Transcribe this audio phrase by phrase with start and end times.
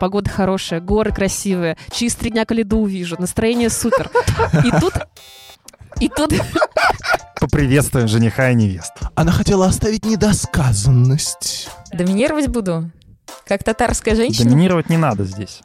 [0.00, 4.10] погода хорошая, горы красивые, через три дня Калиду увижу, настроение супер.
[4.64, 4.94] И тут...
[6.00, 6.32] И тут...
[7.40, 9.08] Поприветствуем жениха и невесту.
[9.14, 11.68] Она хотела оставить недосказанность.
[11.92, 12.90] Доминировать буду?
[13.46, 14.50] Как татарская женщина?
[14.50, 15.62] Доминировать не надо здесь.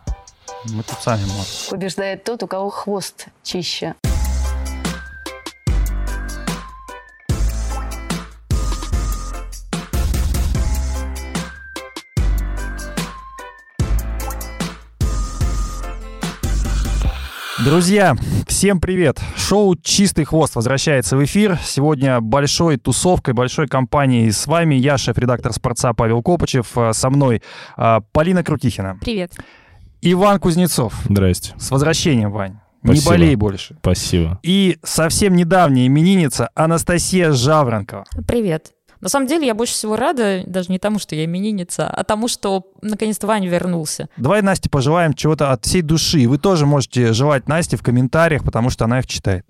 [0.65, 1.45] Мы тут сами можем.
[1.69, 3.95] Побеждает тот, у кого хвост чище.
[17.63, 18.15] Друзья,
[18.47, 19.19] всем привет!
[19.37, 21.59] Шоу «Чистый хвост» возвращается в эфир.
[21.63, 24.73] Сегодня большой тусовкой, большой компанией с вами.
[24.75, 26.75] Я, шеф-редактор «Спорца» Павел Копачев.
[26.75, 27.43] а, Со мной
[27.77, 28.97] а, Полина Крутихина.
[29.01, 29.33] Привет.
[30.01, 30.93] Иван Кузнецов.
[31.07, 31.53] Здрасте.
[31.59, 32.57] С возвращением, Вань.
[32.81, 33.11] Не Спасибо.
[33.11, 33.75] болей больше.
[33.81, 34.39] Спасибо.
[34.41, 38.05] И совсем недавняя именинница Анастасия Жавронкова.
[38.27, 38.71] Привет.
[39.01, 42.27] На самом деле я больше всего рада, даже не тому, что я именинница, а тому,
[42.27, 44.07] что наконец-то Ваня вернулся.
[44.17, 46.27] Давай Насте пожелаем чего-то от всей души.
[46.27, 49.43] Вы тоже можете желать Насте в комментариях, потому что она их читает.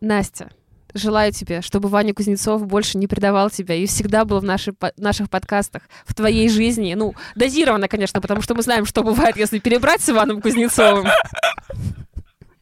[0.00, 0.50] Настя,
[0.94, 4.92] желаю тебе, чтобы Ваня Кузнецов больше не предавал тебя и всегда был в наши, по-
[4.96, 6.94] наших подкастах, в твоей жизни.
[6.94, 11.06] Ну, дозированно, конечно, потому что мы знаем, что бывает, если перебрать с Иваном Кузнецовым.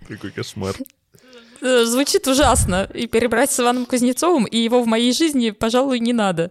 [0.06, 0.74] Какой кошмар.
[1.64, 2.86] Э, Звучит ужасно.
[2.92, 6.50] И перебрать с Иваном Кузнецовым, и его в моей жизни, пожалуй, не надо.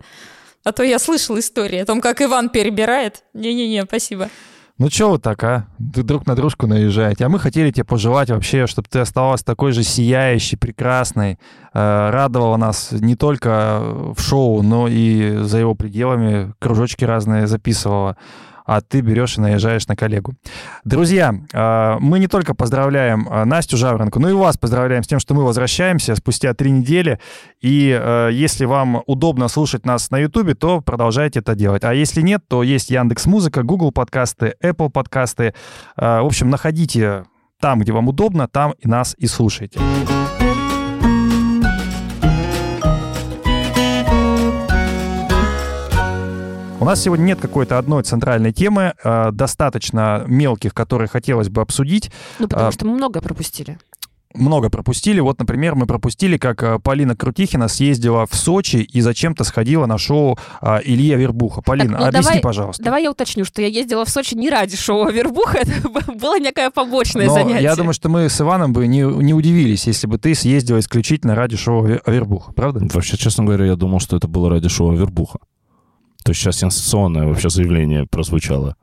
[0.64, 3.24] А то я слышала истории о том, как Иван перебирает.
[3.34, 4.30] Не-не-не, спасибо.
[4.80, 5.68] Ну чё вы так, а?
[5.78, 7.26] Вы друг на дружку наезжаете.
[7.26, 11.34] А мы хотели тебе пожелать вообще, чтобы ты оставалась такой же сияющей, прекрасной,
[11.74, 13.82] э, радовала нас не только
[14.16, 18.18] в шоу, но и за его пределами, кружочки разные записывала.
[18.66, 20.36] А ты берешь и наезжаешь на коллегу.
[20.86, 25.20] Друзья, э, мы не только поздравляем э, Настю Жаворонку, но и вас поздравляем с тем,
[25.20, 27.20] что мы возвращаемся спустя три недели.
[27.62, 31.84] И э, если вам удобно слушать нас на Ютубе, то продолжайте это делать.
[31.84, 35.54] А если нет, то есть Яндекс Музыка, Google подкасты, Apple подкасты.
[35.96, 37.26] В общем, находите
[37.60, 39.80] там, где вам удобно, там и нас и слушайте.
[46.84, 52.12] У нас сегодня нет какой-то одной центральной темы, э, достаточно мелких, которые хотелось бы обсудить.
[52.40, 52.72] Ну, потому А.
[52.74, 53.78] что мы много пропустили.
[54.36, 55.20] много пропустили.
[55.22, 59.98] Вот, например, мы пропустили, как э, Полина Крутихина съездила в Сочи и зачем-то сходила на
[60.00, 60.38] шоу
[60.84, 61.62] Илья Вербуха.
[61.62, 62.84] Полина, Так, ну, объясни, давай- пожалуйста.
[62.84, 65.88] Давай я уточню, что я ездила в Сочи не ради шоу Вербуха, это
[66.20, 67.62] было некое побочное Но занятие.
[67.62, 71.36] я думаю, что мы с Иваном бы не, не удивились, если бы ты съездила исключительно
[71.36, 72.86] ради шоу Вер- Вербуха, правда?
[72.92, 75.40] Вообще, честно говоря, я думал, что это было ради шоу Вербуха.
[76.24, 78.76] То есть сейчас сенсационное вообще заявление прозвучало.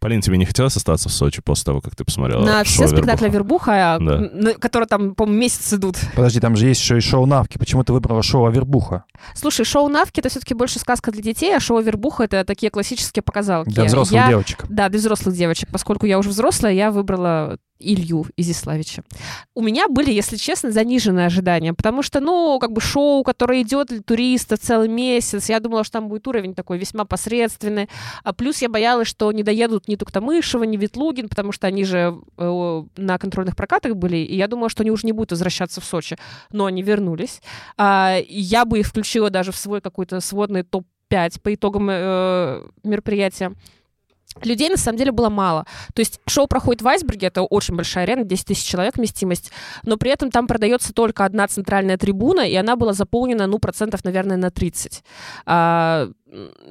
[0.00, 2.88] Полин, тебе не хотелось остаться в Сочи после того, как ты посмотрела На шоу все
[2.88, 3.98] спектакли Вербуха?
[3.98, 4.12] Вербуха, Да.
[4.14, 5.96] м, на- которые там, по-моему, месяц идут.
[6.16, 7.58] Подожди, там же есть еще и шоу Навки.
[7.58, 9.04] Почему ты выбрала шоу Вербуха?
[9.34, 13.22] Слушай, шоу Навки это все-таки больше сказка для детей, а шоу Вербуха это такие классические
[13.22, 13.68] показалки.
[13.74, 14.64] Для взрослых Я- девочек.
[14.70, 15.68] Да, для взрослых девочек.
[15.70, 19.02] Поскольку я уже взрослая, я выбрала Илью Изиславича.
[19.54, 23.88] У меня были, если честно, заниженные ожидания, потому что, ну, как бы шоу, которое идет
[23.88, 27.88] для туриста целый месяц, я думала, что там будет уровень такой весьма посредственный.
[28.22, 32.20] А плюс я боялась, что не доедут ни Туктамышева, ни Ветлугин, потому что они же
[32.36, 35.84] э, на контрольных прокатах были, и я думала, что они уже не будут возвращаться в
[35.84, 36.16] Сочи.
[36.52, 37.40] Но они вернулись.
[37.76, 43.54] А, я бы их включила даже в свой какой-то сводный топ-5 по итогам э, мероприятия.
[44.42, 45.66] Людей на самом деле было мало.
[45.92, 49.50] То есть шоу проходит в Айсберге, это очень большая арена, 10 тысяч человек вместимость,
[49.82, 54.04] но при этом там продается только одна центральная трибуна, и она была заполнена, ну, процентов,
[54.04, 55.02] наверное, на 30.
[55.46, 56.14] А, м,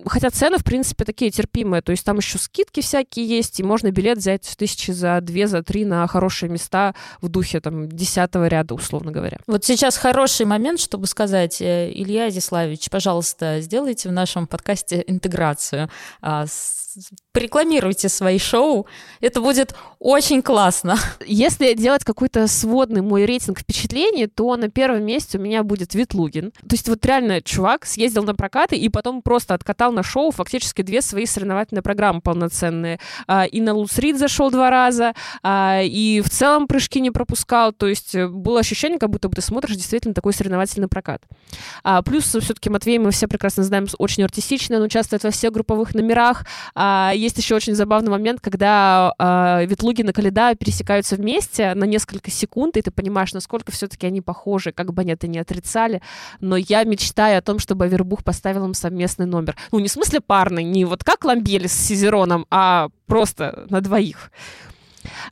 [0.06, 3.92] хотя цены, в принципе, такие терпимые, то есть там еще скидки всякие есть, и можно
[3.92, 8.48] билет взять в тысячи за две, за три на хорошие места в духе, там, десятого
[8.48, 9.38] ряда, условно говоря.
[9.48, 15.90] Вот сейчас хороший момент, чтобы сказать, э, Илья Изяславович, пожалуйста, сделайте в нашем подкасте интеграцию.
[16.22, 16.46] А,
[17.32, 18.88] Порекламируйте свои шоу.
[19.22, 20.98] Это будет очень классно.
[21.26, 26.52] Если делать какой-то сводный мой рейтинг впечатлений, то на первом месте у меня будет Ветлугин.
[26.52, 30.82] То есть вот реально чувак съездил на прокаты и потом просто откатал на шоу фактически
[30.82, 33.00] две свои соревновательные программы полноценные.
[33.28, 35.14] А, И на Луцрид зашел два раза,
[35.44, 37.74] а, и в целом прыжки не пропускал.
[37.74, 41.24] То есть э, было ощущение, как будто бы ты смотришь действительно такой соревновательный прокат.
[41.84, 45.94] А, Плюс все-таки Матвей, мы все прекрасно знаем, очень артистичный, он участвует во всех групповых
[45.96, 46.46] номерах.
[47.14, 49.14] Есть еще очень забавный момент, когда
[49.68, 54.72] Ветлугин и Каледа пересекаются вместе на несколько секунд, и ты понимаешь, насколько все-таки они похожи,
[54.72, 56.02] как бы они это не отрицали.
[56.40, 59.39] Но я мечтаю о том, чтобы Авербух поставил им совместный номер.
[59.72, 64.32] Ну, не в смысле парный, не вот как Ламбелис с Сизероном, а просто на двоих.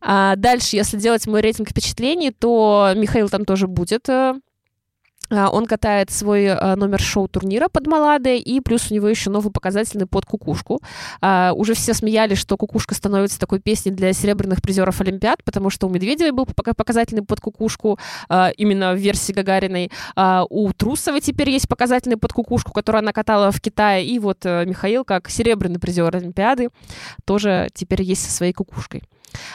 [0.02, 4.08] А дальше, если делать мой рейтинг впечатлений, то Михаил там тоже будет.
[5.30, 9.30] Э, А, Он катает свой а, номер шоу-турнира под Малады, и плюс у него еще
[9.30, 10.82] новый показательный под кукушку.
[11.22, 15.88] А, Уже все смеялись, что кукушка становится такой песней для серебряных призеров Олимпиад, потому что
[15.88, 19.92] у Медведевой был пока- показательный под кукушку, а, именно в версии Гагариной.
[20.50, 24.06] У Трусовой теперь есть показательный под кукушку, который она катала в Китае.
[24.06, 26.70] И вот э, Михаил, как серебряный призер Олимпиады,
[27.26, 29.04] тоже теперь есть со своей кукушкой.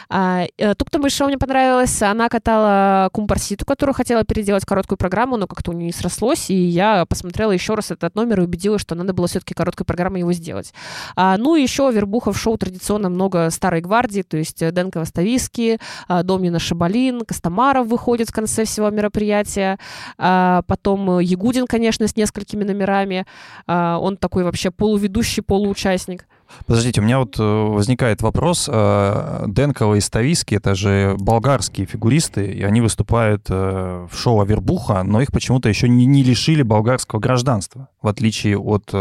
[0.09, 2.03] А, э, Тук-Тук Шоу мне понравилось.
[2.03, 6.55] Она катала Кумпарситу, которую хотела переделать короткую программу, но как-то у нее не срослось, и
[6.55, 10.33] я посмотрела еще раз этот номер и убедилась, что надо было все-таки короткой программой его
[10.33, 10.73] сделать.
[11.17, 14.99] А, ну и еще Вербуха в шоу традиционно много старой гвардии, то есть э, Денка
[14.99, 15.79] Востависки,
[16.09, 19.79] а, Домнина Шабалин, Костомаров выходит в конце всего мероприятия,
[20.19, 23.27] а, потом э, Ягудин, конечно, с несколькими номерами,
[23.67, 26.27] А, он такой вообще полуведущий, полуучастник.
[26.67, 28.69] Подождите, у меня вот э, возникает вопрос.
[28.73, 35.03] Э, Денкова и Стависки— это же болгарские фигуристы, и они выступают э, в шоу «Авербуха»,
[35.03, 38.93] но их почему-то еще не, лишили болгарского гражданства, в отличие от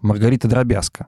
[0.00, 1.06] Маргариты Дробязко.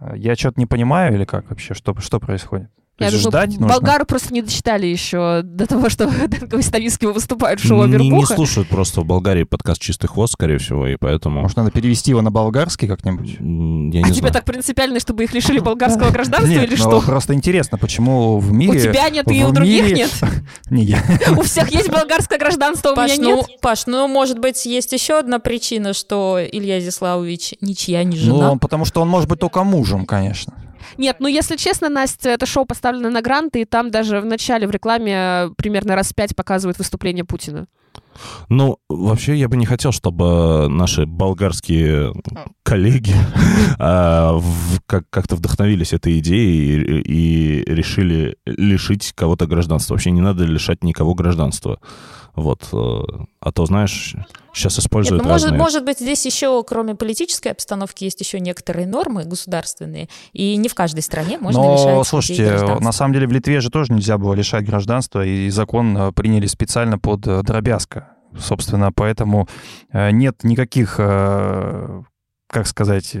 [0.00, 1.74] Э, Я что-то не понимаю или как вообще?
[1.74, 2.70] Что, что происходит?
[3.00, 3.66] То Я есть думаю, ждать нужно?
[3.68, 8.10] болгары просто не дочитали еще до того, что Денкова и Стависки выступают в шоу Не,
[8.10, 11.40] не слушают просто в Болгарии подкаст «Чистый хвост», скорее всего, и поэтому...
[11.40, 13.30] Может, надо перевести его на болгарский как-нибудь?
[13.30, 13.42] Я А
[14.08, 14.34] не тебе знаю.
[14.34, 17.00] так принципиально, чтобы их лишили болгарского гражданства Нет, или ну, что?
[17.00, 18.80] просто интересно, почему в У мире...
[18.82, 20.10] тебя нет и у других мире- нет.
[20.70, 21.02] Не я.
[21.38, 23.60] У всех есть болгарское гражданство, у Паш, меня ну, нет.
[23.62, 28.50] Паш, ну, может быть, есть еще одна причина, что Илья Зиславович ничья не жена.
[28.52, 30.52] Ну, потому что он может быть только мужем, конечно.
[30.98, 34.66] Нет, ну если честно, Настя, это шоу поставлено на гранты, и там даже в начале
[34.66, 37.66] в рекламе э, примерно раз пять показывают выступление Путина.
[38.48, 42.12] Ну, вообще, я бы не хотел, чтобы наши болгарские
[42.62, 43.14] коллеги
[43.78, 49.94] как- как-то вдохновились этой идеей и решили лишить кого-то гражданства.
[49.94, 51.78] Вообще не надо лишать никого гражданства.
[52.40, 52.68] Вот.
[52.72, 53.00] э,
[53.40, 54.14] А то, знаешь,
[54.52, 55.60] сейчас Нет, используют ну, может, разные...
[55.60, 60.74] может быть, здесь еще, кроме политической обстановки, есть еще некоторые нормы государственные, и не в
[60.74, 64.18] каждой стране можно лишать Но, людей слушайте, на самом деле в Литве же тоже нельзя
[64.18, 68.16] было лишать гражданства, и закон э, приняли специально под э, дробязко.
[68.38, 69.48] Собственно, поэтому
[69.92, 71.00] нет никаких,
[72.50, 73.14] как сказать,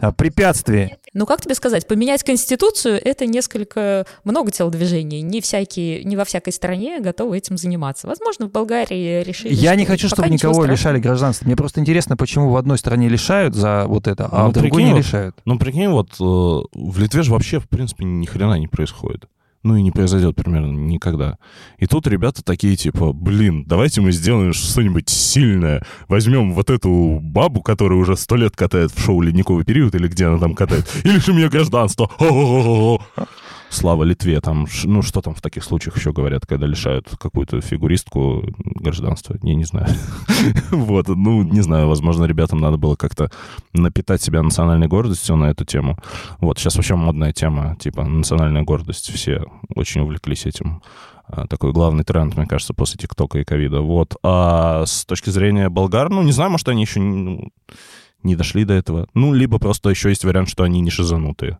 [0.00, 0.94] э, препятствий.
[1.14, 5.22] Ну, как тебе сказать, поменять конституцию— это несколько много телодвижений.
[5.22, 8.06] Не, всякие, не во всякой стране готовы этим заниматься.
[8.06, 10.72] Возможно, в Болгарии решили, Я не хочу, чтобы никого страшного.
[10.72, 11.46] лишали гражданства.
[11.46, 14.70] Мне просто интересно, почему в одной стране лишают за вот это, а Ну, в другой
[14.82, 15.36] прикинь, не лишают.
[15.46, 19.24] Ну, прикинь, вот э, в Литве же вообще, в принципе, ни хрена не происходит.
[19.62, 21.38] Ну и не произойдет примерно никогда.
[21.78, 25.84] И тут ребята такие, типа, блин, давайте мы сделаем что-нибудь сильное.
[26.08, 30.26] Возьмем вот эту бабу, которая уже сто лет катает в шоу «Ледниковый период» или где
[30.26, 32.10] она там катает, и лишим ее гражданства.
[33.76, 38.42] Слава Литве, там, ну что там в таких случаях еще говорят, когда лишают какую-то фигуристку
[38.56, 39.88] гражданства, я не знаю.
[40.70, 43.30] Вот, ну, не знаю, возможно, ребятам надо было как-то
[43.74, 45.98] напитать себя национальной гордостью на эту тему.
[46.40, 49.44] Вот, сейчас вообще модная тема, типа, национальная гордость, все
[49.74, 50.80] очень увлеклись этим.
[51.28, 53.82] А, Такой главный тренд, мне кажется, после ТикТока и ковида.
[53.82, 54.16] Вот.
[54.22, 57.52] А с точки зрения болгар, ну, не знаю, может, они еще не, ну,
[58.22, 59.06] не дошли до этого.
[59.12, 61.58] Ну, либо просто еще есть вариант, что они не шизанутые.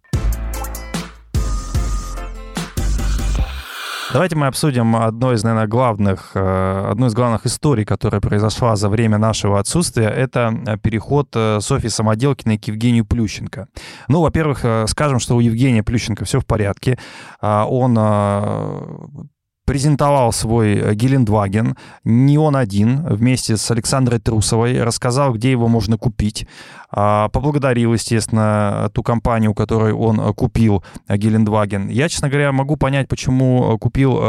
[4.17, 8.89] Давайте мы обсудим одно из, наверное, главных, э, одну из главных историй, которая произошла за
[8.89, 10.09] время нашего отсутствия.
[10.09, 13.69] Это э, переход э, Софьи Самоделкиной к Евгению Плющенко.
[14.09, 16.99] Ну, во-первых, скажем, что у Евгения Плющенко все в порядке.
[17.43, 19.29] А, Он
[19.67, 25.99] презентовал свой э, Гелендваген, не он один, вместе с Александрой Трусовой, рассказал, где его можно
[25.99, 26.47] купить,
[26.91, 31.89] А, поблагодарил, естественно, ту компанию, у которой он э, купил э, Гелендваген.
[31.89, 34.21] Я, честно говоря, могу понять, почему купил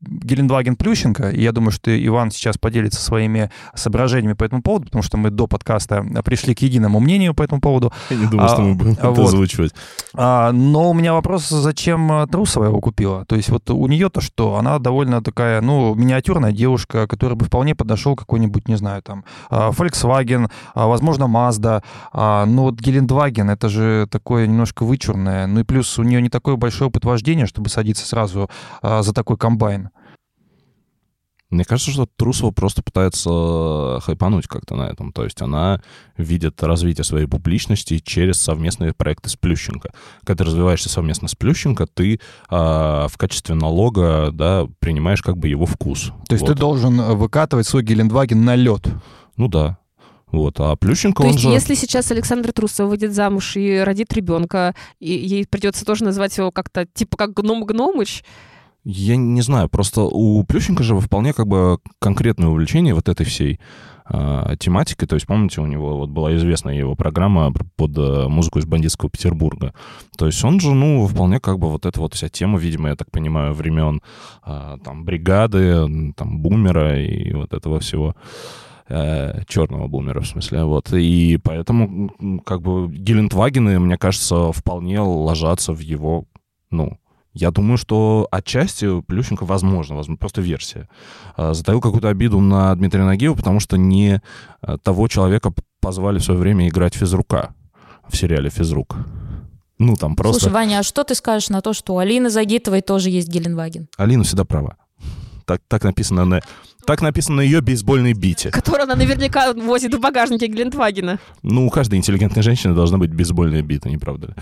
[0.00, 5.02] Гелендваген Плющенко, и я думаю, что Иван сейчас поделится своими соображениями по этому поводу, потому
[5.02, 7.92] что мы до подкаста пришли к единому мнению по этому поводу.
[8.10, 9.26] Я не думаю, А, что мы будем это вот.
[9.26, 9.74] озвучивать.
[10.14, 13.24] А, но у меня вопрос, зачем э, Трусова его купила?
[13.24, 14.56] То есть вот у нее-то что?
[14.56, 19.70] Она довольно такая, ну, миниатюрная девушка, которая бы вполне подошел какой-нибудь, не знаю, там, а,
[19.70, 21.82] Volkswagen, а, возможно, Mazda.
[22.12, 25.46] А, Ну вот Гелендваген, это же такое немножко вычурное.
[25.48, 28.48] Ну и плюс у нее не такой большой опыт вождения, чтобы садиться сразу
[28.80, 29.87] а, за такой комбайн.
[31.50, 35.12] Мне кажется, что Трусова просто пытается э, хайпануть как-то на этом.
[35.12, 35.80] То есть она
[36.18, 39.90] видит развитие своей публичности через совместные проекты с Плющенко.
[40.24, 45.48] Когда ты развиваешься совместно с Плющенко, ты а, в качестве налога да, принимаешь как бы
[45.48, 46.12] его вкус.
[46.28, 46.52] То есть Вот.
[46.52, 48.86] ты должен э, выкатывать свой Гелендваген на лед.
[49.38, 49.78] Ну да.
[50.30, 50.60] Вот.
[50.60, 51.50] А Плющенко, То он есть, же...
[51.50, 56.50] если сейчас Александра Трусова выйдет замуж и родит ребенка, и ей придется тоже назвать его
[56.50, 58.22] как-то типа как гном Гномыч,
[58.84, 63.60] Я не знаю, просто у Плющенко же вполне как бы конкретное увлечение вот этой всей
[64.08, 65.08] э, тематикой.
[65.08, 69.10] То есть, помните, у него вот была известная его программа под э, музыку из бандитского
[69.10, 69.74] Петербурга.
[70.16, 72.96] То есть он же, ну, вполне как бы вот эта вот вся тема, видимо, я
[72.96, 74.00] так понимаю, времен
[74.46, 78.14] э, там бригады, там бумера и вот этого всего
[78.88, 80.92] э, черного бумера, в смысле, вот.
[80.92, 86.24] И поэтому, как бы, Гелендвагены, мне кажется, вполне ложатся в его,
[86.70, 86.96] ну,
[87.38, 90.88] я думаю, что отчасти Плющенко, возможно, возможно просто версия,
[91.36, 94.20] э, затаил какую-то обиду на Дмитрия Нагиева, потому что не
[94.62, 97.54] э, того человека позвали в свое время играть физрука
[98.08, 98.96] в сериале «Физрук».
[99.78, 100.40] Ну, там просто...
[100.40, 103.86] Слушай, Ваня, а что ты скажешь на то, что у Алины Загитовой тоже есть Геленваген?
[103.96, 104.76] Алина всегда права.
[105.44, 106.40] Так, так написано на...
[106.84, 108.50] Так написано на ее бейсбольной бите.
[108.50, 111.20] Который она наверняка возит в багажнике Глинтвагена.
[111.42, 114.34] Ну, у каждой интеллигентной женщины должна быть бейсбольная бита, не правда ли?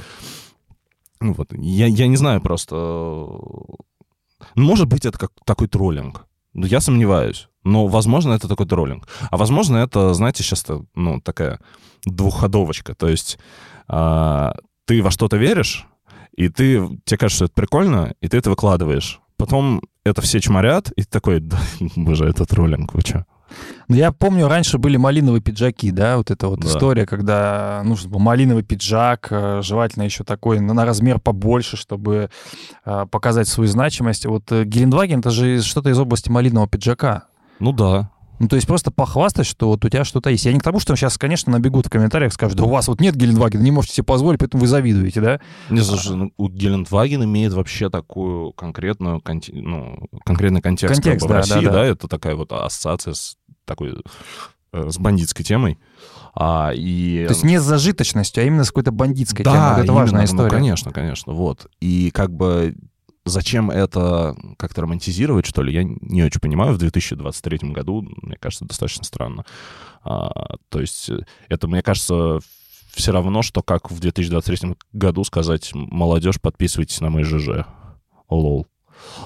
[1.20, 2.74] Ну вот, я, я не знаю просто...
[2.76, 3.76] Ну,
[4.54, 6.26] Может быть, это как такой троллинг.
[6.52, 7.48] Ну, Я сомневаюсь.
[7.64, 9.08] Но, возможно, это такой троллинг.
[9.30, 11.60] А возможно, это, знаете, сейчас ну, такая
[12.04, 12.94] двухходовочка.
[12.94, 13.38] То есть
[13.88, 14.54] а,
[14.84, 15.86] ты во что-то веришь,
[16.36, 19.20] и ты, тебе кажется, что это прикольно, и ты это выкладываешь.
[19.36, 21.58] Потом это все чморят, и ты такой, да,
[21.96, 23.26] боже, это троллинг, вы что?
[23.88, 26.68] Ну, я помню, раньше были малиновые пиджаки, да, вот эта вот Да.
[26.68, 32.30] история, когда нужен был малиновый пиджак, э, желательно еще такой на размер побольше, чтобы
[32.84, 34.26] э, показать свою значимость.
[34.26, 37.24] Вот э, Гелендваген, это же что-то из области малинового пиджака.
[37.60, 38.10] Ну да.
[38.38, 40.44] Ну, то есть просто похвастать, что вот у тебя что-то есть.
[40.44, 43.00] Я не к тому, что сейчас, конечно, набегут в комментариях, скажут, да у вас вот
[43.00, 45.40] нет Гелендвагена, не можете себе позволить, поэтому вы завидуете, да?
[45.70, 51.34] Не, слушай, ну, у Гелендваген имеет вообще такую конкретную, ну, конкретный контекст, Контекст, как бы
[51.34, 51.72] в да, да, России, да.
[51.72, 54.02] да, это такая вот ассоциация с такой,
[54.72, 55.78] э, с бандитской темой.
[56.34, 57.24] А, и...
[57.26, 59.56] То есть не с зажиточностью, а именно с какой-то бандитской темой.
[59.56, 60.50] да, Вот это именно, важная ну, история.
[60.50, 61.66] конечно, конечно, вот.
[61.80, 62.74] И как бы
[63.26, 66.72] зачем это как-то романтизировать, что ли, я не очень понимаю.
[66.72, 69.44] В 2023 году, мне кажется, достаточно странно.
[70.02, 71.18] А, то есть э,
[71.48, 72.38] это, мне кажется,
[72.94, 77.66] все равно, что как в 2023 году сказать «молодежь, подписывайтесь на мой ЖЖ».
[78.30, 78.66] Лол.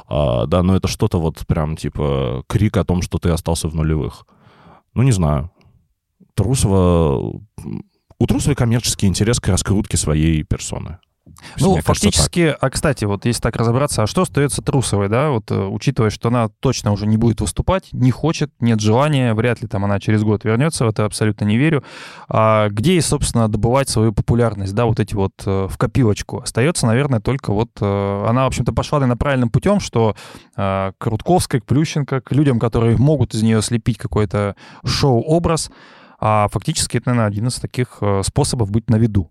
[0.08, 3.74] А, да, но это что-то вот прям типа крик о том, что ты остался в
[3.74, 4.26] нулевых.
[4.94, 5.50] Ну, не знаю.
[6.34, 7.40] Трусова...
[8.18, 10.98] У Трусовой коммерческий интерес к раскрутке своей персоны.
[11.58, 15.30] Ну, Мне кажется, фактически, а кстати, вот если так разобраться, а что остается Трусовой, да,
[15.30, 19.62] вот э, учитывая, что она точно уже не будет выступать, не хочет, нет желания, вряд
[19.62, 21.84] ли там она через год вернется, в это абсолютно не верю.
[22.28, 26.40] А где ей, собственно, добывать свою популярность, да, вот эти вот э, в копилочку?
[26.40, 30.14] Остается, наверное, только вот э, она, в общем-то, пошла наверное, правильным путем, что
[30.56, 35.70] к Рудковской, к Плющенко, к людям, которые могут из нее слепить какой-то шоу-образ,
[36.18, 39.30] а фактически это, наверное, один из таких способов быть на виду.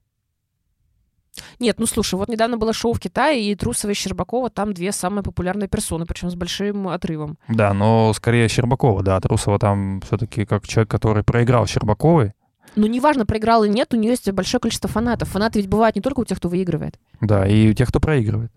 [1.60, 4.92] Нет, ну слушай, вот недавно было шоу в Китае, и Трусова и Щербакова там две
[4.92, 7.38] самые популярные персоны, причем с большим отрывом.
[7.48, 9.20] Да, но скорее Щербакова, да.
[9.20, 12.34] Трусова там все-таки как человек, который проиграл Щербаковой.
[12.76, 15.30] Ну, неважно, проиграл или нет, у нее есть большое количество фанатов.
[15.30, 17.00] Фанаты ведь бывают не только у тех, кто выигрывает.
[17.20, 18.52] Да, и у тех, кто проигрывает.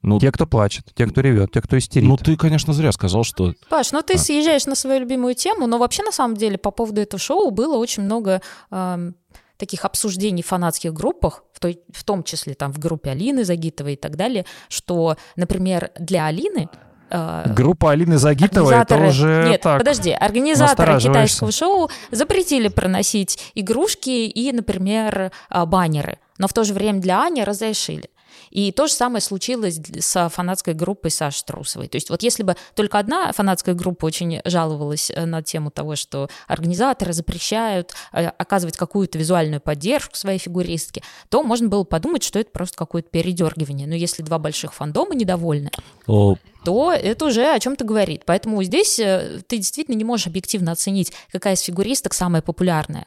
[0.00, 2.08] Ну, Те, кто плачет, те, кто ревет, те, кто истерит.
[2.08, 3.52] ну, ты, конечно, зря сказал, что...
[3.68, 4.18] Паш, ну ты А.
[4.18, 7.76] съезжаешь на свою любимую тему, но вообще на самом деле по поводу этого шоу было
[7.76, 9.16] очень много эм,
[9.58, 13.94] таких обсуждений в фанатских группах, в, той, в том числе там в группе Алины Загитовой
[13.94, 16.68] и так далее, что, например, для Алины
[17.10, 19.78] э, Группа Алины Загитовой, это уже Нет, так.
[19.78, 26.72] подожди, организаторы китайского шоу запретили проносить игрушки и, например, а, баннеры, но в то же
[26.72, 28.08] время для Ани разрешили.
[28.50, 31.88] И то же самое случилось с фанатской группой Саши Трусовой.
[31.88, 35.96] То есть вот если бы только одна фанатская группа очень жаловалась э, на тему того,
[35.96, 42.38] что организаторы запрещают э, оказывать какую-то визуальную поддержку своей фигуристке, то можно было подумать, что
[42.38, 43.86] это просто какое-то передергивание.
[43.86, 45.70] Но если два больших фандома недовольны,
[46.06, 48.22] О, то это уже о чем-то говорит.
[48.26, 53.06] Поэтому здесь э, ты действительно не можешь объективно оценить, какая из фигуристок самая популярная.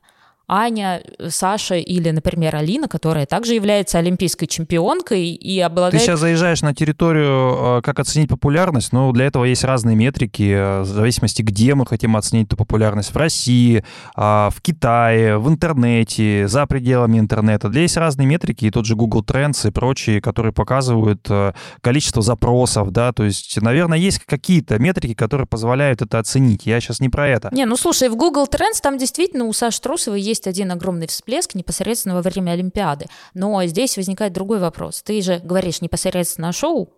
[0.54, 6.04] Аня, Саша или, например, Алина, которая также является олимпийской чемпионкой и Ты обладает...
[6.04, 10.82] сейчас заезжаешь на территорию, э, как оценить популярность, но для этого есть разные метрики, э,
[10.82, 13.14] в зависимости, где мы хотим оценить эту популярность.
[13.14, 17.70] В России, а, в Китае, в интернете, за пределами интернета.
[17.70, 22.22] Для есть разные метрики, и тот же Google Trends и прочие, которые показывают э, количество
[22.22, 26.66] запросов, да, то есть, наверное, есть какие-то метрики, которые позволяют это оценить.
[26.66, 27.50] Я сейчас не про это.
[27.54, 31.56] Не, ну слушай, в Google Trends там действительно у Саши Трусовой есть один огромный всплеск
[31.56, 33.08] непосредственно во время Олимпиады.
[33.34, 35.02] Но здесь возникает другой вопрос.
[35.02, 36.90] Ты же говоришь непосредственно о шоу,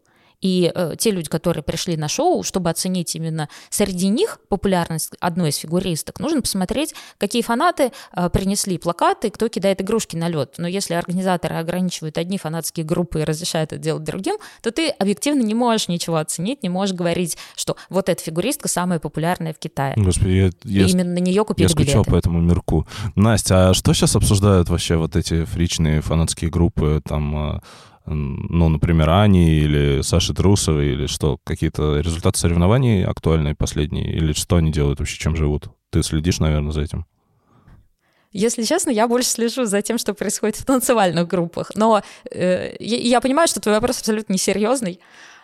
[0.44, 5.50] И э, те люди, которые пришли на шоу, чтобы оценить именно среди них популярность одной
[5.50, 10.56] из фигуристок, нужно посмотреть, какие фанаты э, принесли плакаты, кто кидает игрушки на лед.
[10.58, 15.42] Но если организаторы ограничивают одни фанатские группы и разрешают это делать другим, то ты объективно
[15.42, 19.94] не можешь ничего оценить, не можешь говорить, что вот эта фигуристка самая популярная в Китае.
[19.96, 22.12] Господи, я, я, именно на нее купили я скучал билеты.
[22.12, 22.86] по этому мирку.
[23.16, 27.60] Настя, а что сейчас обсуждают вообще вот эти фричные фанатские группы, там, э,
[28.06, 34.58] ну, например, Ани или Саши Трусовой, или что, какие-то результаты соревнований актуальные последние, или что
[34.58, 35.70] они делают вообще, чем живут?
[35.90, 37.06] Ты следишь, наверное, за этим?
[38.34, 41.72] Если честно, я больше слежу за тем, что происходит в танцевальных группах.
[41.76, 45.00] Но э, я, понимаю, что твой вопрос абсолютно несерьезный.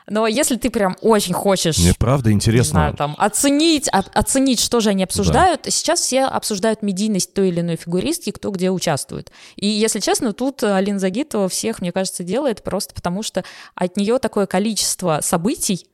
[0.07, 1.77] Но если ты прям очень хочешь...
[1.77, 2.71] Мне правда интересно.
[2.71, 5.61] знаю, там, оценить, о- оценить, что же они обсуждают.
[5.67, 9.31] Сейчас все обсуждают медийность той или иной фигуристки, кто где участвует.
[9.55, 13.43] И, если честно, тут Алина Загитова всех, мне кажется, делает просто потому, что
[13.75, 15.85] от нее такое количество событий,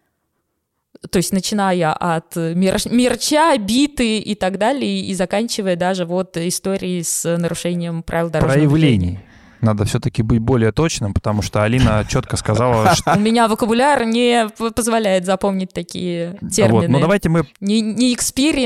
[1.11, 7.03] то есть начиная от мер- мерча, биты и так далее, и заканчивая даже вот историей
[7.03, 9.21] с нарушением правил дорожного движения.
[9.65, 13.13] Надо все-таки быть более точным, потому что Алина четко сказала, что...
[13.15, 16.51] У меня вокабуляр не позволяет запомнить такие Вот.
[16.51, 16.87] термины.
[16.87, 17.43] Ну давайте мы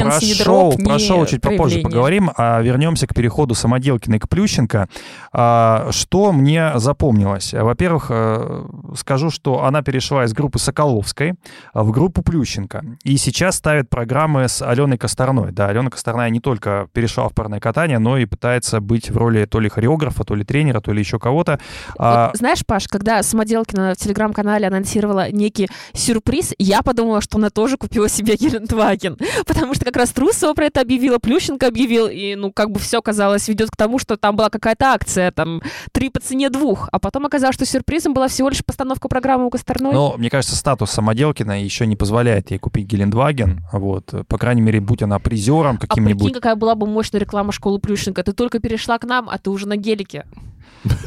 [0.01, 4.27] про ни шоу, дроп, про шоу чуть попозже поговорим, а вернемся к переходу Самоделкиной к
[4.27, 4.89] Плющенко.
[5.31, 7.53] А, Что мне запомнилось?
[7.53, 8.65] Во-первых, э,
[8.95, 11.35] скажу, что она перешла из группы Соколовской
[11.73, 12.83] в группу Плющенко.
[13.03, 15.51] И сейчас ставит программы с Аленой Косторной.
[15.51, 19.45] Да, Алена Косторная не только перешла в парное катание, но и пытается быть в роли
[19.45, 21.60] то ли хореографа, то ли тренера, то ли еще кого-то.
[21.98, 27.50] А, Вот знаешь, Паш, когда Самоделкина в телеграм-канале анонсировала некий сюрприз, я подумала, что она
[27.50, 32.36] тоже купила себе Гелендваген, потому что как раз Трусова про это объявила, Плющенко объявил, и
[32.36, 36.10] ну как бы все казалось ведет к тому, что там была какая-то акция, там три
[36.10, 39.93] по цене двух, а потом оказалось, что сюрпризом была всего лишь постановка программы у Косторной.
[39.93, 43.63] Но, мне кажется, статус Самоделкина еще не позволяет ей купить Гелендваген.
[43.72, 44.13] Вот.
[44.27, 46.34] По крайней мере, будь она призером а прикинь, каким-нибудь.
[46.34, 48.24] какая была бы мощная реклама школы Плющенко.
[48.24, 50.25] Ты только перешла к нам, а ты уже на гелике.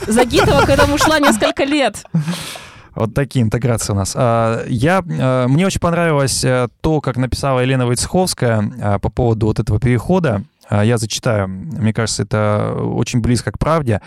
[0.06, 2.04] Загитова к этому шла несколько лет.
[2.94, 4.12] Вот такие интеграции у нас.
[4.14, 9.46] А, Я, э, мне очень понравилось э, то, как написала Елена Войцеховская э, по поводу
[9.46, 10.42] вот этого перехода.
[10.72, 11.48] А, Я зачитаю.
[11.48, 14.00] Мне кажется, это очень близко к правде.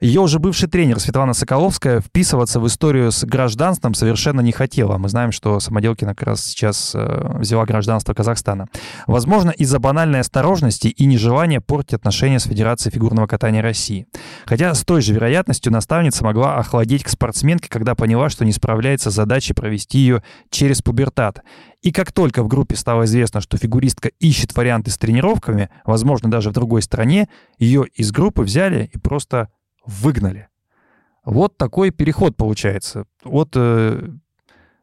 [0.00, 4.98] Ее уже бывший тренер Светлана Соколовская вписываться в историю с гражданством совершенно не хотела.
[4.98, 8.68] Мы знаем, что Самоделкина как раз сейчас э, взяла гражданство Казахстана.
[9.06, 14.06] Возможно, из-за банальной осторожности и нежелания портить отношения с Федерацией фигурного катания России.
[14.46, 19.10] Хотя с той же вероятностью наставница могла охладеть к спортсменке, когда поняла, что не справляется
[19.10, 21.42] с задачей провести ее через пубертат.
[21.82, 26.50] И как только в группе стало известно, что фигуристка ищет варианты с тренировками, возможно, даже
[26.50, 29.48] в другой стране, ее из группы взяли и просто
[29.86, 30.48] выгнали.
[31.24, 33.06] Вот такой переход получается.
[33.24, 34.08] Вот э,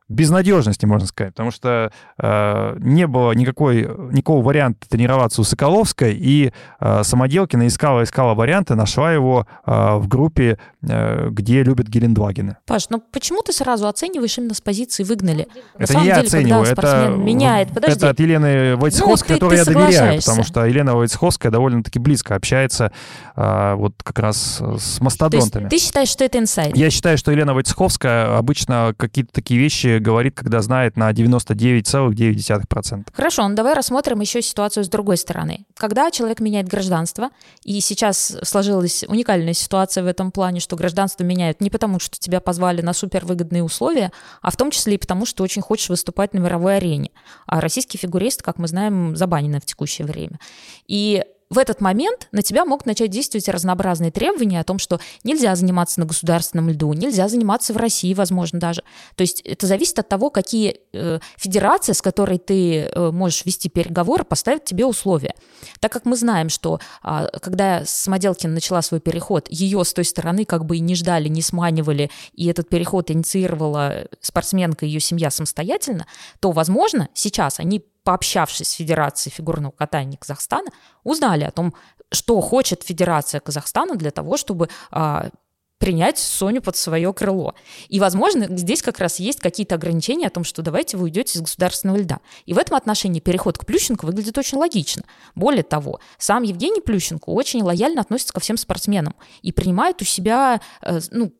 [0.09, 6.53] безнадежности, можно сказать, потому что э, не было никакой, никакого варианта тренироваться у Соколовской, и
[6.79, 12.55] э, Самоделкина искала, искала варианты, нашла его э, в группе, э, где любят Гелендвагены.
[12.65, 15.47] Паш, ну почему ты сразу оцениваешь именно с позиции «выгнали»?
[15.77, 17.69] На это не я деле, оцениваю, это, спортсмен меняет...
[17.73, 21.51] Подожди, это от Елены Войцеховской, Ну, ты- которой ты я доверяю, потому что Елена Войцеховская
[21.51, 22.91] довольно-таки близко общается
[23.35, 25.67] э, вот как раз с то есть мастодонтами.
[25.69, 26.77] ты считаешь, что это инсайд?
[26.77, 33.07] Я считаю, что Елена Войцеховская обычно какие-то такие вещи говорит, когда знает на 99,9%.
[33.13, 35.65] Хорошо, ну давай рассмотрим еще ситуацию с другой стороны.
[35.75, 37.29] Когда человек меняет гражданство,
[37.63, 42.39] и сейчас сложилась уникальная ситуация в этом плане, что гражданство меняют не потому, что тебя
[42.39, 46.39] позвали на супервыгодные условия, а в том числе и потому, что очень хочешь выступать на
[46.39, 47.11] мировой арене.
[47.45, 50.39] А российский фигурист, как мы знаем, забанен в текущее время.
[50.87, 55.55] И в этот момент на тебя могут начать действовать разнообразные требования о том, что нельзя
[55.55, 58.83] заниматься на государственном льду, нельзя заниматься в России, возможно, даже.
[59.15, 63.69] То есть это зависит от того, какие э, федерации, с которой ты э, можешь вести
[63.69, 65.35] переговоры, поставят тебе условия.
[65.79, 70.43] Так как мы знаем, что а, когда Самоделкина начала свой переход, ее с той стороны
[70.43, 75.31] как бы и не ждали, не сманивали, и этот переход инициировала спортсменка и ее семья
[75.31, 76.07] самостоятельно,
[76.39, 80.69] то, возможно, сейчас они пообщавшись с Федерацией фигурного катания Казахстана,
[81.03, 81.73] узнали о том,
[82.09, 85.29] что хочет Федерация Казахстана для того, чтобы а,
[85.77, 87.53] принять Соню под свое крыло.
[87.89, 91.41] И, возможно, здесь как раз есть какие-то ограничения о том, что давайте вы уйдете из
[91.41, 92.19] государственного льда.
[92.45, 95.03] И в этом отношении переход к Плющенко выглядит очень логично.
[95.35, 100.61] Более того, сам Евгений Плющенко очень лояльно относится ко всем спортсменам и принимает у себя
[100.81, 101.33] э, ну,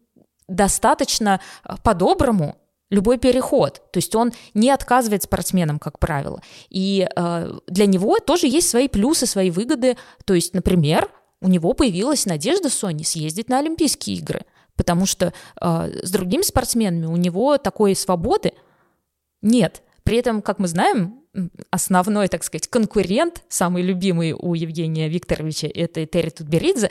[0.49, 2.57] достаточно э, по-доброму
[2.89, 3.81] любой переход.
[3.91, 6.41] То есть он не отказывает спортсменам, как правило.
[6.69, 9.97] И э, для него тоже есть свои плюсы, свои выгоды.
[10.25, 11.09] То есть, например,
[11.41, 14.45] у него появилась надежда Сони съездить на Олимпийские игры.
[14.75, 18.53] потому что э, с другими спортсменами у него такой свободы
[19.41, 19.81] нет.
[20.07, 21.19] При этом, как мы знаем,
[21.69, 26.89] основной, так сказать, конкурент, самый любимый у Евгения Викторовича, это Терри Тутберидзе,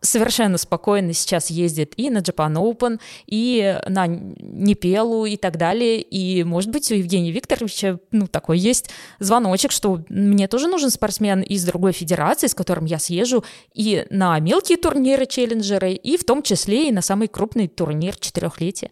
[0.00, 6.02] совершенно спокойно сейчас ездит и на Japan Open, и на Непелу и так далее.
[6.02, 11.42] И, может быть, у Евгения Викторовича, ну, такой есть звоночек, что мне тоже нужен спортсмен
[11.42, 16.42] из другой федерации, с которым я съезжу и на мелкие турниры, челленджеры, и в том
[16.42, 18.90] числе и на самый крупный турнир четырехлетия.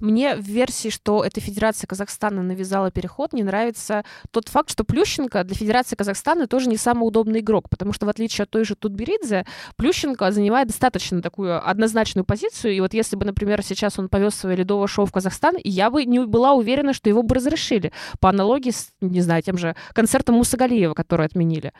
[0.00, 5.44] Мне в версии, что эта Федерация Казахстана навязала переход, не нравится тот факт, что Плющенко
[5.44, 8.74] для Федерации Казахстана тоже не самый удобный игрок, потому что в отличие от той же
[8.74, 14.34] Тутберидзе, Плющенко занимает достаточно такую однозначную позицию, и вот если бы, например, сейчас он повез
[14.34, 18.30] свое ледовое шоу в Казахстан, я бы не была уверена, что его бы разрешили, по
[18.30, 21.72] аналогии с, не знаю, тем же концертом Мусагалиева, который отменили.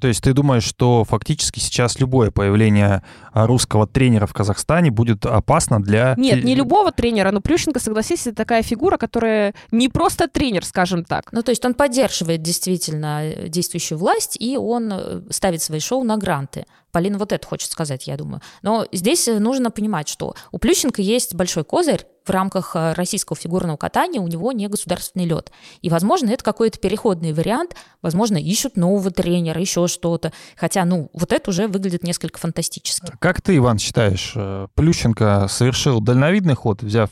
[0.00, 5.24] То есть ты думаешь, что фактически сейчас любое появление а, русского тренера в Казахстане будет
[5.26, 6.14] опасно для...
[6.16, 10.64] Нет, не любого тренера, но Плющенко Ющенко, согласись, это такая фигура, которая не просто тренер,
[10.64, 11.30] скажем так.
[11.32, 16.02] Ну, то есть он поддерживает действительно э, действующую власть, и он э, ставит свои шоу
[16.02, 16.64] на гранты.
[16.92, 18.40] Полина вот это хочет сказать, я думаю.
[18.62, 23.78] Но здесь э, нужно понимать, что у Плющенко есть большой козырь, в рамках российского фигурного
[23.78, 25.50] катания у него не государственный лед.
[25.80, 30.34] И, возможно, это какой-то переходный вариант, возможно, ищут нового тренера, еще что-то.
[30.54, 33.14] Хотя, ну, вот это уже выглядит несколько фантастически.
[33.18, 34.34] Как ты, Иван, считаешь,
[34.74, 37.08] Плющенко совершил дальновидный ход, взяв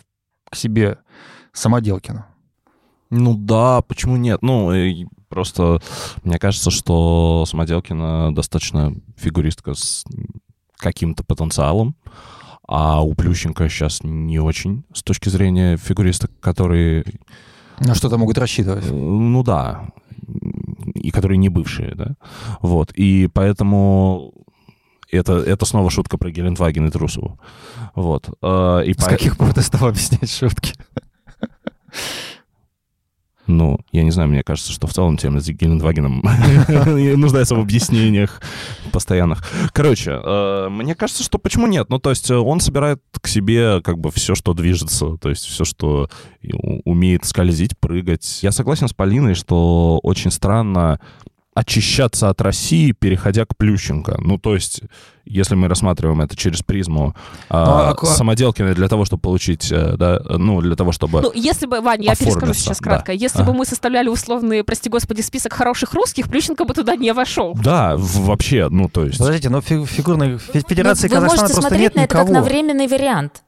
[0.57, 0.97] к себе
[1.53, 2.27] Самоделкина?
[3.11, 4.41] Ну да, почему нет?
[4.41, 4.73] Ну,
[5.29, 5.81] просто
[6.25, 10.05] мне кажется, что Самоделкина достаточно фигуристка с
[10.79, 11.95] каким-то потенциалом,
[12.67, 17.05] а у Плющенко сейчас не очень с точки зрения фигуристок, которые...
[17.81, 18.87] На что-то могут рассчитывать.
[18.87, 19.89] Э, ну да,
[20.95, 22.17] и которые не бывшие, да.
[22.63, 24.33] Вот, и поэтому
[25.11, 27.39] это, это снова шутка про Гелендваген и Трусову.
[27.95, 28.29] Вот.
[28.43, 29.11] Э, и С по...
[29.11, 30.75] каких пор ты стал объяснять шутки?
[33.47, 36.21] Ну, я не знаю, мне кажется, что в целом тема с Гелендвагеном
[37.21, 38.43] нуждается в объяснениях
[38.91, 39.45] постоянных.
[39.73, 41.89] Короче, э, мне кажется, что почему нет?
[41.89, 45.65] Ну, то есть он собирает к себе как бы все, что движется, то есть все,
[45.65, 46.11] что
[46.85, 48.41] умеет скользить, прыгать.
[48.43, 50.99] Я согласен с Полиной, что очень странно
[51.57, 54.19] очищаться от России, переходя к Плющенко.
[54.19, 54.83] Ну, то есть,
[55.25, 57.17] если мы рассматриваем это через призму
[57.49, 61.65] а, а, самоделкина для того, чтобы получить, э, да, ну, для того, чтобы Ну, если
[61.65, 63.07] бы, Ваня, я перескажу сейчас кратко.
[63.07, 63.13] Да.
[63.15, 63.53] Если ага.
[63.53, 67.55] бы мы составляли условный, прости господи, список хороших русских, Плющенко бы туда не вошел.
[67.55, 69.17] Да, вообще, ну, то есть...
[69.17, 72.21] Подождите, но фигурной федерации ну, Казахстана просто нет на никого.
[72.21, 73.43] это как на временный вариант.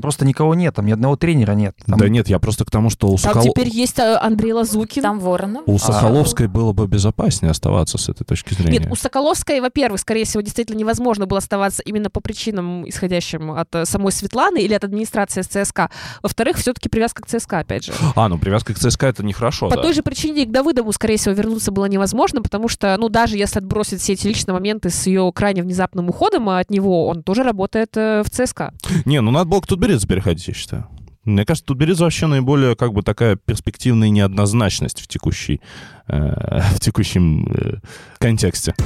[0.00, 1.76] Просто никого нет, там ни одного тренера нет.
[1.86, 1.98] Там...
[1.98, 3.42] Да нет, я просто к тому, что у Сокол...
[3.42, 5.02] Там теперь есть э, Андрей Лазукин.
[5.02, 5.62] Там Воронов.
[5.66, 6.48] У Соколовской а...
[6.48, 8.78] было бы безопаснее оставаться с этой точки зрения.
[8.78, 13.74] Нет, у Соколовской, во-первых, скорее всего, действительно невозможно было оставаться именно по причинам, исходящим от
[13.74, 15.90] э, самой Светланы или от администрации ЦСКА.
[16.22, 17.92] Во-вторых, все-таки привязка к ЦСКА, опять же.
[18.16, 19.82] А, ну привязка к ЦСКА это нехорошо, По да.
[19.82, 23.36] той же причине и к Давыдову, скорее всего, вернуться было невозможно, потому что, ну, даже
[23.36, 27.42] если отбросить все эти личные моменты с ее крайне внезапным уходом от него, он тоже
[27.42, 28.72] работает э, в ЦСКА.
[29.04, 30.86] Не, ну надо было к Тутберидзе переходить, считаю.
[31.24, 35.60] Мне кажется, тут берется вообще наиболее как бы такая перспективная неоднозначность в, текущей,
[36.06, 37.80] э, в текущем э,
[38.18, 38.76] контексте.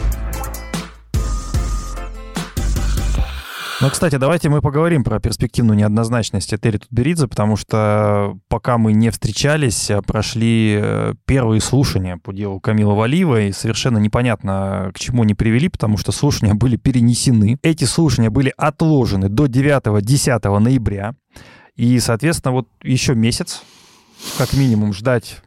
[3.78, 9.10] Ну, кстати, давайте мы поговорим про перспективную неоднозначность Этери Тутберидзе, потому что пока мы не
[9.10, 15.24] встречались, а прошли э, первые слушания по делу Камила Валиева, и совершенно непонятно, к чему
[15.24, 17.58] они привели, потому что слушания были перенесены.
[17.62, 21.14] Эти слушания были отложены до 9-10 ноября.
[21.74, 23.62] И, соответственно, вот еще месяц,
[24.38, 25.42] как минимум, ждать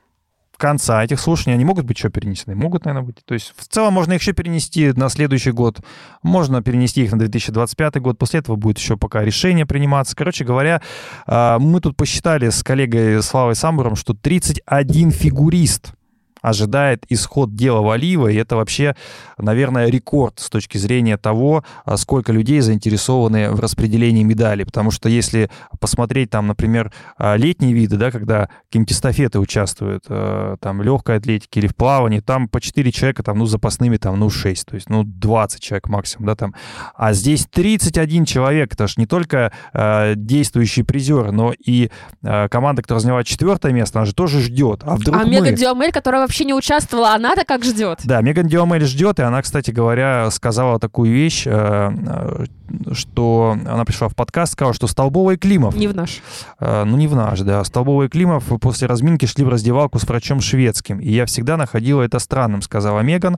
[0.59, 2.55] конца этих слушаний, они могут быть еще перенесены?
[2.55, 3.25] Могут, наверное, быть.
[3.25, 5.79] То есть в целом можно их еще перенести на следующий год,
[6.21, 10.15] можно перенести их на 2025 год, после этого будет еще пока решение приниматься.
[10.15, 10.81] Короче говоря,
[11.25, 15.93] а, мы тут посчитали с коллегой Славой Самбуром, что 31 фигурист
[16.41, 18.95] ожидает исход дела Валиева, и это вообще,
[19.37, 25.09] наверное, рекорд с точки зрения того, а, сколько людей заинтересованы в распределении медалей, потому что
[25.09, 25.49] если
[25.79, 31.59] посмотреть там, например, а, летние виды, да, когда какие-нибудь эстафеты участвуют, а, там, легкой атлетики
[31.59, 34.89] или в плавании, там по 4 человека, там, ну, запасными, там, ну, 6, то есть,
[34.89, 36.55] ну, 20 человек максимум, да, там,
[36.95, 41.89] а здесь 31 человек, это же не только э, действующие призеры, но и
[42.23, 45.29] э, команда, которая занимает четвертое место, она же тоже ждет, а вдруг а мы...
[45.29, 48.01] Мега Диомель, которая вообще не участвовала, она-то как ждет?
[48.03, 52.45] Да, Меган Диомель ждет, и она, кстати говоря, сказала такую вещь, э, э,
[52.93, 55.75] что она пришла в подкаст, сказала, что Столбова и Климов...
[55.75, 56.21] Не в наш.
[56.59, 57.63] Э, ну, не в наш, да.
[57.63, 60.99] Столбова и Климов после разминки шли в раздевалку с врачом шведским.
[60.99, 63.37] И я всегда находила это странным, сказала Меган.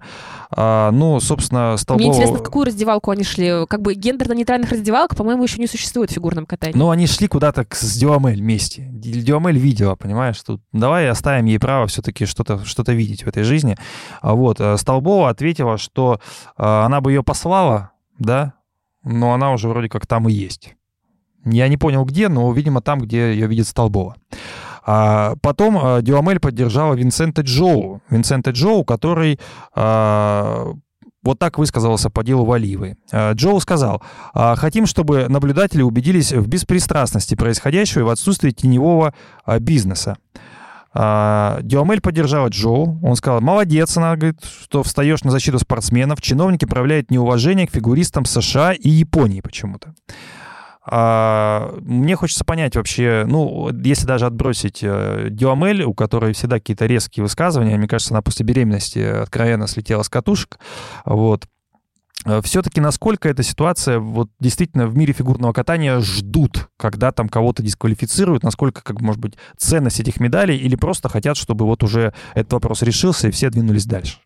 [0.52, 2.08] А, ну, собственно, Столбова...
[2.08, 3.65] Мне интересно, в какую раздевалку они шли?
[3.67, 6.78] Как бы гендерно-нейтральных раздевалок, по-моему, еще не существует в фигурном катании.
[6.78, 8.88] Ну, они шли куда-то с Дюамель вместе.
[8.91, 10.39] Дюамель видела, понимаешь?
[10.41, 13.78] Тут давай оставим ей право все-таки что-то что видеть в этой жизни.
[14.22, 14.60] А вот.
[14.60, 16.20] Э, Столбова ответила, что
[16.58, 18.54] э, она бы ее послала, да,
[19.04, 20.76] но она уже вроде как там и есть.
[21.46, 24.16] Я не понял где, но, видимо, там, где ее видит Столбова.
[24.84, 28.02] А потом а, Дюамель поддержала Винсента Джоу.
[28.10, 29.40] Винсента Джоу, который
[29.74, 30.74] а,
[31.24, 32.98] вот так высказался по делу Валивы.
[33.12, 34.02] А, Джоу сказал,
[34.34, 39.14] «А, хотим, чтобы наблюдатели убедились в беспристрастности происходящего и в отсутствии теневого
[40.93, 41.60] а.
[41.62, 42.99] Дюамель поддержала Джоу.
[43.01, 46.21] Он сказал, молодец, она говорит, что встаешь на защиту спортсменов.
[46.21, 49.93] Чиновники проявляют неуважение к фигуристам США и Японии почему-то.
[50.84, 56.88] А, мне хочется понять вообще, ну, если даже отбросить э, Дюамель, у которой всегда какие-то
[56.88, 60.58] резкие высказывания, мне кажется, она после беременности откровенно слетела с катушек,
[61.06, 61.45] вот,
[62.43, 68.43] все-таки насколько эта ситуация вот действительно в мире фигурного катания ждут, когда там кого-то дисквалифицируют,
[68.43, 72.81] насколько, как может быть, ценность этих медалей или просто хотят, чтобы вот уже этот вопрос
[72.84, 74.17] решился и все двинулись дальше?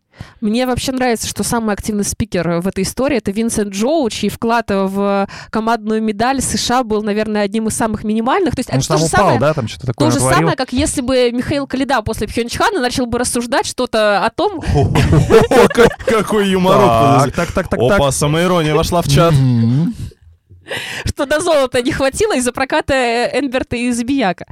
[0.41, 4.65] Мне вообще нравится, что самый активный спикер в этой истории это Винсент Джоу, чей вклад
[4.69, 8.56] в командную медаль США был, наверное, одним из самых минимальных.
[8.56, 10.38] То есть Он это то же упал, самое, да, там что-то такое То же натворил.
[10.39, 14.62] самое, как если бы Михаил Калида после Пхенчхана начал бы рассуждать что-то о том...
[16.06, 17.34] Какой юморок.
[17.34, 19.34] Так, так, так, так, Опа, самоирония вошла в чат.
[21.06, 22.93] Что до золота не хватило из-за проката
[23.34, 24.45] Энберта и Забияка.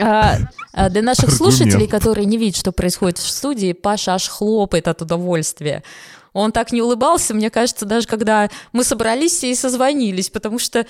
[0.00, 0.38] А,
[0.72, 1.54] А Для наших Аргумент.
[1.54, 5.82] слушателей, которые не видят, что происходит в студии, Паша аж хлопает от удовольствия.
[6.32, 10.84] Он так не улыбался, мне кажется, даже когда мы собрались и созвонились, потому что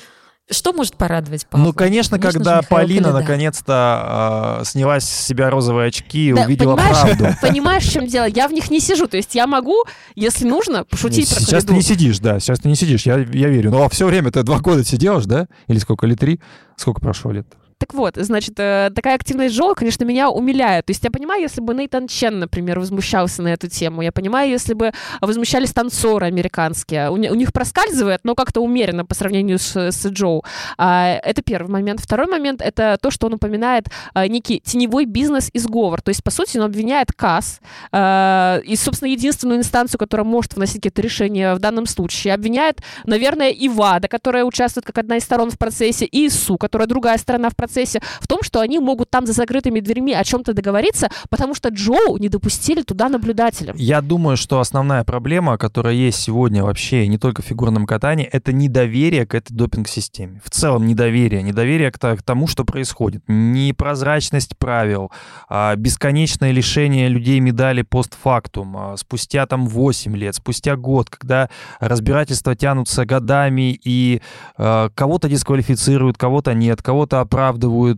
[0.50, 1.66] что может порадовать Павла?
[1.66, 6.76] Ну, конечно, же, когда Полина наконец-то э, сняла с себя розовые очки и да, увидела
[6.76, 7.36] понимаешь, правду.
[7.42, 8.26] понимаешь, в чем дело?
[8.26, 9.06] Я в них не сижу.
[9.06, 12.68] То есть я могу, если нужно, пошутить про Сейчас ты не сидишь, да, сейчас ты
[12.68, 13.70] не сидишь, я, я верю.
[13.70, 15.48] Но все время ты два года сидела, да?
[15.66, 16.40] Или сколько, или три?
[16.76, 17.46] Сколько прошло лет?
[17.78, 20.86] Так вот, значит, э, такая активность Джоа, конечно, меня умиляет.
[20.86, 24.50] То есть я понимаю, если бы Нейтан Чен, например, возмущался на эту тему, я понимаю,
[24.50, 29.58] если бы возмущались танцоры американские, у, ни- у них проскальзывает, но как-то умеренно по сравнению
[29.58, 30.44] с, с Джоу.
[30.78, 32.00] А, это первый момент.
[32.00, 36.00] Второй момент— это то, что он упоминает а, некий теневой бизнес и сговор.
[36.00, 37.60] То есть, по сути, он обвиняет КАС
[37.92, 42.34] а, и, собственно, единственную инстанцию, которая может вносить какие-то решения в данном случае.
[42.34, 46.88] Обвиняет, наверное, и ВАДА, которая участвует как одна из сторон в процессе, и ИСУ, которая
[46.88, 47.73] другая сторона в процессе,
[48.20, 52.16] в том, что они могут там за закрытыми дверьми о чем-то договориться, потому что Джоу
[52.18, 53.74] не допустили туда наблюдателя.
[53.76, 58.52] Я думаю, что основная проблема, которая есть сегодня вообще, не только в фигурном катании, это
[58.52, 60.40] недоверие к этой допинг-системе.
[60.44, 61.42] В целом недоверие.
[61.42, 63.22] Недоверие к тому, что происходит.
[63.28, 65.10] Непрозрачность правил,
[65.48, 71.48] а, бесконечное лишение людей медали постфактум, а, спустя там 8 лет, спустя год, когда
[71.80, 74.20] разбирательства тянутся годами, и
[74.56, 77.53] а, кого-то дисквалифицируют, кого-то нет, кого-то оправдывают,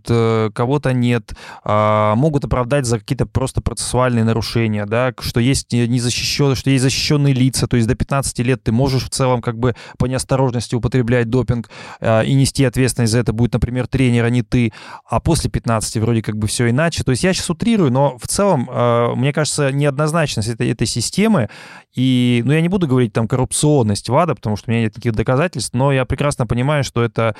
[0.09, 6.55] э, кого-то нет, а, могут оправдать за какие-то просто процессуальные нарушения, да, что есть незащищенные,
[6.55, 9.75] что есть защищенные лица, то есть до 15 лет ты можешь в целом как бы
[9.99, 14.43] по неосторожности употреблять допинг а, и нести ответственность за это будет, например, тренер, а не
[14.43, 14.73] ты,
[15.09, 17.03] а после 15 вроде как бы все иначе.
[17.05, 21.49] То есть я сейчас утрирую, но в целом, э, мне кажется, неоднозначность этой, этой системы,
[21.95, 25.15] и, ну, я не буду говорить там коррупционность ВАДА, потому что у меня нет никаких
[25.15, 27.35] доказательств, но я прекрасно понимаю, что это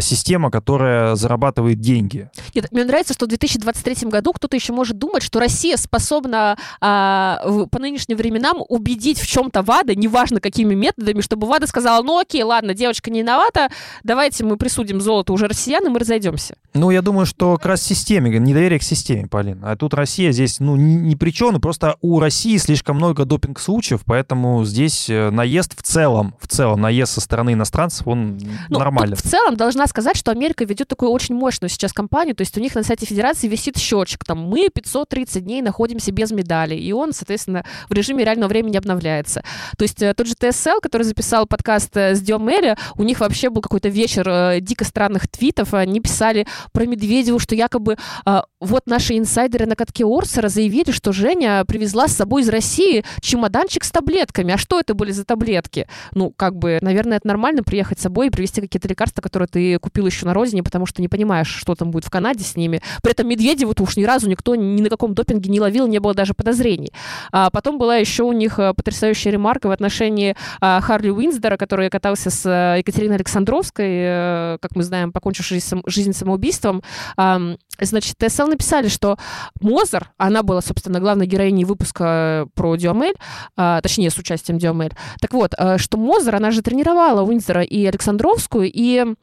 [0.00, 2.30] система, которая зарабатывает деньги.
[2.54, 7.40] Нет, мне нравится, что в 2023 году кто-то еще может думать, что Россия способна а,
[7.70, 12.42] по нынешним временам убедить в чем-то ВАДА, неважно какими методами, чтобы ВАДА сказала, ну окей,
[12.42, 13.68] ладно, девочка не виновата,
[14.04, 16.56] давайте мы присудим золото уже россиян, и мы разойдемся.
[16.74, 19.60] Ну, я думаю, что как раз системе, недоверие к системе, Полин.
[19.64, 24.00] А тут Россия здесь, ну, ни, при чем, ну, просто у России слишком много допинг-случаев,
[24.04, 29.16] поэтому здесь э, наезд в целом, в целом, наезд со стороны иностранцев, он Ну, нормален.
[29.16, 32.60] в целом должна сказать, что Америка ведет такую очень мощную сейчас кампанию, то есть у
[32.60, 37.12] них на сайте Федерации висит счетчик, там мы 530 дней находимся без медали, и он,
[37.12, 39.42] соответственно, в режиме реального времени обновляется.
[39.76, 43.20] То есть э, тот же ТСЛ, который записал подкаст э, с Диом Мэри, у них
[43.20, 47.96] вообще был какой-то вечер э, дико странных твитов, они писали про Медведеву, что якобы
[48.60, 53.84] вот наши инсайдеры на катке Орсера заявили, что Женя привезла с собой из России чемоданчик
[53.84, 54.54] с таблетками.
[54.54, 55.86] А что это были за таблетки?
[56.12, 59.78] Ну, как бы, наверное, это нормально приехать с собой и привезти какие-то лекарства, которые ты
[59.78, 62.80] купил еще на родине, потому что не понимаешь, что там будет в Канаде с ними.
[63.02, 66.14] При этом Медведеву-то уж ни разу никто ни на каком допинге не ловил, не было
[66.14, 66.92] даже подозрений.
[67.32, 71.90] А потом была еще у них э, потрясающая ремарка в отношении а, Харли Уинсдора, который
[71.90, 76.82] катался с э, Екатериной Александровской, э, как мы знаем, покончившей жизнь самоубийством.
[77.16, 77.40] А,
[77.80, 79.18] значит, ТСЛ написали, что
[79.60, 83.14] Мозер, она была, собственно, главной героиней выпуска про Диомель,
[83.56, 84.92] а, точнее, с участием Диомель.
[85.20, 89.14] Так вот, что Мозер, она же тренировала Уинсдора и Александровскую, и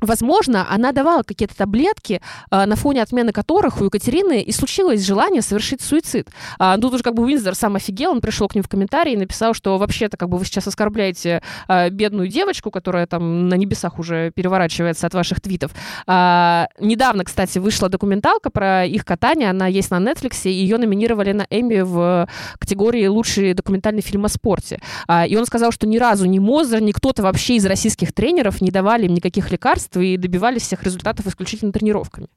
[0.00, 5.40] Возможно, она давала какие-то таблетки, а, на фоне отмены которых у Екатерины и случилось желание
[5.40, 6.28] совершить суицид.
[6.58, 9.16] А, тут уже как бы Уинзер сам офигел, он пришел к ним в комментарии и
[9.16, 13.98] написал, что вообще-то как бы вы сейчас оскорбляете а, бедную девочку, которая там на небесах
[13.98, 15.72] уже переворачивается от ваших твитов.
[16.06, 21.46] Недавно, кстати, вышла документалка про их катание, она есть на Netflix, и ее номинировали на
[21.50, 22.28] Эмми в
[22.58, 24.80] категории «Лучший документальный фильм о спорте».
[25.28, 28.70] И он сказал, что ни разу ни Мозер, ни кто-то вообще из российских тренеров не
[28.70, 32.28] давали им никаких лекарств, лекарств и добивались всех результатов исключительно тренировками.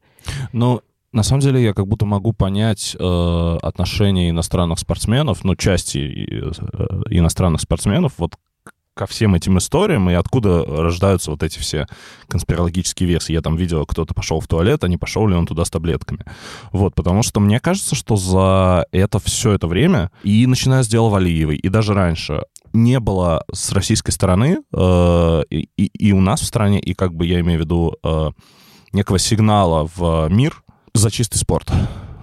[0.53, 0.81] Ну,
[1.11, 6.51] на самом деле я как будто могу понять э, отношение иностранных спортсменов, ну, части э,
[7.09, 8.35] иностранных спортсменов вот
[8.99, 11.87] ко всем этим историям и откуда рождаются вот эти все
[12.27, 13.31] конспирологические версии.
[13.31, 16.25] Я там видел, кто-то пошел в туалет, а не пошел ли он туда с таблетками.
[16.73, 21.07] Вот, потому что мне кажется, что за это все это время, и начиная с дела
[21.07, 26.45] Валиевой, и даже раньше, не было с российской стороны э, и, и у нас в
[26.45, 28.31] стране, и как бы я имею в виду э,
[28.91, 30.61] некого сигнала в мир
[30.93, 31.71] за чистый спорт.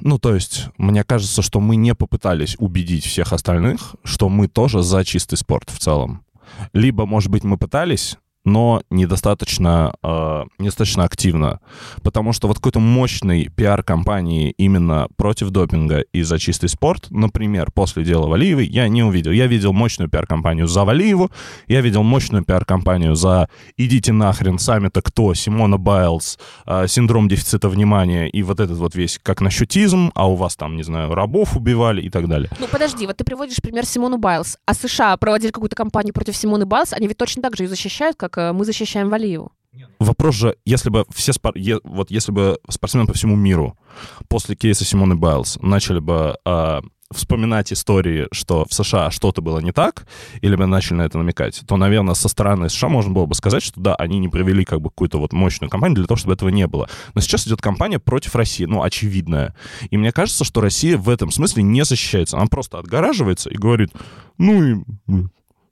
[0.02, 4.82] Ну, то есть, мне кажется, что мы не попытались убедить всех остальных, что мы тоже
[4.82, 6.25] за чистый спорт в целом.
[6.72, 11.60] Либо, может быть, мы пытались, но недостаточно, э, недостаточно активно.
[12.02, 17.70] Потому что вот какой-то мощный пиар компании именно против допинга и за чистый спорт, например,
[17.74, 19.32] после дела Валиевой, я не увидел.
[19.32, 21.30] Я видел мощную пиар-компанию за Валиеву,
[21.66, 28.28] я видел мощную пиар-компанию за «идите нахрен, сами-то кто?» Симона Байлз, э, синдром дефицита внимания
[28.28, 32.00] и вот этот вот весь как насчетизм, а у вас там, не знаю, рабов убивали
[32.00, 32.48] и так далее.
[32.60, 36.64] Ну, подожди, вот ты приводишь пример Симону Байлз, а США проводили какую-то кампанию против Симоны
[36.64, 39.52] Байлз, они ведь точно так же ее защищают, как мы защищаем Валиеву.
[39.98, 41.54] Вопрос же, если бы все спор...
[41.84, 43.78] вот если бы спортсмены по всему миру
[44.28, 46.80] после кейса Симоны Байлз начали бы э,
[47.12, 50.06] вспоминать истории, что в США что-то было не так,
[50.40, 53.62] или бы начали на это намекать, то, наверное, со стороны США можно было бы сказать,
[53.62, 56.48] что да, они не провели как бы какую-то вот мощную кампанию для того, чтобы этого
[56.48, 56.88] не было.
[57.14, 59.54] Но сейчас идет кампания против России, ну, очевидная.
[59.90, 62.36] И мне кажется, что Россия в этом смысле не защищается.
[62.36, 63.90] Она просто отгораживается и говорит,
[64.38, 64.76] ну и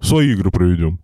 [0.00, 1.00] свои игры проведем.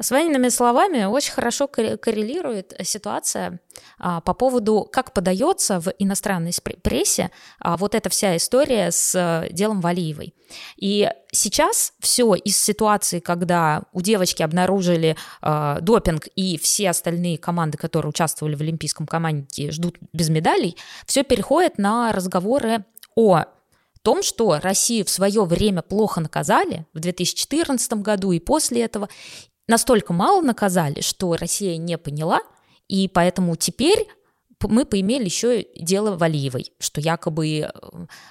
[0.00, 3.60] С Ваниными словами очень хорошо коррелирует ситуация
[3.96, 6.50] а, по поводу, как подается в иностранной
[6.82, 7.30] прессе
[7.60, 10.34] а, вот эта вся история с а, делом Валиевой.
[10.76, 17.76] И сейчас все из ситуации, когда у девочки обнаружили э, допинг и все остальные команды,
[17.78, 20.76] которые участвовали в Олимпийском команде, ждут без медалей,
[21.06, 22.84] все переходит на разговоры
[23.16, 23.46] о
[24.02, 29.08] том, что Россию в свое время плохо наказали в 2014 году и после этого,
[29.68, 32.40] настолько мало наказали, что Россия не поняла,
[32.88, 34.06] и поэтому теперь
[34.62, 37.70] мы поимели еще дело Валиевой, что якобы э,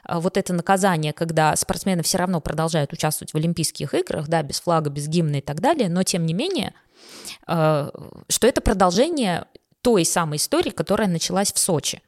[0.10, 4.90] вот это наказание, когда спортсмены все равно продолжают участвовать в Олимпийских играх, да, без флага,
[4.90, 6.74] без гимна и так далее, но тем не менее,
[7.48, 7.90] э,
[8.30, 9.46] что это продолжение
[9.82, 12.02] той самой истории, которая началась в Сочи.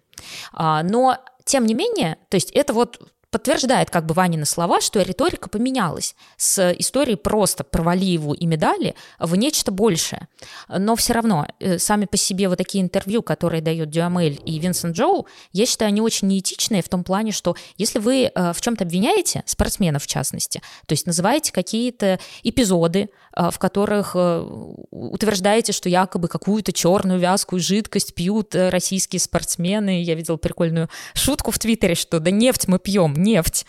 [0.54, 3.00] А, но тем не менее, то есть это вот
[3.36, 8.96] подтверждает как бы Ванины слова, что риторика поменялась с истории просто про Валиеву и медали
[9.20, 10.30] в нечто большее.
[10.70, 14.96] Но все равно э, сами по себе вот такие интервью, которые дает Дюамель и Винсент
[14.96, 18.86] Джоу, я считаю, они очень неэтичные в том плане, что если вы э, в чем-то
[18.86, 26.72] обвиняете, спортсменов в частности, то есть называете какие-то эпизоды, в которых утверждаете, что якобы какую-то
[26.72, 30.04] черную вязкую жидкость пьют российские спортсмены.
[30.04, 33.66] Я видела прикольную шутку в Твиттере, что да нефть мы пьем, нефть.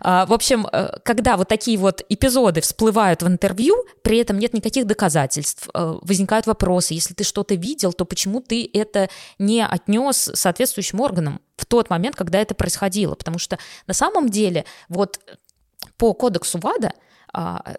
[0.00, 4.52] А, в общем, э, когда вот такие вот эпизоды всплывают в интервью, при этом нет
[4.52, 10.30] никаких доказательств, э, возникают вопросы, если ты что-то видел, то почему ты это не отнес
[10.34, 13.14] соответствующим органам в тот момент, когда это происходило?
[13.14, 15.20] Потому что на самом деле вот
[15.96, 16.92] по кодексу ВАДА
[17.32, 17.76] а,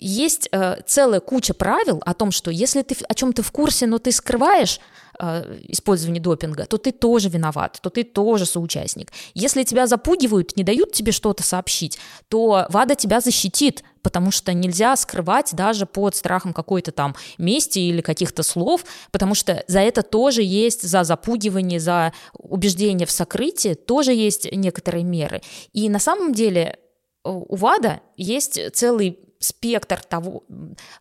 [0.00, 3.98] есть э, целая куча правил о том, что если ты о чем-то в курсе, но
[3.98, 4.80] ты скрываешь
[5.18, 9.12] э, использование допинга, то ты тоже виноват, то ты тоже соучастник.
[9.34, 14.96] Если тебя запугивают, не дают тебе что-то сообщить, то ВАДА тебя защитит, потому что нельзя
[14.96, 20.42] скрывать даже под страхом какой-то там мести или каких-то слов, потому что за это тоже
[20.42, 25.42] есть, за запугивание, за убеждение в сокрытии тоже есть некоторые меры.
[25.72, 26.78] И на самом деле
[27.22, 30.44] у ВАДА есть целый спектр того,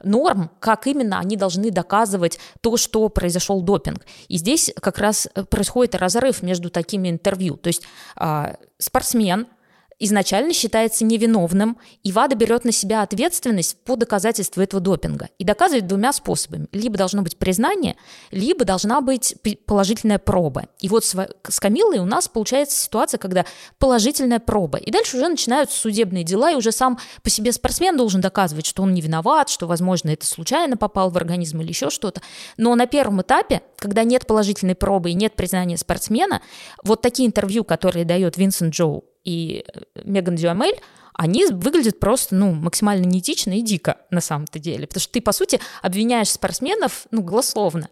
[0.01, 4.05] норм, как именно они должны доказывать то, что произошел допинг.
[4.29, 7.57] И здесь как раз происходит разрыв между такими интервью.
[7.57, 7.83] То есть
[8.15, 9.47] э, спортсмен
[9.99, 15.29] изначально считается невиновным, и ВАДА берет на себя ответственность по доказательству этого допинга.
[15.37, 16.67] И доказывает двумя способами.
[16.71, 17.95] Либо должно быть признание,
[18.31, 20.67] либо должна быть положительная проба.
[20.79, 23.45] И вот с Камилой у нас получается ситуация, когда
[23.77, 24.77] положительная проба.
[24.77, 28.83] И дальше уже начинаются судебные дела, и уже сам по себе спортсмен должен доказывать, что
[28.83, 32.21] он не виноват, что, возможно, это случайно попал в организм или еще что-то.
[32.57, 36.41] Но на первом этапе, когда нет положительной пробы и нет признания спортсмена,
[36.83, 40.79] вот такие интервью, которые дает Винсент Джоу и э, Меган Дюамель,
[41.13, 44.87] они выглядят просто, ну, максимально неэтично и дико на самом-то деле.
[44.87, 47.89] Потому что ты, по сути, обвиняешь спортсменов, ну, голословно.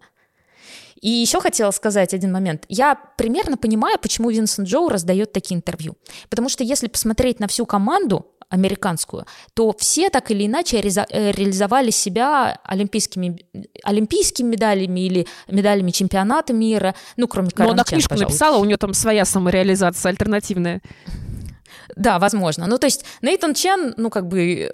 [0.99, 2.65] И еще хотела сказать один момент.
[2.69, 5.95] Я примерно понимаю, почему Винсент Джоу раздает такие интервью.
[6.29, 11.91] Потому что если посмотреть на всю команду, американскую, то все так или иначе э, реализовали
[11.91, 13.38] себя олимпийскими,
[13.83, 18.29] олимпийскими медалями или медалями чемпионата мира, ну, кроме Карен Но она книжку пожалуй.
[18.29, 20.81] написала, у нее там своя самореализация альтернативная.
[21.95, 22.67] Да, возможно.
[22.67, 24.69] Ну, то есть Нейтан Чен, ну, как бы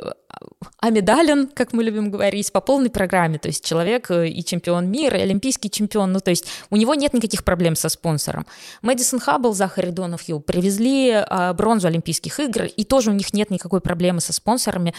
[0.80, 3.38] амедален, как мы любим говорить, по полной программе.
[3.38, 6.12] То есть человек э, и чемпион мира, и олимпийский чемпион.
[6.12, 8.46] Ну, то есть у него нет никаких проблем со спонсором.
[8.82, 13.50] Мэдисон Хаббл, Захари Донов его привезли а, бронзу Олимпийских игр, и тоже у них нет
[13.50, 14.94] никакой проблемы со спонсорами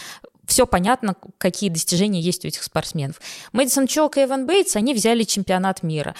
[0.45, 3.19] все понятно, какие достижения есть у этих спортсменов.
[3.51, 6.15] Мэдисон Чок и Эван Бейтс, они взяли чемпионат мира.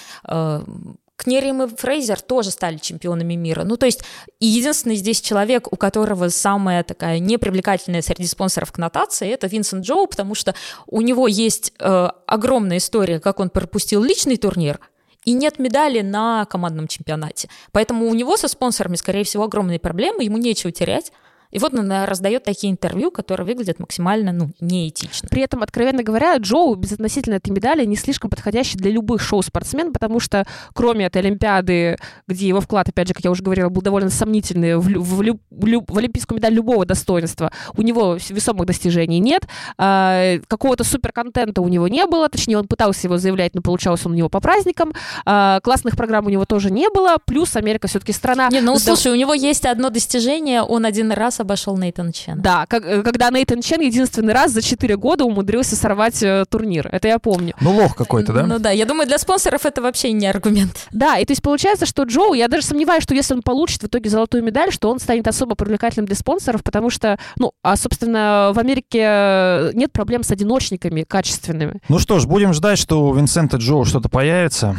[1.16, 3.64] Кнерим и Фрейзер тоже стали чемпионами мира.
[3.64, 4.02] Ну, то есть,
[4.38, 10.34] единственный здесь человек, у которого самая такая непривлекательная среди спонсоров коннотация, это Винсент Джоу, потому
[10.34, 10.54] что
[10.86, 14.78] у него есть э, огромная история, как он пропустил личный турнир,
[15.24, 17.48] и нет медали на командном чемпионате.
[17.72, 21.12] Поэтому у него со спонсорами, скорее всего, огромные проблемы, ему нечего терять.
[21.56, 25.26] И вот она раздает такие интервью, которые выглядят максимально ну, неэтично.
[25.30, 30.20] При этом, откровенно говоря, Джоу безотносительно этой медали не слишком подходящий для любых шоу-спортсмен, потому
[30.20, 31.96] что кроме этой Олимпиады,
[32.28, 35.84] где его вклад, опять же, как я уже говорила, был довольно сомнительный в, в, в,
[35.88, 39.48] в олимпийскую медаль любого достоинства, у него весомых достижений нет,
[39.78, 44.12] а, какого-то суперконтента у него не было, точнее, он пытался его заявлять, но получалось он
[44.12, 44.92] у него по праздникам,
[45.24, 48.50] а, классных программ у него тоже не было, плюс Америка все-таки страна...
[48.50, 52.40] Не, ну, слушай, у него есть одно достижение, он один раз обошел Нейтан Чен.
[52.40, 56.88] Да, как, э, когда Нейтан Чен единственный раз за 4 года умудрился сорвать э, турнир.
[56.92, 57.54] Это я помню.
[57.60, 58.46] Ну, лох какой-то, да?
[58.46, 60.86] Ну да, я думаю, для спонсоров это вообще не аргумент.
[60.90, 63.86] Да, и то есть получается, что Джоу, я даже сомневаюсь, что если он получит в
[63.86, 68.52] итоге золотую медаль, что он станет особо привлекательным для спонсоров, потому что, ну, а, собственно,
[68.54, 71.80] в Америке э, нет проблем с одиночниками качественными.
[71.88, 74.76] Ну что ж, будем ждать, что у Винсента Джоу что-то появится,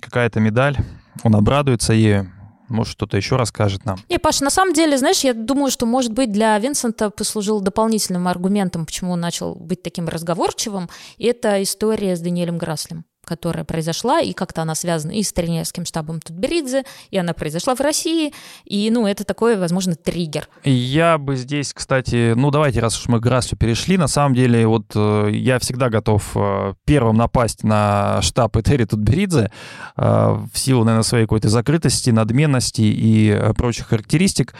[0.00, 0.76] какая-то медаль,
[1.22, 2.30] он обрадуется ею.
[2.68, 3.98] Может, что-то еще расскажет нам.
[4.08, 8.28] Не, Паша, на самом деле, знаешь, я думаю, что, может быть, для Винсента послужил дополнительным
[8.28, 10.88] аргументом, почему он начал быть таким разговорчивым,
[11.18, 16.20] это история с Даниэлем Граслем которая произошла, и как-то она связана и с тренерским штабом
[16.20, 18.32] Тутберидзе, и она произошла в России,
[18.64, 20.48] и, ну, это такой, возможно, триггер.
[20.64, 24.66] Я бы здесь, кстати, ну, давайте, раз уж мы к Граслю перешли, на самом деле,
[24.66, 29.52] вот э, я всегда готов э, первым напасть на штаб Этери Тутберидзе
[29.96, 34.54] э, в силу, наверное, своей какой-то закрытости, надменности и прочих характеристик.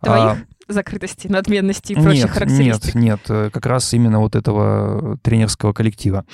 [0.00, 0.22] Твоих?
[0.22, 2.94] А, закрытости, надменности и прочих нет, характеристик.
[2.94, 6.24] Нет, нет, как раз именно вот этого тренерского коллектива.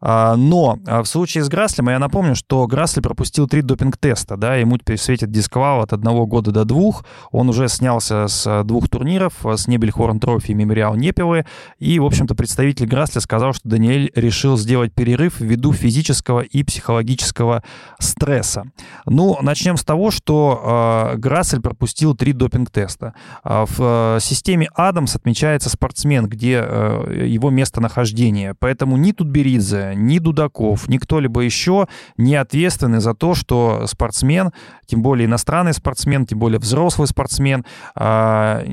[0.00, 4.56] А, но а, в случае с Граслем я напомню, что Грасли пропустил три допинг-теста, да,
[4.56, 7.04] ему теперь светит дисквал от одного года до двух.
[7.30, 11.46] Он уже снялся с двух турниров, с Небельхорн Трофи и Мемориал Непилы.
[11.78, 17.62] И, в общем-то, представитель Грасли сказал, что Даниэль решил сделать перерыв ввиду физического и психологического
[17.98, 18.64] стресса.
[19.06, 23.14] Ну, начнем с того, что э, Грассель пропустил три допинг-теста.
[23.44, 28.54] В э, системе Адамс отмечается спортсмен, где э, его местонахождение.
[28.58, 34.52] Поэтому ни Тутберидзе, ни, Дудаков, ни кто-либо еще не ответственны за то, что спортсмен,
[34.86, 37.64] тем более иностранный спортсмен, тем более взрослый спортсмен,
[37.94, 38.64] а,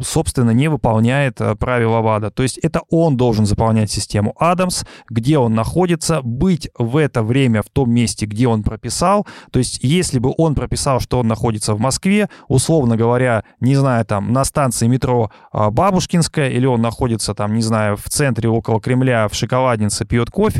[0.00, 2.30] собственно, не выполняет а, правила ВАДА.
[2.30, 7.62] То есть это он должен заполнять систему Адамс, где он находится, быть в это время
[7.62, 9.26] в том месте, где он прописал.
[9.50, 14.04] То есть если бы он прописал, что он находится в Москве, условно говоря, не знаю,
[14.04, 18.80] там на станции метро а, Бабушкинская, или он находится там, не знаю, в центре около
[18.80, 20.55] Кремля в шоколаднице пьет кофе,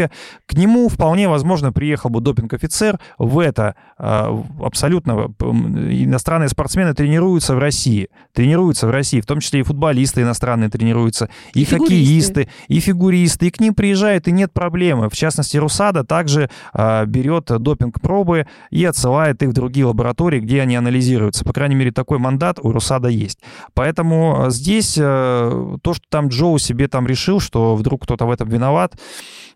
[0.47, 8.09] к нему вполне возможно приехал бы допинг-офицер в это абсолютно иностранные спортсмены тренируются в России,
[8.33, 13.47] тренируются в России, в том числе и футболисты иностранные тренируются, и, и хоккеисты, и фигуристы,
[13.47, 15.09] и к ним приезжают, и нет проблемы.
[15.09, 20.77] В частности, Русада также э, берет допинг-пробы и отсылает их в другие лаборатории, где они
[20.77, 21.45] анализируются.
[21.45, 23.39] По крайней мере, такой мандат у Русада есть.
[23.75, 28.49] Поэтому а, здесь то, что там Джоу себе там решил, что вдруг кто-то в этом
[28.49, 28.95] виноват,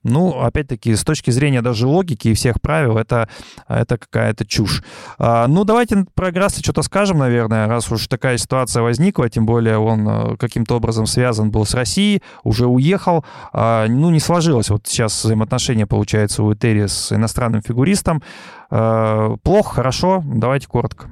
[0.03, 3.29] ну, опять-таки, с точки зрения даже логики и всех правил, это,
[3.69, 4.83] это какая-то чушь.
[5.19, 9.79] А, ну, давайте про Грасса что-то скажем, наверное, раз уж такая ситуация возникла, тем более
[9.79, 13.25] он э, каким-то образом связан был с Россией, уже уехал.
[13.53, 14.71] А, ну, не сложилось.
[14.71, 18.23] Вот сейчас взаимоотношения, получается, у Этери с иностранным фигуристом.
[18.71, 20.23] А, плохо, хорошо?
[20.25, 21.09] Давайте коротко.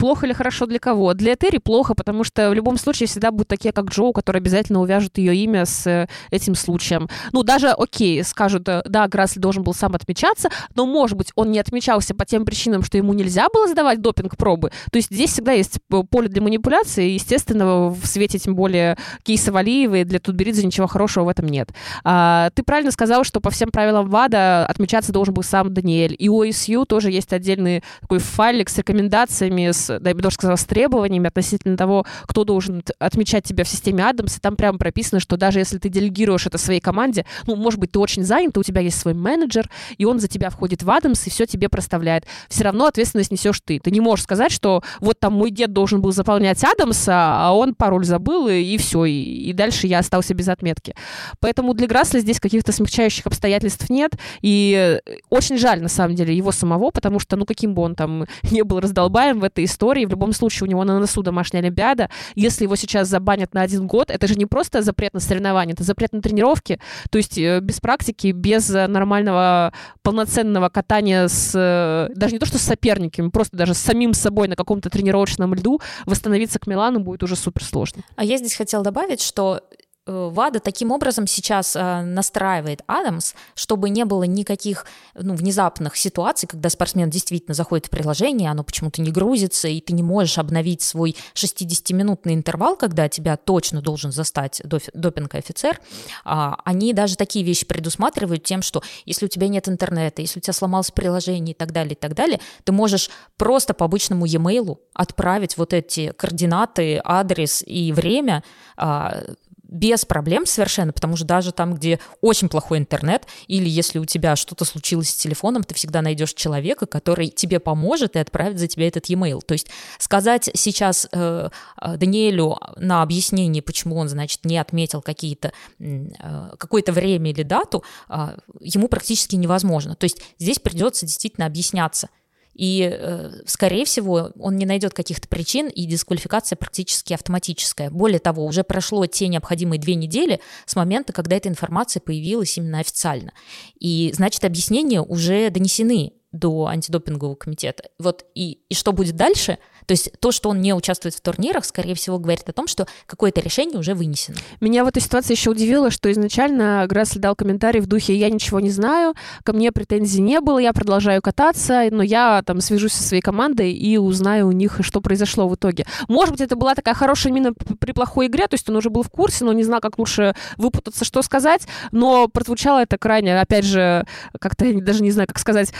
[0.00, 1.12] Плохо или хорошо для кого?
[1.12, 4.80] Для Этери плохо, потому что в любом случае всегда будут такие, как Джоу, которые обязательно
[4.80, 7.06] увяжут ее имя с э, этим случаем.
[7.32, 11.50] Ну, даже, окей, скажут, э, да, Грасли должен был сам отмечаться, но, может быть, он
[11.50, 14.70] не отмечался по тем причинам, что ему нельзя было сдавать допинг-пробы.
[14.90, 15.78] То есть здесь всегда есть
[16.08, 21.24] поле для манипуляции, и, естественно, в свете, тем более, кейса Валиевой для Тутберидзе ничего хорошего
[21.24, 21.74] в этом нет.
[22.04, 26.16] А, ты правильно сказал, что по всем правилам ВАДА отмечаться должен был сам Даниэль.
[26.18, 30.56] И у ОСЮ тоже есть отдельный такой файлик с рекомендациями, с да, я даже сказала,
[30.56, 35.20] с требованиями относительно того, кто должен отмечать тебя в системе Адамс, и там прямо прописано,
[35.20, 38.62] что даже если ты делегируешь это своей команде, ну, может быть, ты очень занят, у
[38.62, 39.68] тебя есть свой менеджер,
[39.98, 42.24] и он за тебя входит в Адамс и все тебе проставляет.
[42.48, 43.80] Все равно ответственность несешь ты.
[43.80, 47.74] Ты не можешь сказать, что вот там мой дед должен был заполнять Адамса, а он
[47.74, 50.94] пароль забыл, и, и все, и, и дальше я остался без отметки.
[51.40, 54.12] Поэтому для Грасла здесь каких-то смягчающих обстоятельств нет,
[54.42, 58.26] и очень жаль, на самом деле, его самого, потому что, ну, каким бы он там
[58.50, 60.04] не был раздолбаем в этой истории, истории.
[60.04, 62.10] В любом случае, у него на носу домашняя Олимпиада.
[62.34, 65.84] Если его сейчас забанят на один год, это же не просто запрет на соревнования, это
[65.84, 66.78] запрет на тренировки.
[67.10, 69.72] То есть э, без практики, без нормального
[70.02, 71.52] полноценного катания с...
[71.54, 75.54] Э, даже не то, что с соперниками, просто даже с самим собой на каком-то тренировочном
[75.54, 78.02] льду восстановиться к Милану будет уже супер сложно.
[78.16, 79.76] А я здесь хотела добавить, что Э,
[80.10, 86.68] ВАДА таким образом сейчас э, настраивает Адамс, чтобы не было никаких ну, внезапных ситуаций, когда
[86.68, 91.16] спортсмен действительно заходит в приложение, оно почему-то не грузится, и ты не можешь обновить свой
[91.34, 95.80] 60-минутный интервал, когда тебя точно должен застать допинг-офицер.
[96.24, 100.42] А, они даже такие вещи предусматривают тем, что если у тебя нет интернета, если у
[100.42, 104.78] тебя сломалось приложение и так далее, и так далее, ты можешь просто по обычному e-mail
[104.94, 108.42] отправить вот эти координаты, адрес и время
[108.76, 109.22] а,
[109.70, 114.36] без проблем совершенно, потому что даже там, где очень плохой интернет, или если у тебя
[114.36, 118.88] что-то случилось с телефоном, ты всегда найдешь человека, который тебе поможет и отправит за тебя
[118.88, 119.40] этот e-mail.
[119.44, 119.68] То есть
[119.98, 121.50] сказать сейчас э,
[121.80, 127.84] э Даниэлю на объяснение, почему он, значит, не отметил какие-то, э, какое-то время или дату,
[128.08, 129.94] э, ему практически невозможно.
[129.94, 132.08] То есть здесь придется действительно объясняться–
[132.54, 137.90] и, э, скорее всего, он не найдет каких-то причин, и дисквалификация практически автоматическая.
[137.90, 142.80] Более того, уже прошло те необходимые две недели с момента, когда эта информация появилась именно
[142.80, 143.32] официально.
[143.78, 147.84] И, значит, объяснения уже донесены до антидопингового комитета.
[147.98, 149.58] Вот и, и что будет дальше–
[149.90, 152.86] то есть то, что он не участвует в турнирах, скорее всего, говорит о том, что
[153.06, 154.36] какое-то решение уже вынесено.
[154.60, 158.60] Меня в этой ситуации еще удивило, что изначально Грассли дал комментарий в духе «я ничего
[158.60, 163.02] не знаю, ко мне претензий не было, я продолжаю кататься, но я там свяжусь со
[163.02, 165.84] своей командой и узнаю у них, что произошло в итоге».
[166.06, 169.02] Может быть, это была такая хорошая мина при плохой игре, то есть он уже был
[169.02, 173.64] в курсе, но не знал, как лучше выпутаться, что сказать, но прозвучало это крайне, опять
[173.64, 174.06] же,
[174.38, 175.72] как-то я даже не знаю, как сказать,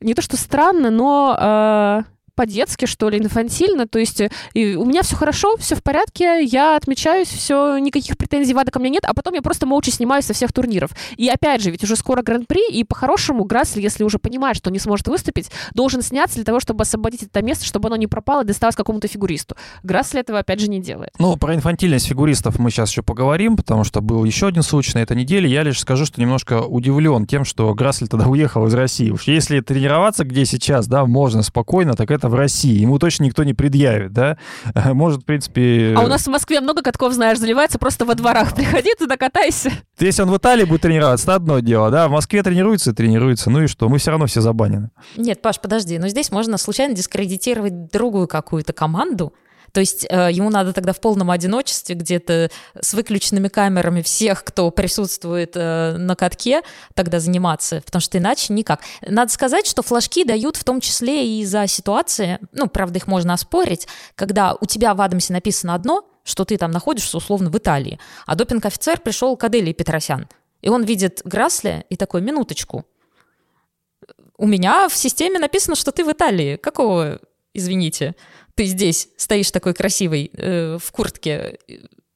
[0.00, 2.04] не то что странно, но...
[2.06, 3.88] Э по-детски, что ли, инфантильно.
[3.88, 4.22] То есть
[4.54, 8.78] и у меня все хорошо, все в порядке, я отмечаюсь, все, никаких претензий Вада ко
[8.78, 10.92] мне нет, а потом я просто молча снимаюсь со всех турниров.
[11.16, 14.78] И опять же, ведь уже скоро Гран-при, и по-хорошему Грасли, если уже понимает, что не
[14.78, 18.46] сможет выступить, должен сняться для того, чтобы освободить это место, чтобы оно не пропало и
[18.46, 19.56] досталось какому-то фигуристу.
[19.82, 21.10] Грасли этого, опять же, не делает.
[21.18, 25.00] Ну, про инфантильность фигуристов мы сейчас еще поговорим, потому что был еще один случай на
[25.00, 25.50] этой неделе.
[25.50, 29.10] Я лишь скажу, что немножко удивлен тем, что Грасли тогда уехал из России.
[29.10, 33.44] Уж если тренироваться где сейчас, да, можно спокойно, так это в России, ему точно никто
[33.44, 34.38] не предъявит, да?
[34.74, 35.94] Может, в принципе...
[35.96, 38.54] А у нас в Москве много катков, знаешь, заливается просто во дворах.
[38.54, 39.70] Приходи туда, катайся.
[39.98, 42.08] Если он в Италии будет тренироваться, это одно дело, да?
[42.08, 43.88] В Москве тренируется и тренируется, ну и что?
[43.88, 44.90] Мы все равно все забанены.
[45.16, 49.32] Нет, Паш, подожди, но здесь можно случайно дискредитировать другую какую-то команду,
[49.72, 52.50] то есть э, ему надо тогда в полном одиночестве где-то
[52.80, 56.62] с выключенными камерами всех, кто присутствует э, на катке,
[56.94, 58.80] тогда заниматься, потому что иначе никак.
[59.06, 63.34] Надо сказать, что флажки дают в том числе и за ситуации, ну, правда, их можно
[63.34, 67.98] оспорить, когда у тебя в Адамсе написано одно, что ты там находишься условно в Италии,
[68.26, 70.28] а допинг-офицер пришел к Аделии Петросян,
[70.60, 72.84] и он видит Грасли и такой, минуточку,
[74.38, 76.56] у меня в системе написано, что ты в Италии.
[76.56, 77.18] Какого,
[77.52, 78.14] извините?
[78.58, 81.60] Ты здесь стоишь такой красивый э, в куртке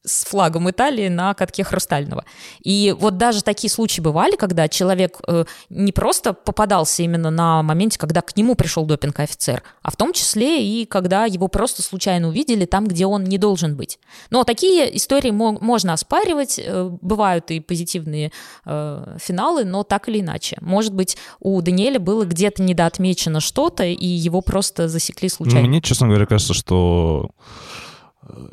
[0.05, 2.25] с флагом Италии на катке хрустального.
[2.61, 7.97] И вот даже такие случаи бывали, когда человек э, не просто попадался именно на моменте,
[7.97, 12.65] когда к нему пришел допинг-офицер, а в том числе и когда его просто случайно увидели
[12.65, 13.99] там, где он не должен быть.
[14.29, 18.31] Но такие истории мо- можно оспаривать, э, бывают и позитивные
[18.65, 20.57] э, финалы, но так или иначе.
[20.61, 25.67] Может быть, у Даниэля было где-то недоотмечено что-то, и его просто засекли случайно.
[25.67, 27.29] Мне, честно говоря, кажется, что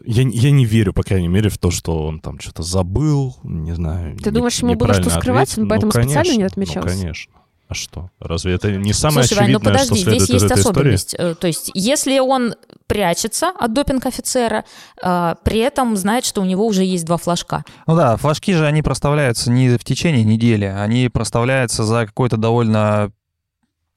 [0.04, 3.74] я, я не верю, по крайней мере, в то, что он там что-то забыл, не
[3.74, 4.16] знаю.
[4.18, 6.88] Ты думаешь, ему было что скрывать, он поэтому ну, конечно, специально не отмечался?
[6.88, 7.32] Ну, конечно.
[7.68, 8.10] А что?
[8.18, 10.60] Разве это не самое Слушай, Вань, ну очевидное, подожди, что следует здесь есть из этой
[10.60, 11.14] особенность.
[11.14, 11.30] истории?
[11.30, 12.54] Э, То есть, если он
[12.88, 14.64] прячется от допинг-офицера,
[15.00, 17.64] э, при этом знает, что у него уже есть два флажка.
[17.86, 23.12] Ну да, флажки же, они проставляются не в течение недели, они проставляются за какой-то довольно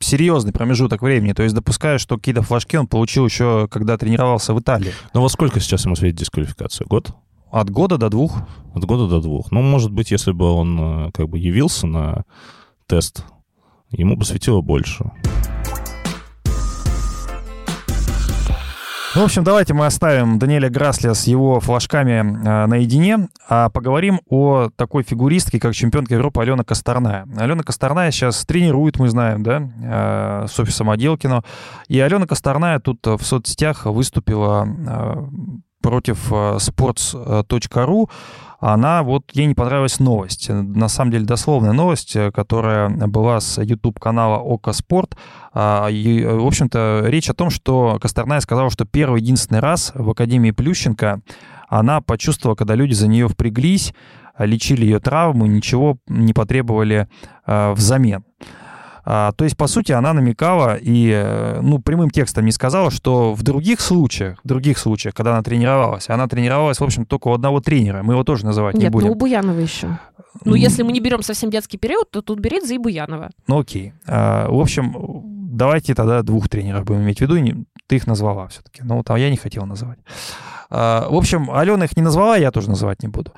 [0.03, 1.33] серьезный промежуток времени.
[1.33, 4.91] То есть допускаю, что какие-то флажки он получил еще, когда тренировался в Италии.
[5.13, 6.85] Ну во сколько сейчас ему светит дисквалификация?
[6.85, 7.13] Год?
[7.51, 8.39] От года до двух.
[8.73, 9.51] От года до двух.
[9.51, 12.23] Ну, может быть, если бы он э, как бы явился на
[12.87, 13.25] тест,
[13.91, 15.11] ему бы светило больше.
[19.15, 24.69] В общем, давайте мы оставим Даниэля Грасля с его флажками э, наедине, а поговорим о
[24.75, 27.27] такой фигуристке, как чемпионка Европы Алена Косторная.
[27.37, 31.43] Алена Косторная сейчас тренирует, мы знаем, да, э, Софью Самоделкину.
[31.87, 35.23] И Алена Косторная тут в соцсетях выступила э,
[35.83, 38.09] против э, sports.ru,
[38.59, 40.49] она вот, ей не понравилась новость.
[40.49, 45.17] На самом деле дословная новость, э, которая была с YouTube-канала Око Спорт.
[45.53, 50.09] А, и, в общем-то, речь о том, что Косторная сказала, что первый единственный раз в
[50.09, 51.21] Академии Плющенко
[51.67, 53.93] она почувствовала, когда люди за нее впряглись,
[54.39, 57.09] лечили ее травму, ничего не потребовали
[57.45, 58.23] э, взамен.
[59.05, 63.33] А, то есть, по сути, она намекала и, э, ну, прямым текстом не сказала, что
[63.33, 67.33] в других случаях, в других случаях, когда она тренировалась, она тренировалась, в общем, только у
[67.33, 69.07] одного тренера, мы его тоже называть Нет, не будем.
[69.07, 69.99] ну у Буянова еще.
[70.45, 73.29] Ну, если мы не берем совсем детский период, то тут берет за и Буянова.
[73.47, 73.93] Ну, окей.
[74.07, 78.81] А, в общем, давайте тогда двух тренеров будем иметь в виду, ты их назвала все-таки,
[78.83, 79.99] ну, там я не хотел называть.
[80.75, 83.31] А, в общем, Алена их не назвала, я тоже называть не буду.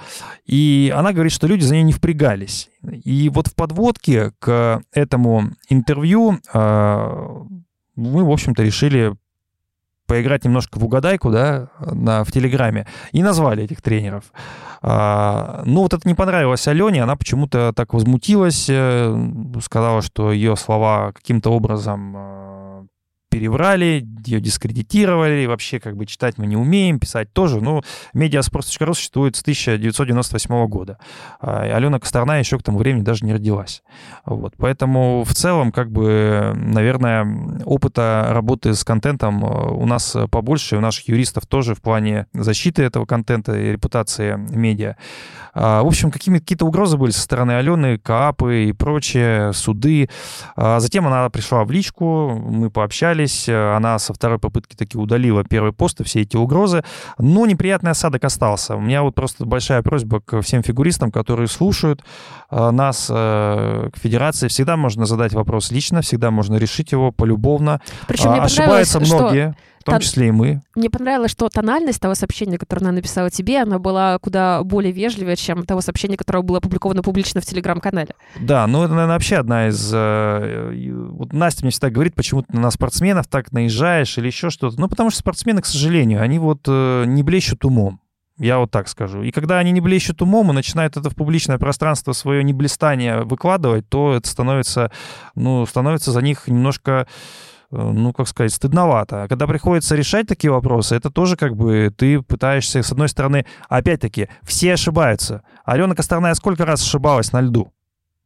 [0.45, 2.69] И она говорит, что люди за нее не впрягались.
[3.03, 7.43] И вот в подводке к этому интервью а,
[7.97, 9.15] мы, в общем-то, решили
[10.07, 14.23] поиграть немножко в угадайку, да, на, в Телеграме, и назвали этих тренеров.
[14.81, 20.55] А, ну, вот это не понравилось Алене, она почему-то так возмутилась, э, сказала, что ее
[20.55, 22.44] слова каким-то образом э,
[23.35, 27.59] переврали, ее дискредитировали, вообще как бы читать мы не умеем, писать тоже.
[27.59, 27.81] Ну,
[28.13, 30.97] медиаспорт.ру существует с 1998 года.
[31.41, 33.83] А, Алена Косторная еще к тому времени даже не родилась.
[34.25, 34.53] Вот.
[34.57, 37.27] Поэтому в целом, как бы, наверное,
[37.65, 42.83] опыта работы с контентом э, у нас побольше, у наших юристов тоже в плане защиты
[42.83, 44.95] этого контента и репутации медиа.
[45.53, 50.09] А, В общем, какие-то угрозы были со стороны Алены, КАПы и прочее, суды.
[50.55, 55.43] А Затем она пришла в личку, мы пообщались, э, она со второй попытки таки удалила
[55.43, 56.83] первый пост и все эти угрозы,
[57.17, 58.75] но неприятный осадок остался.
[58.75, 62.03] У меня вот просто большая просьба к всем фигуристам, которые слушают
[62.51, 64.47] э, нас, э, к федерации.
[64.47, 67.81] Всегда можно задать вопрос лично, всегда можно решить его полюбовно.
[68.07, 69.55] Причем А, мне понравилось, Ошибаются что многие,
[69.85, 70.61] в том тон- числе и мы.
[70.75, 75.35] Мне понравилось, что тональность того сообщения, которое она написала тебе, она была куда более вежливее,
[75.35, 78.15] чем того сообщения, которое было опубликовано публично в Телеграм-канале.
[78.39, 79.91] Да, ну это, наверное, вообще одна из...
[79.93, 84.79] э, Вот Настя мне всегда говорит, почему ты на спортсменов так наезжаешь или еще что-то.
[84.81, 88.01] Ну, потому что спортсмены, к сожалению, они вот э, не блещут умом.
[88.37, 89.21] Я вот так скажу.
[89.21, 93.87] И когда они не блещут умом и начинают это в публичное пространство свое неблистание выкладывать,
[93.87, 94.91] то это становится,
[95.35, 97.07] ну, становится за них немножко
[97.77, 99.23] ну, как сказать, стыдновато.
[99.23, 103.45] А Когда приходится решать такие вопросы, это тоже как бы ты пытаешься, с одной стороны,
[103.69, 105.41] опять-таки, все ошибаются.
[105.65, 107.71] Алена Косторная сколько раз ошибалась на льду?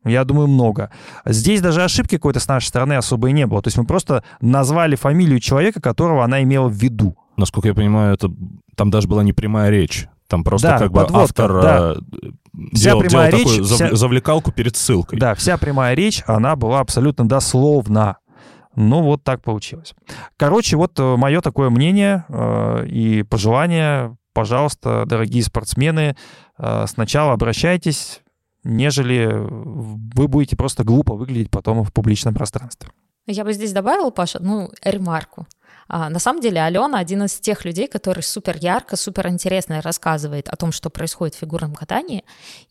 [0.06, 0.91] Я думаю, много.
[1.26, 3.62] Здесь даже ошибки какой-то с нашей стороны особо и не было.
[3.62, 7.18] То есть мы просто назвали фамилию человека, которого она имела в виду.
[7.36, 8.30] Насколько я понимаю, это
[8.76, 10.08] там даже была не прямая речь.
[10.28, 11.93] Там просто Да, как бы подводка, автор да.
[11.95, 12.30] э,
[12.74, 15.20] Вся делал, прямая делал такую речь, зав- вся- завлекалку перед ссылкой.
[15.20, 18.18] Да, вся прямая речь, она была абсолютно дословна.
[18.76, 19.94] Ну, вот так получилось.
[20.38, 24.16] Короче, вот мое такое мнение э, и пожелание.
[24.34, 26.16] Пожалуйста, дорогие спортсмены,
[26.58, 28.22] э, сначала обращайтесь,
[28.64, 32.90] нежели вы будете просто глупо выглядеть потом в публичном пространстве.
[33.26, 35.46] Я бы здесь добавила, Паша, одну ремарку.
[35.90, 40.48] А, на самом деле Алена один из тех людей, который супер ярко, супер интересно рассказывает
[40.48, 42.24] о том, что происходит в фигурном катании,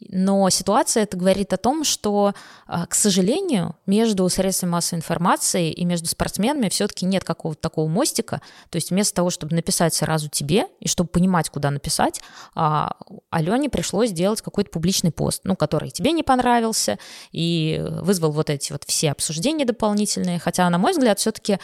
[0.09, 2.35] но ситуация это говорит о том, что,
[2.67, 8.41] а, к сожалению, между средствами массовой информации и между спортсменами все-таки нет какого-то такого мостика,
[8.71, 12.21] то есть вместо того, чтобы написать сразу тебе и чтобы понимать, куда написать,
[12.55, 12.97] а,
[13.31, 16.99] Алене пришлось сделать какой-то публичный пост, ну, который тебе не понравился
[17.33, 21.59] и вызвал вот эти вот все обсуждения дополнительные, хотя, на мой взгляд, все-таки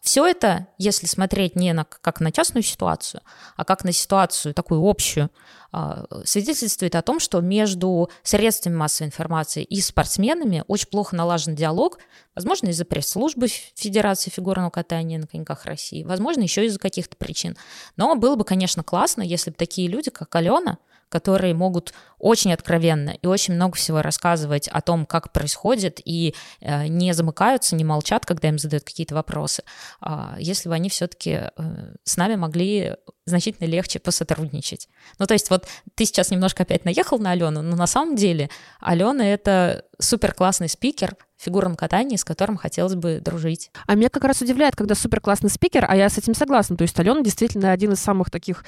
[0.00, 3.20] все это, если смотреть не на, как на частную ситуацию,
[3.56, 5.30] а как на ситуацию такую общую,
[5.72, 11.98] а, свидетельствует о том, что между средствами массовой информации и спортсменами очень плохо налажен диалог,
[12.34, 17.56] возможно, из-за пресс-службы Федерации фигурного катания на коньках России, возможно, еще из-за каких-то причин.
[17.96, 20.78] Но было бы, конечно, классно, если бы такие люди, как Алена,
[21.10, 26.86] которые могут очень откровенно и очень много всего рассказывать о том, как происходит, и э,
[26.86, 29.62] не замыкаются, не молчат, когда им задают какие-то вопросы,
[30.00, 32.96] э, если бы они все-таки э, с нами могли
[33.26, 34.88] значительно легче посотрудничать.
[35.18, 38.48] Ну, то есть вот ты сейчас немножко опять наехал на Алену, но на самом деле
[38.80, 43.70] Алена— это супер классный спикер, в фигурном катании, с которым хотелось бы дружить.
[43.86, 46.76] А меня как раз удивляет, когда супер классный спикер, а я с этим согласна.
[46.76, 48.62] То есть Алена действительно один из самых таких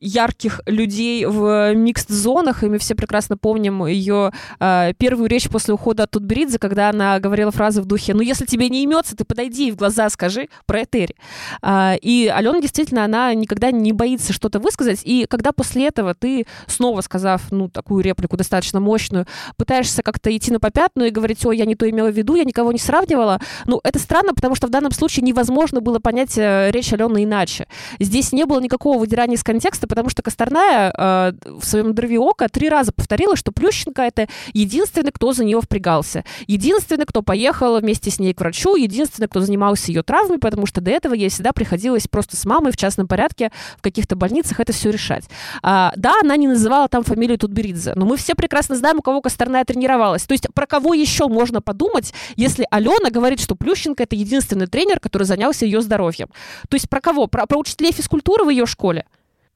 [0.00, 6.04] ярких людей в микс-зонах, и мы все прекрасно помним ее э, первую речь после ухода
[6.04, 9.68] от Тутберидзе, когда она говорила фразы в духе «Ну, если тебе не имется, ты подойди
[9.68, 11.16] и в глаза скажи про Этери».
[11.60, 16.46] А, и Алена действительно, она никогда не боится что-то высказать, и когда после этого ты,
[16.68, 19.26] снова сказав, ну, такую реплику достаточно мощную,
[19.58, 22.44] пытаешься как-то идти на попятную и говорить «Ой, я не то имела в виду, я
[22.44, 26.70] никого не сравнивала», ну, это странно, потому что в данном случае невозможно было понять э,
[26.72, 27.66] речь Алены иначе.
[28.00, 32.48] Здесь не было никакого выдирания из контекста, потому что Косторная э, в своем интервью Ока
[32.48, 36.24] три раза повторила, что Плющенко— это единственный, кто за нее впрягался.
[36.46, 40.80] Единственный, кто поехал вместе с ней к врачу, единственный, кто занимался ее травмой, потому что
[40.80, 44.72] до этого ей всегда приходилось просто с мамой в частном порядке в каких-то больницах это
[44.72, 45.24] все решать.
[45.62, 49.20] А, да, она не называла там фамилию Тутберидзе, но мы все прекрасно знаем, у кого
[49.20, 50.24] Косторная тренировалась.
[50.24, 54.98] То есть про кого еще можно подумать, если Алена говорит, что Плющенко это единственный тренер,
[54.98, 56.28] который занялся ее здоровьем.
[56.70, 57.26] То есть про кого?
[57.26, 59.04] Про, про учителей физкультуры в ее школе?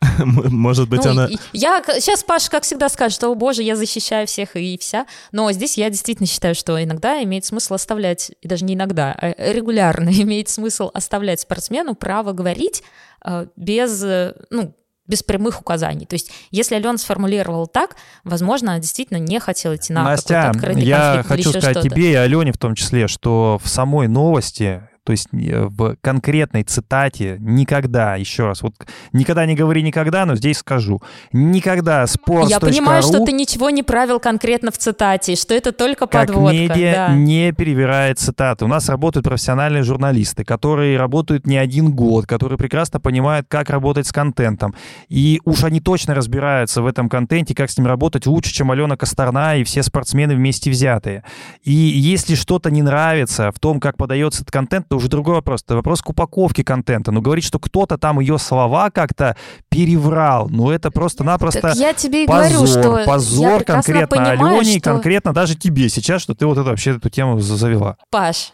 [0.19, 1.29] Может быть, Ну, она...
[1.55, 5.07] Я сейчас Паша, как всегда, скажет, что, о боже, я защищаю всех и вся.
[5.33, 9.35] Но здесь я действительно считаю, что иногда имеет смысл оставлять, и даже не иногда, а
[9.51, 12.83] регулярно имеет смысл оставлять спортсмену право говорить
[13.25, 14.75] э, без, э, ну,
[15.09, 16.07] без прямых указаний.
[16.07, 20.51] То есть, если Алена сформулировала так, возможно, она действительно не хотела идти на Настя, какой-то
[20.51, 24.83] открытый я конфликт хочу сказать тебе и Алене в том числе, что в самой новости,
[25.09, 28.75] то есть э, в конкретной цитате никогда, еще раз, вот
[29.15, 31.01] никогда не говори никогда, но здесь скажу,
[31.33, 36.07] никогда спорт Я понимаю, что ты ничего не правил конкретно в цитате, что это только
[36.07, 36.55] как подводка.
[36.55, 37.15] медиа да.
[37.15, 38.67] не перевирает цитаты.
[38.67, 44.07] У нас работают профессиональные журналисты, которые работают не один год, которые прекрасно понимают, как работать
[44.07, 44.75] с контентом.
[45.09, 48.99] И уж они точно разбираются в этом контенте, как с ним работать лучше, чем Алена
[48.99, 51.25] Косторна и все спортсмены вместе взятые.
[51.63, 55.63] И если что-то не нравится в том, как подается этот контент, то уже другой вопрос.
[55.65, 57.11] Это вопрос к упаковке контента.
[57.11, 59.37] Но говорить, что кто-то там ее слова как-то
[59.69, 64.17] переврал, ну это просто-напросто Так я тебе и позор, говорю, что я позор прекрасно конкретно
[64.17, 67.41] понимаю, Алене и что- конкретно даже тебе сейчас, что ты вот это вообще эту тему
[67.41, 67.97] за- завела.
[68.11, 68.53] Паш,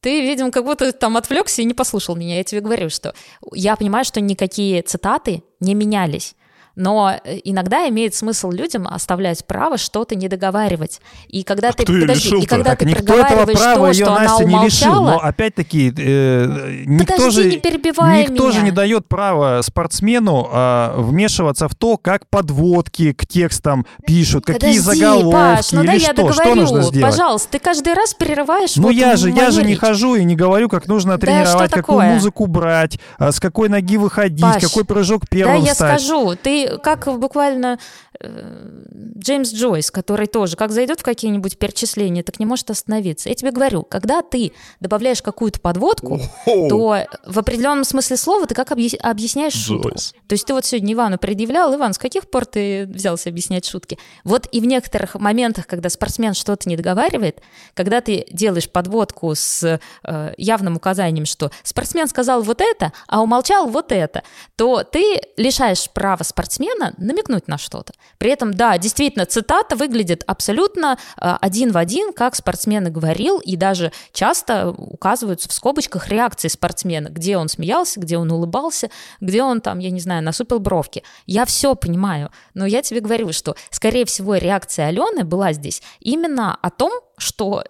[0.00, 2.36] ты, видимо, как будто там отвлекся и не послушал меня.
[2.36, 3.14] Я тебе говорю, что
[3.52, 6.34] я понимаю, что никакие цитаты не менялись.
[6.74, 11.00] Но э, иногда имеет смысл людям оставлять право что-то не договаривать.
[11.28, 14.04] И когда ты, кто подожди, и когда Так ты никто этого проговариваешь права то, ее
[14.04, 15.02] что Настя не лишил.
[15.04, 18.64] Но опять-таки э, никто Подожди, же не перебивай никто же меня.
[18.66, 25.00] не дает права спортсмену а, вмешиваться в то, как подводки к текстам пишут, какие Подожди,
[25.00, 26.08] заголовки Паш, ну или дай что.
[26.08, 26.34] я договорю.
[26.42, 27.10] Что нужно сделать?
[27.16, 29.78] Пожалуйста, ты каждый раз перерываешь Ну вот я же, я мою же не речь.
[29.78, 32.14] хожу и не говорю, как нужно Да тренировать, какую такое?
[32.14, 36.00] музыку брать, а, с какой ноги выходить, Паш, какой прыжок Да, первым я встать.
[36.00, 36.34] скажу.
[36.42, 37.78] Ты как буквально
[38.20, 38.82] э,
[39.18, 43.28] Джеймс Джойс, который тоже, как зайдет в какие-нибудь перечисления, так не может остановиться.
[43.28, 48.72] Я тебе говорю, когда ты добавляешь какую-то подводку, то в определенном смысле слова ты как
[48.72, 49.90] объяс- объясняешь шутку.
[49.90, 50.14] Джойс.
[50.26, 53.98] То есть ты вот сегодня Ивану предъявлял, Иван, с каких пор ты взялся объяснять шутки?
[54.24, 57.40] Вот и в некоторых моментах, когда спортсмен что-то не договаривает,
[57.74, 63.68] когда ты делаешь подводку с э, явным указанием, что спортсмен сказал вот это, а умолчал
[63.68, 64.22] вот это,
[64.56, 67.92] то ты лишаешь права спортсмена намекнуть на что-то.
[68.18, 73.38] При этом, да, действительно, цитата выглядит абсолютно э, один в один, как спортсмен и говорил,
[73.38, 78.90] и даже часто указываются в скобочках реакции спортсмена, где он смеялся, где он улыбался,
[79.20, 81.02] где он там, я не знаю, насупил бровки.
[81.26, 86.54] Я все понимаю, но я тебе говорю, что, скорее всего, реакция Алены была здесь именно
[86.54, 87.64] о том, что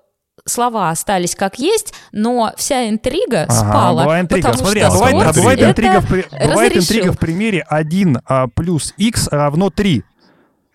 [0.45, 4.05] слова остались как есть, но вся интрига Ага, спала.
[4.05, 4.49] была интрига.
[4.49, 6.30] потому Смотри, что а бывает, а бывает интрига, в, бывает
[6.76, 6.80] разрешил.
[6.82, 10.03] интрига в примере 1 а, плюс x равно 3.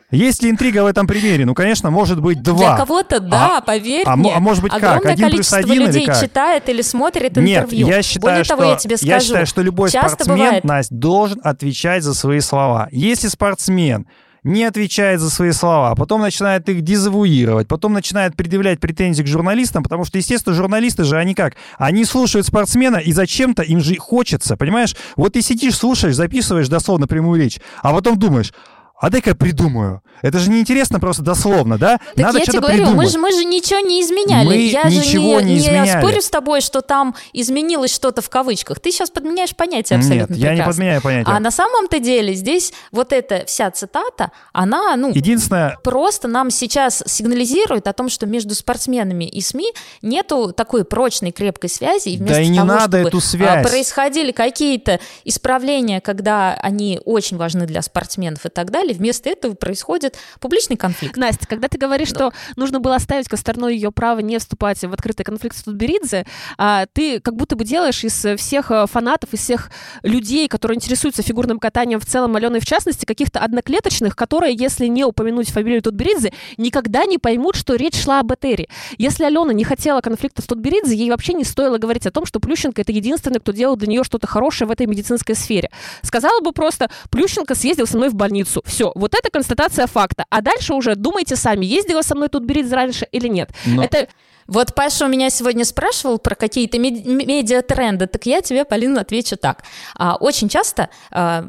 [0.09, 1.45] Есть ли интрига в этом примере?
[1.45, 2.55] Ну, конечно, может быть 2.
[2.57, 4.33] Для кого-то, да, поверь а мне.
[4.33, 5.05] а может быть как?
[5.05, 6.21] Один плюс количество один или людей как?
[6.21, 7.87] читает или смотрит Нет, интервью.
[7.87, 10.95] я считаю, Более что, того, я тебе скажу, я считаю, что любой спортсмен, бывает- Настя,
[10.95, 12.87] должен отвечать за свои слова.
[12.91, 14.07] Если спортсмен
[14.47, 19.27] не отвечает за свои слова, а потом начинает их дезавуировать, потом начинает предъявлять претензии к
[19.27, 21.55] журналистам, потому что, естественно, журналисты же, они как?
[21.77, 24.95] Они слушают спортсмена, и зачем-то им же хочется, понимаешь?
[25.17, 28.53] Вот ты сидишь, слушаешь, записываешь дословно прямую речь, а потом думаешь,
[28.99, 30.01] а дай-ка я придумаю.
[30.23, 31.99] Это же неинтересно просто дословно, да?
[32.15, 33.11] Так Надо я тебе говорю, мы придумать.
[33.11, 34.47] же, мы же ничего не изменяли.
[34.47, 35.99] Мы я ничего же не изменяли.
[35.99, 38.79] спорю с тобой, что там изменилось что-то в кавычках.
[38.79, 40.71] Ты сейчас подменяешь понятие абсолютно Нет, я не прекрасно.
[40.73, 41.35] подменяю понятие.
[41.35, 47.03] А на самом-то деле здесь вот эта вся цитата, она, ну, Единственное, просто нам сейчас
[47.05, 49.71] сигнализирует о том, что между спортсменами и СМИ
[50.01, 52.09] нету такой прочной, крепкой связи.
[52.09, 53.69] И Да вместо и не того, надо чтобы, эту а, связь.
[53.69, 60.17] происходили какие-то исправления, когда они очень важны для спортсменов и так далее, вместо этого происходит
[60.39, 61.17] публичный конфликт.
[61.17, 65.25] Настя, когда ты говоришь, что нужно было оставить Косторной ее право не вступать в открытый
[65.25, 66.25] конфликт с Тутберидзе,
[66.57, 69.71] а, ты как будто бы делаешь из э, всех э, фанатов, из всех
[70.03, 75.03] людей, которые интересуются фигурным катанием в целом, Аленой в частности, каких-то одноклеточных, которые, если не
[75.03, 78.69] упомянуть фамилию Тутберидзе, никогда не поймут, что речь шла об Этери.
[78.97, 82.39] Если Алена не хотела конфликта с Тутберидзе, ей вообще не стоило говорить о том, что
[82.39, 85.69] Плющенко— это единственный, кто делал для нее что-то хорошее в этой медицинской сфере.
[86.01, 88.61] Сказала бы просто, Плющенко съездил со мной в больницу.
[88.65, 90.25] Все, вот это констатация факта.
[90.29, 93.49] А дальше уже думайте сами, ездила со мной Тутберидзе раньше или нет.
[93.65, 94.07] Но- Это
[94.47, 99.35] Вот Паша у меня сегодня спрашивал про какие-то мед- медиатренды, так я тебе, Полина, отвечу
[99.35, 99.63] так.
[99.97, 101.43] А, Очень часто а,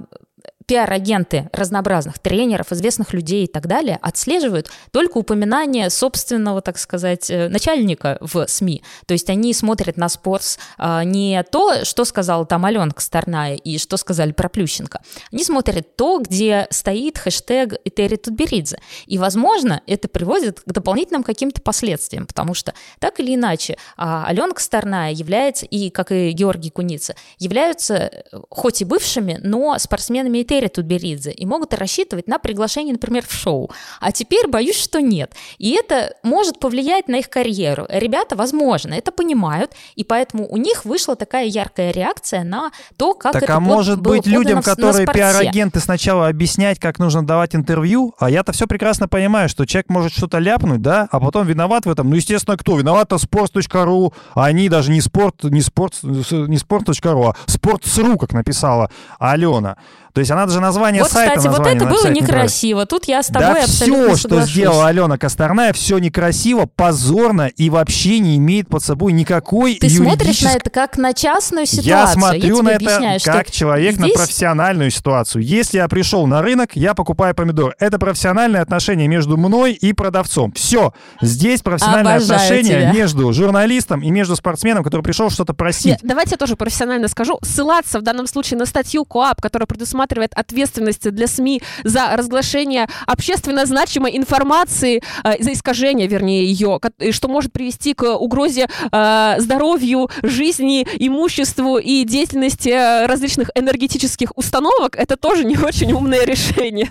[0.68, 7.48] пиар-агенты разнообразных тренеров, известных людей и так далее отслеживают только упоминание собственного, так сказать, э,
[7.48, 8.82] начальника в СМИ.
[9.06, 13.78] То есть они смотрят на спорс а, не то, что сказала там Аленка Старная и
[13.78, 15.00] что сказали про Плющенко.
[15.32, 18.78] Они смотрят то, где стоит хэштег Этери Тутберидзе.
[19.06, 24.60] И, возможно, это приводит к дополнительным каким-то последствиям, потому что так или иначе а, Аленка
[24.60, 30.57] Старная является, и как и Георгий Куница, являются э, хоть и бывшими, но спортсменами Этери
[30.66, 33.70] Тутберидзе и могут рассчитывать на приглашение, например, в шоу.
[34.00, 35.34] А теперь боюсь, что нет.
[35.58, 37.86] И это может повлиять на их карьеру.
[37.88, 43.34] Ребята, возможно, это понимают, и поэтому у них вышла такая яркая реакция на то, как
[43.34, 47.54] Так это а может было быть людям, в- которые пиар-агенты сначала объяснять, как нужно давать
[47.54, 51.86] интервью, а я-то все прекрасно понимаю, что человек может что-то ляпнуть, да, а потом виноват
[51.86, 52.08] в этом.
[52.08, 52.76] Ну, естественно, кто?
[52.78, 58.90] Виноват-то sports.ru, а они даже не спорт, не спорт, не sport.ru, а sports.ru, как написала
[59.18, 59.76] Алена.
[60.18, 62.86] То есть она даже название Вот, сайта кстати, вот название это было некрасиво.
[62.86, 67.70] Тут я с тобой Да абсолютно все, что сделала Алена Косторная, все некрасиво, позорно и
[67.70, 71.88] вообще не имеет под собой никакой Ты смотришь юридической на это как на частную ситуацию.
[71.92, 72.68] я смотрю тебе на
[73.14, 75.44] это как человек на здесь- профессиональную ситуацию.
[75.44, 77.76] Если я пришел на рынок, я покупаю помидор.
[77.78, 80.50] Это профессиональные отношения между мной и продавцом.
[80.50, 80.92] Все.
[81.22, 82.92] Здесь профессиональные Обожаю отношения тебя.
[82.92, 85.84] между журналистом и между спортсменом, который пришел что-то просить.
[85.86, 87.38] Нет, давайте я тоже профессионально скажу.
[87.42, 93.66] Ссылаться в данном случае на статью КОАП, которая предусматривает ответственность для СМИ за разглашение общественно
[93.66, 96.80] значимой информации, э, за искажение, вернее, ее,
[97.10, 104.96] что может привести к угрозе э, здоровью, жизни, имуществу и деятельности э, различных энергетических установок,
[104.96, 106.90] это тоже не очень умное решение.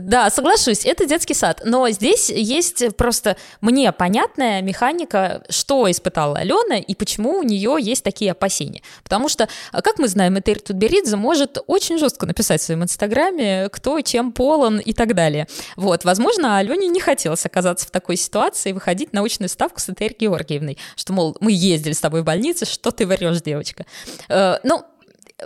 [0.00, 1.62] Да, соглашусь, это детский сад.
[1.64, 8.04] Но здесь есть просто мне понятная механика, что испытала Алена и почему у нее есть
[8.04, 8.82] такие опасения.
[9.02, 13.68] Потому что, а, как мы знаем, Этери Тутберидзе может очень жестко написать в своем инстаграме,
[13.70, 15.46] кто чем полон и так далее.
[15.76, 19.88] Вот, возможно, Алене не хотелось оказаться в такой ситуации и выходить на очную ставку с
[19.88, 23.86] Этери Георгиевной, что, мол, мы ездили с тобой в больницу, что ты врешь, девочка.
[24.28, 24.84] Э, Ну,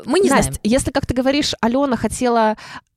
[0.04, 0.60] мы не Настя, знаем.
[0.64, 2.56] если, как ты говоришь, Алена хотела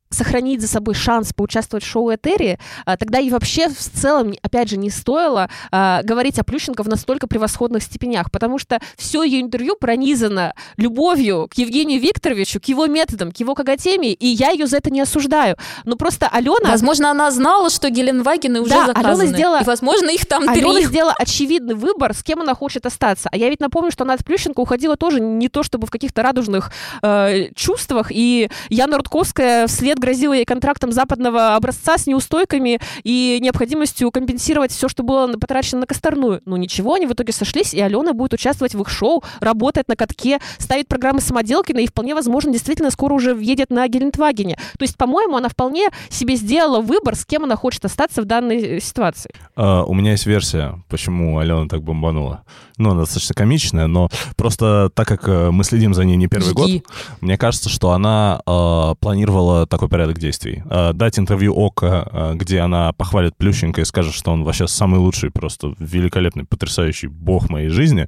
[0.09, 4.69] сохранить за собой шанс поучаствовать в шоу Этери, а, тогда и вообще в целом, опять
[4.69, 9.41] же, не стоило а, говорить о Плющенко в настолько превосходных степенях, потому что все ее
[9.41, 14.67] интервью пронизано любовью к Евгению Викторовичу, к его методам, к его коготеме, и я ее
[14.67, 15.57] за это не осуждаю.
[15.83, 16.69] Но просто Алена...
[16.71, 19.23] Возможно, она знала, что Геленвагены уже Да, заказаны.
[19.23, 20.85] Алена сделала- И, возможно, их там Алена три.
[20.85, 23.29] сделала очевидный выбор, с кем она хочет остаться.
[23.31, 26.23] А я ведь напомню, что она от Плющенко уходила тоже не то чтобы в каких-то
[26.23, 33.39] радужных э, чувствах, и Яна Рудковская вслед грозила ей контрактом западного образца с неустойками и
[33.41, 36.41] необходимостью компенсировать все, что было потрачено на Косторную.
[36.45, 39.95] Но ничего, они в итоге сошлись, и Алена будет участвовать в их шоу, работать на
[39.95, 44.55] катке, ставить программы Самоделкина, и вполне возможно, действительно скоро уже въедет на Гелендвагене.
[44.77, 48.77] То есть, по-моему, она вполне себе сделала выбор, с кем она хочет остаться в данной
[48.77, 49.31] э, ситуации.
[49.55, 52.43] А, у меня есть версия, почему Алена так бомбанула.
[52.77, 56.53] Ну, она достаточно комичная, но просто так как э, мы следим за ней не первый
[56.53, 56.83] год, Жги.
[57.21, 60.63] мне кажется, что она э, планировала такой порядок действий.
[60.69, 64.99] Э, дать интервью Ока, э, где она похвалит Плющенко и скажет, что он вообще самый
[64.99, 68.07] лучший, просто великолепный, потрясающий бог моей жизни.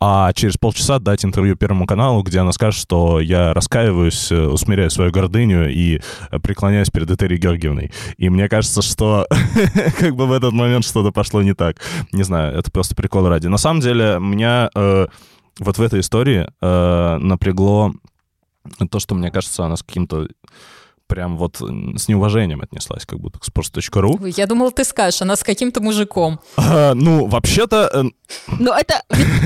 [0.00, 4.90] А через полчаса дать интервью Первому каналу, где она скажет, что я раскаиваюсь, э, усмиряю
[4.90, 6.00] свою гордыню и
[6.30, 7.92] э, преклоняюсь перед Этерией Георгиевной.
[8.16, 9.26] И мне кажется, что
[9.98, 11.76] как бы в этот момент что-то пошло не так.
[12.12, 13.46] Не знаю, это просто прикол ради.
[13.46, 15.06] На самом деле, меня э,
[15.58, 17.92] вот в этой истории напрягло
[18.90, 20.28] то, что, мне кажется, она с каким-то
[21.12, 24.16] прям вот с неуважением отнеслась, как будто к sports.ru.
[24.22, 26.40] Ой, Я думала, ты скажешь, она с каким-то мужиком.
[26.56, 27.90] А, ну, вообще-то...
[27.92, 28.02] э,
[28.58, 29.02] Но это,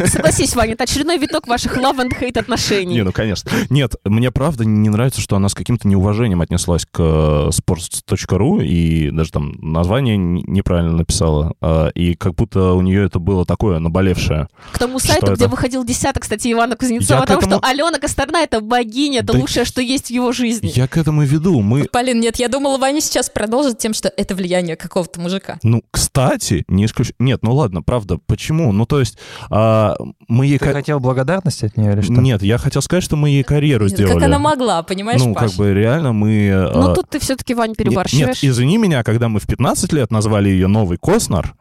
[0.07, 2.95] согласись, Ваня, это очередной виток ваших love and hate отношений.
[2.95, 3.51] Не, ну, конечно.
[3.69, 9.11] Нет, мне правда не нравится, что она с каким-то неуважением отнеслась к э, sports.ru и
[9.11, 11.55] даже там название неправильно написала.
[11.61, 14.47] а, И как будто у нее это было такое наболевшее.
[14.73, 15.35] К тому сайту, это?
[15.35, 18.61] где выходил десяток, кстати, Ивана Я Кузнецова, к о том, этому- что Алена Косторна— это
[18.61, 20.71] богиня, это Да лучшее, что есть в его жизни.
[20.73, 21.56] Я к этому и веду.
[21.63, 25.59] Мы Полин, нет, я думала, Ваня сейчас продолжит тем, что это влияние какого-то мужика.
[25.63, 27.13] Ну, кстати, не исключ...
[27.19, 28.73] Нет, ну ладно, правда, почему?
[28.73, 29.19] Ну, то есть,
[29.51, 29.97] а,
[30.29, 30.59] мы ей...
[30.59, 32.13] Ты хотел благодарности от нее или что?
[32.13, 34.15] Нет, я хотел сказать, что мы ей карьеру сделали.
[34.15, 35.51] Как она могла, понимаешь, Ну, Паш?
[35.51, 36.71] как бы реально мы...
[36.75, 38.43] Ну, а, тут ты все-таки, Вань, Нет, перебарщиваешь.
[38.43, 41.55] Нет, извини меня, когда мы в 15 лет назвали ее новый Коснер,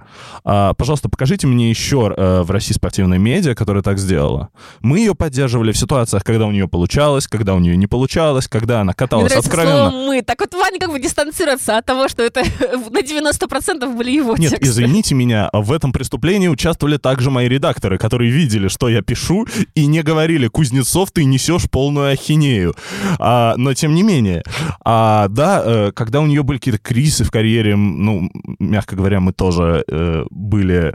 [0.43, 4.49] а, пожалуйста, покажите мне еще э, в России спортивной медиа, которая так сделала.
[4.81, 8.81] Мы ее поддерживали в ситуациях, когда у нее получалось, когда у нее не получалось, когда
[8.81, 9.84] она каталась откровенно.
[9.89, 10.21] Слово «мы».
[10.21, 12.41] Так вот, Ваня как бы дистанцироваться от того, что это
[12.89, 14.67] на 90% были его Нет, тексты.
[14.67, 19.85] извините меня, в этом преступлении участвовали также мои редакторы, которые видели, что я пишу, и
[19.85, 22.75] не говорили, Кузнецов, ты несешь полную ахинею.
[23.19, 24.43] А, но тем не менее.
[24.83, 28.29] А, да, э, когда у нее были какие-то кризисы в карьере, ну,
[28.59, 30.93] мягко говоря, мы тоже э, были,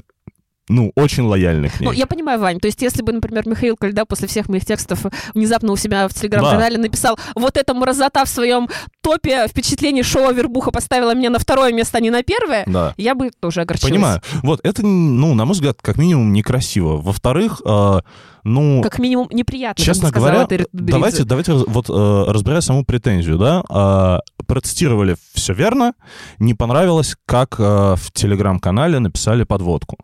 [0.71, 1.87] ну, очень лояльны к ней.
[1.87, 5.05] Ну, я понимаю, Вань, то есть если бы, например, Михаил Кольда после всех моих текстов
[5.35, 8.69] внезапно у себя в телеграм-канале написал вот эта мразота в своем
[9.03, 12.95] топе впечатлений шоу «Вербуха» поставила меня на второе место, а не на первое, Да.
[12.97, 13.91] я бы тоже огорчилась.
[13.91, 14.23] Понимаю.
[14.43, 16.97] Вот, это, ну, на мой взгляд, как минимум некрасиво.
[16.99, 18.01] Во-вторых, э,
[18.45, 18.81] ну...
[18.83, 20.93] Как минимум неприятно, Честно как сказала говоря, Тутберидзе.
[20.93, 25.95] давайте, давайте вот э, разбирая саму претензию, да, э, процитировали все верно,
[26.39, 27.63] не понравилось, как э,
[27.97, 29.97] в телеграм-канале написали подводку.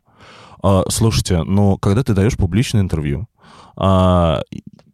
[0.66, 3.28] Э, слушайте, ну, когда ты даешь публичное интервью,
[3.76, 4.40] э,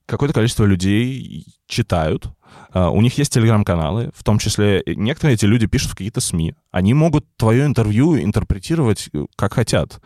[0.07, 2.27] какое-то количество людей читают,
[2.75, 6.55] э, у них есть телеграм-каналы, в том числе некоторые эти люди пишут в какие-то СМИ.
[6.70, 10.01] Они могут твое интервью интерпретировать э, как хотят.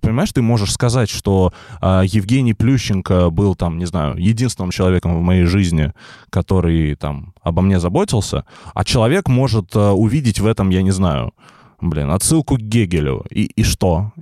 [0.00, 5.22] Понимаешь, ты можешь сказать, что а, Евгений Плющенко был там, не знаю, единственным человеком в
[5.22, 5.92] моей жизни,
[6.28, 8.44] который там обо мне заботился,
[8.74, 11.32] а человек может а, увидеть в этом, я не знаю,
[11.80, 13.24] блин, отсылку к Гегелю.
[13.30, 14.12] И, и что?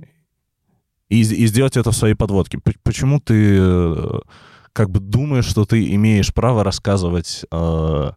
[1.09, 2.59] И, и сделать это в своей подводке.
[2.83, 4.19] Почему ты э,
[4.73, 8.11] как бы думаешь, что ты имеешь право рассказывать э,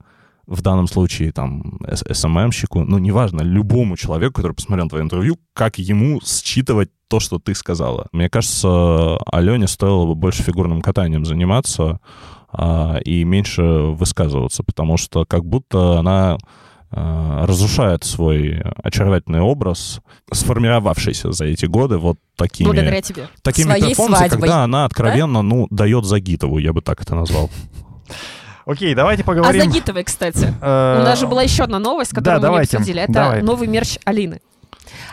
[0.47, 6.21] в данном случае там СММщику, ну, неважно, любому человеку, который посмотрел твое интервью, как ему
[6.21, 8.09] считывать то, что ты сказала.
[8.13, 12.01] Мне кажется, Алене стоило бы больше фигурным катанием заниматься
[12.51, 16.39] а, и меньше высказываться, потому что как будто она
[16.95, 23.29] а, разрушает свой очаровательный образ, сформировавшийся за эти годы вот такими, Благодаря тебе.
[23.43, 24.49] такими Своей перформансами, свадьбой.
[24.49, 27.51] когда она откровенно, ну, дает Загитову, я бы так это назвал.
[28.67, 29.63] Окей, давайте А поговорим.
[29.65, 30.55] Загитовой, кстати.
[30.61, 33.01] э, У нас же была еще одна новость, да, которую мы не давайте, обсудили.
[33.03, 33.43] Это давай.
[33.43, 34.41] новый мерч Алины.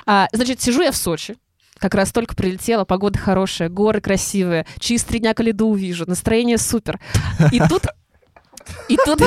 [0.05, 1.35] А, значит, сижу я в Сочи.
[1.79, 6.99] Как раз только прилетела, погода хорошая, горы красивые, через три дня Калиду увижу, настроение супер.
[7.53, 7.85] И тут...
[8.89, 9.21] И тут...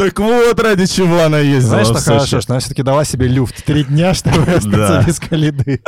[0.00, 3.62] Так вот, ради чего она ездила Знаешь, что хорошо, что она все-таки дала себе люфт.
[3.66, 5.82] Три дня, чтобы остаться без калиды.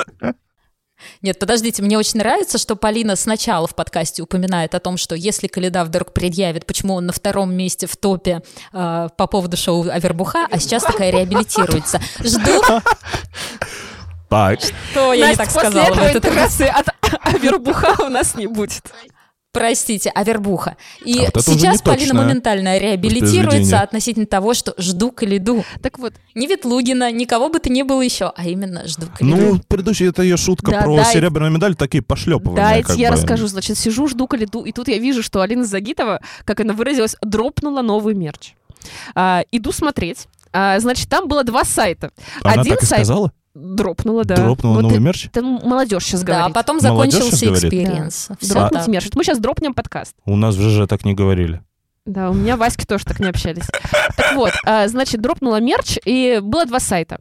[1.22, 5.46] Нет, подождите, мне очень нравится, что Полина сначала в подкасте упоминает о том, что если
[5.46, 8.42] Каледа вдруг предъявит, почему он на втором месте в топе
[8.74, 11.98] э, по поводу шоу Авербуха, а сейчас такая реабилитируется.
[12.22, 12.62] Жду,
[14.28, 16.88] Так, что я не так после сказала в этого интеграции от
[17.22, 18.82] Авербуха у нас не будет.
[19.52, 20.76] Простите, Авербуха.
[21.04, 25.62] И А вот сейчас Полина точное моментально реабилитируется относительно того, что жду Каледу.
[25.82, 29.36] Так вот, Не Ветлугина, никого бы то ни было еще, а именно жду Каледу.
[29.36, 32.82] ну, предыдущая это ее шутка Да, про дай- серебряную медаль, такие пошлепывания.
[32.82, 33.16] как я бы.
[33.16, 33.46] расскажу.
[33.46, 37.82] Значит, сижу, жду Каледу, и тут я вижу, что Алина Загитова, как она выразилась, дропнула
[37.82, 38.54] новый мерч.
[39.14, 40.26] А, иду смотреть.
[40.54, 42.10] А, значит, там было два сайта.
[42.42, 43.32] Она Один так и сайт сказала?
[43.54, 44.36] Дропнула, да.
[44.36, 45.26] Дропнула Вот новый и- мерч?
[45.26, 46.54] Это молодежь сейчас Да, а говорит.
[46.54, 48.28] потом Молодежь закончился experience.
[48.42, 49.08] Дропнуть мерч.
[49.14, 50.14] Мы сейчас дропнем подкаст.
[50.24, 51.62] У нас в ЖЖ так не говорили.
[52.04, 53.66] Да, у меня Васьки тоже так не общались.
[54.16, 57.20] Так вот, а, значит, дропнула мерч, и было два сайта.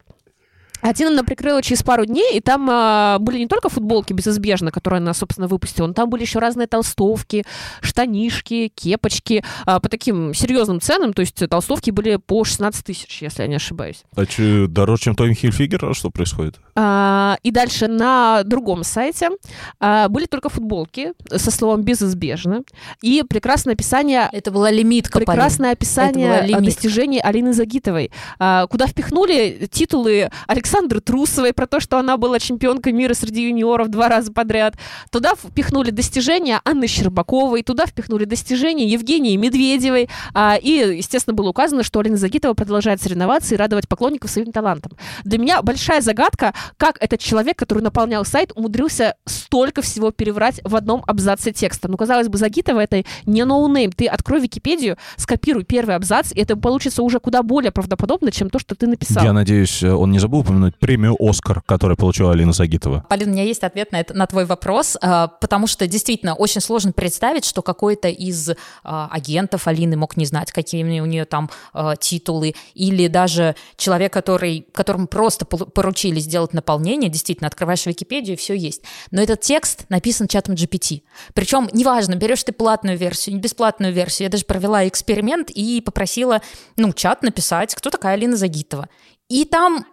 [0.82, 4.98] Один она прикрыла через пару дней, и там а, были не только футболки безызбежно, которые
[4.98, 7.44] она, собственно, выпустила, но там были еще разные толстовки,
[7.80, 11.12] штанишки, кепочки а, по таким серьезным ценам.
[11.12, 14.02] То есть толстовки были по 16 тысяч, если я не ошибаюсь.
[14.16, 15.94] А че, дороже, чем Томми Хильфигер?
[15.94, 16.56] Что происходит?
[16.74, 19.30] А, и дальше на другом сайте
[19.78, 22.62] а, были только футболки со словом «безызбежно»
[23.02, 26.64] и прекрасное описание Это была лимитка, прекрасное описание была а, лимитка.
[26.64, 30.30] достижений Алины Загитовой, а, куда впихнули титулы
[30.72, 34.74] Александры Трусовой про то, что она была чемпионкой мира среди юниоров два раза подряд.
[35.10, 40.08] Туда впихнули достижения Анны Щербаковой, туда впихнули достижения Евгении Медведевой.
[40.32, 44.92] а, И, естественно, было указано, что Алина Загитова продолжает соревноваться и радовать поклонников своим талантом.
[45.24, 50.74] Для меня большая загадка, как этот человек, который наполнял сайт, умудрился столько всего переврать в
[50.74, 51.88] одном абзаце текста.
[51.90, 53.92] Ну, казалось бы, Загитова это не ноунейм.
[53.92, 58.58] Ты открой Википедию, скопируй первый абзац, и это получится уже куда более правдоподобно, чем то,
[58.58, 59.22] что ты написал.
[59.22, 63.04] Я надеюсь, он не забыл упомянуть премию «Оскар», которую получила Алина Загитова.
[63.08, 66.60] Полин, у меня есть ответ на, это, на твой вопрос, а, потому что действительно очень
[66.60, 68.50] сложно представить, что какой-то из
[68.84, 74.12] а, агентов Алины мог не знать, какие у нее там а, титулы, или даже человек,
[74.12, 78.82] который, которому просто поручили сделать наполнение, действительно, открываешь Википедию, и все есть.
[79.10, 81.02] Но этот текст написан чатом GPT.
[81.34, 84.26] Причем, неважно, берешь ты платную версию, бесплатную версию.
[84.26, 86.42] Я даже провела эксперимент и попросила,
[86.76, 88.88] ну, чат написать, кто такая Алина Загитова.
[89.28, 89.86] И там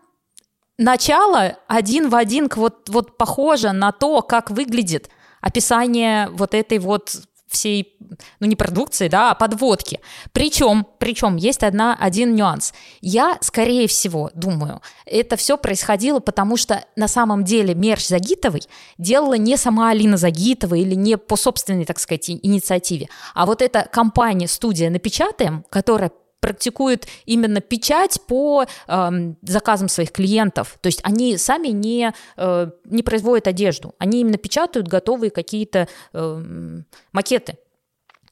[0.79, 5.09] начало один в один вот, вот похоже на то, как выглядит
[5.41, 7.15] описание вот этой вот
[7.49, 7.97] всей,
[8.39, 9.99] ну не продукции, да, а подводки.
[10.31, 12.73] Причем, причем есть одна, один нюанс.
[13.01, 18.61] Я, скорее всего, думаю, это все происходило, потому что на самом деле мерч Загитовой
[18.97, 23.87] делала не сама Алина Загитова или не по собственной, так сказать, инициативе, а вот эта
[23.91, 30.77] компания, студия «Напечатаем», которая практикует именно печать по эм, заказам своих клиентов.
[30.81, 36.85] То есть они сами не, э, не производят одежду, они именно печатают готовые какие-то эм,
[37.11, 37.57] макеты.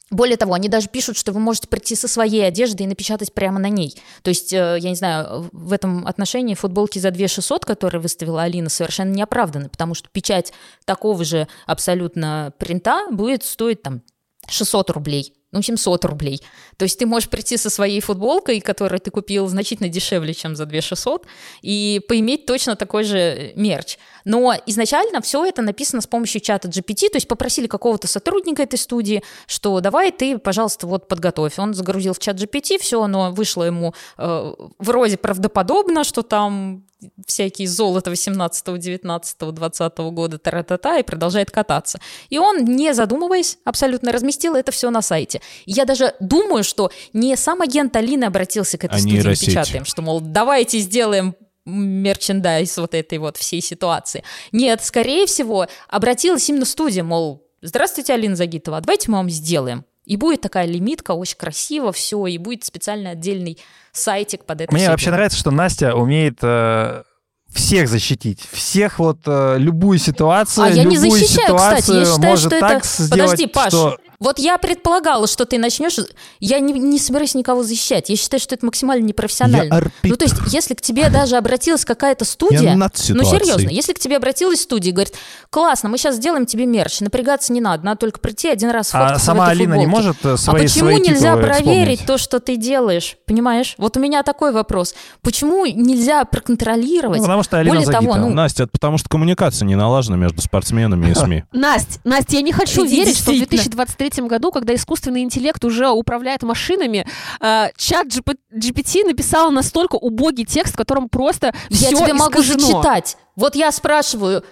[0.09, 3.59] Более того, они даже пишут, что вы можете прийти со своей одеждой и напечатать прямо
[3.59, 3.93] на ней.
[4.21, 8.43] То есть, э, я не знаю, в этом отношении футболки за 2 600, которые выставила
[8.43, 10.53] Алина, совершенно не оправданы, потому что печать
[10.85, 14.01] такого же абсолютно принта будет стоить там
[14.47, 16.41] 600 рублей, ну, 700 рублей.
[16.77, 20.65] То есть ты можешь прийти со своей футболкой, которую ты купил значительно дешевле, чем за
[20.65, 21.25] 2 600,
[21.61, 23.97] и поиметь точно такой же мерч.
[24.25, 28.77] Но изначально все это написано с помощью чата GPT, то есть попросили какого-то сотрудника этой
[28.77, 31.57] студии, что давай ты, пожалуйста, вот подготовь.
[31.57, 36.86] Он загрузил в чат GPT, все оно вышло ему э, вроде правдоподобно, что там
[37.25, 41.99] всякие золото 18, 19, 20 года, та-та-та, и продолжает кататься.
[42.29, 45.41] И он, не задумываясь, абсолютно разместил это все на сайте.
[45.65, 49.47] И я даже думаю, что не сам агент Алины обратился к этой А студии нейросеть.
[49.47, 51.35] «Напечатаем», что, мол, давайте сделаем
[51.65, 54.23] мерчендайз вот этой вот всей ситуации.
[54.51, 59.85] Нет, скорее всего, обратилась именно студия, мол, здравствуйте, Алина Загитова, давайте мы вам сделаем.
[60.07, 63.57] И будет такая лимитка, очень красиво все, и будет специально отдельный
[63.91, 67.03] сайтик под это Мне всё вообще нравится, что Настя умеет э,
[67.49, 71.81] всех защитить, всех вот э, любую ситуацию, А я не любую защищаю, кстати.
[71.81, 72.87] ситуацию Я считаю, может что так это...
[72.87, 73.67] сделать, Подожди, Паш.
[73.67, 75.97] что Вот я предполагала, что ты начнешь...
[76.39, 78.09] Я не, не собираюсь никого защищать.
[78.09, 79.71] Я считаю, что это максимально непрофессионально.
[79.71, 80.07] Я арбитр.
[80.09, 82.61] Ну, то есть, если к тебе даже обратилась какая-то студия...
[82.61, 85.13] Я над Ну, серьезно, если к тебе обратилась студия и говорит,
[85.51, 89.19] классно, мы сейчас сделаем тебе мерч, напрягаться не надо, надо только прийти один раз а
[89.19, 90.07] сама Алина не футболке».
[90.07, 92.05] может э, А свои, почему свои нельзя титулы проверить вспомнить?
[92.07, 93.17] то, что ты делаешь?
[93.27, 93.75] Понимаешь?
[93.77, 94.95] Вот у меня такой вопрос.
[95.21, 97.19] Почему нельзя проконтролировать?
[97.19, 100.41] Ну, потому что Алина Более того, ну, Настя, это потому что коммуникация не налажена между
[100.41, 101.43] спортсменами и СМИ.
[101.51, 103.77] Настя, Настя, я не хочу верить, что в действительно.
[104.09, 107.05] 2023 году, когда искусственный интеллект уже управляет машинами,
[107.39, 112.41] э, чат GP GPT написал настолько убогий текст, в котором просто Я все тебе могу
[112.41, 112.59] искажено.
[112.59, 113.17] зачитать.
[113.35, 114.43] Вот я спрашиваю,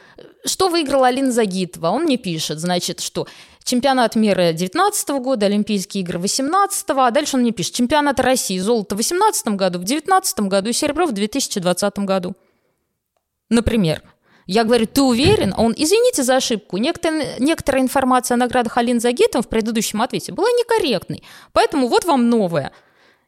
[0.46, 1.90] что выиграла Алина Загитова?
[1.90, 3.28] Он мне пишет, значит, что
[3.64, 8.96] чемпионат мира 19 года, Олимпийские игры 18 а дальше он мне пишет, чемпионат России, золото
[8.96, 12.36] в 18 году, в 19 году и серебро в 2020 году.
[13.50, 14.02] Например.
[14.46, 15.54] Я говорю, ты уверен?
[15.56, 20.32] А он, извините за ошибку, некоторая, некоторая информация о наградах Алины Загитова в предыдущем ответе
[20.34, 22.72] была некорректной, поэтому вот вам новое–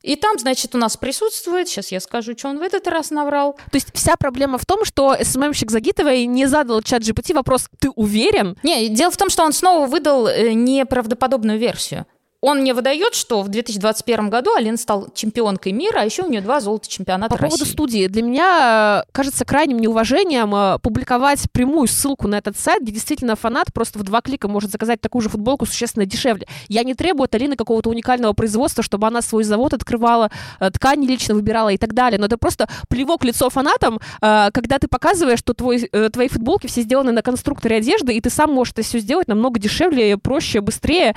[0.03, 3.53] и там, значит, у нас присутствует, сейчас я скажу, что он в этот раз наврал.
[3.53, 7.89] То есть вся проблема в том, что СММщик Загитовой не задал чат GPT вопрос «ты
[7.89, 12.05] уверен?» Не, дело в том, что он снова выдал э, неправдоподобную версию.
[12.47, 16.39] Он мне выдает, что в 2021 году Алина стал чемпионкой мира, а еще у нее
[16.39, 17.57] два золота чемпионата По России.
[17.57, 18.07] поводу студии.
[18.07, 23.35] Для меня э, кажется крайним неуважением э, публиковать прямую ссылку на этот сайт, где действительно
[23.35, 26.47] фанат просто в два клика может заказать такую же футболку существенно дешевле.
[26.69, 30.31] Я не требую от Алины какого-то уникального производства, чтобы она свой завод открывала,
[30.61, 32.17] э, ткани лично выбирала и так далее.
[32.17, 35.79] Но это просто плевок лицо фанатам, когда ты показываешь, что твой,
[36.13, 39.59] твои футболки все сделаны на конструкторе одежды, и ты сам можешь это все сделать намного
[39.59, 41.13] дешевле, проще, быстрее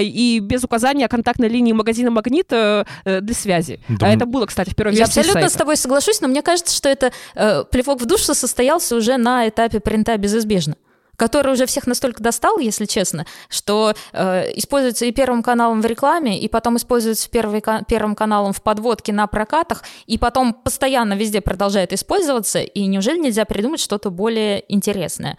[0.00, 3.80] и без указания контактной линии магазина «Магнит» э, для связи.
[3.88, 4.06] Да.
[4.06, 5.54] А это было, кстати, в первой Я версии абсолютно сайта.
[5.54, 9.48] с тобой соглашусь, но мне кажется, что это э, плевок в душу состоялся уже на
[9.48, 10.76] этапе принта безизбежно
[11.20, 16.40] который уже всех настолько достал, если честно, что э, используется и первым каналом в рекламе,
[16.40, 21.92] и потом используется первый, первым каналом в подводке на прокатах, и потом постоянно везде продолжает
[21.92, 25.36] использоваться, и неужели нельзя придумать что-то более интересное?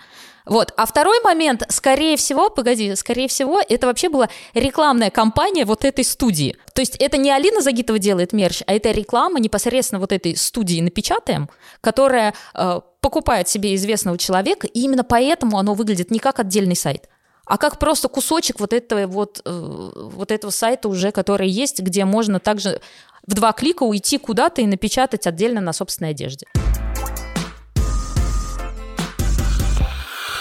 [0.52, 0.74] Вот.
[0.76, 6.04] А второй момент, скорее всего, погоди, скорее всего, это вообще была рекламная кампания вот этой
[6.04, 6.58] студии.
[6.74, 10.82] То есть это не Алина Загитова делает мерч, а это реклама непосредственно вот этой студии
[10.82, 11.50] «Напечатаем»,
[11.80, 17.08] которая э, покупает себе известного человека, и именно поэтому оно выглядит не как отдельный сайт,
[17.46, 22.04] а как просто кусочек вот этого вот, э, вот этого сайта уже, который есть, где
[22.04, 22.82] можно также
[23.26, 26.46] в два клика уйти куда-то и напечатать отдельно на собственной одежде.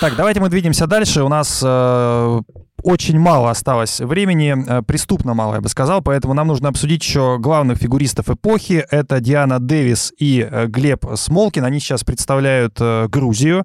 [0.00, 1.22] Так, давайте мы двинемся дальше.
[1.22, 2.40] У нас э,
[2.82, 7.38] очень мало осталось времени, э, преступно мало, я бы сказал, поэтому нам нужно обсудить еще
[7.38, 8.84] главных фигуристов эпохи.
[8.90, 11.64] Это Диана Дэвис и э, Глеб Смолкин.
[11.64, 13.64] Они сейчас представляют э, Грузию.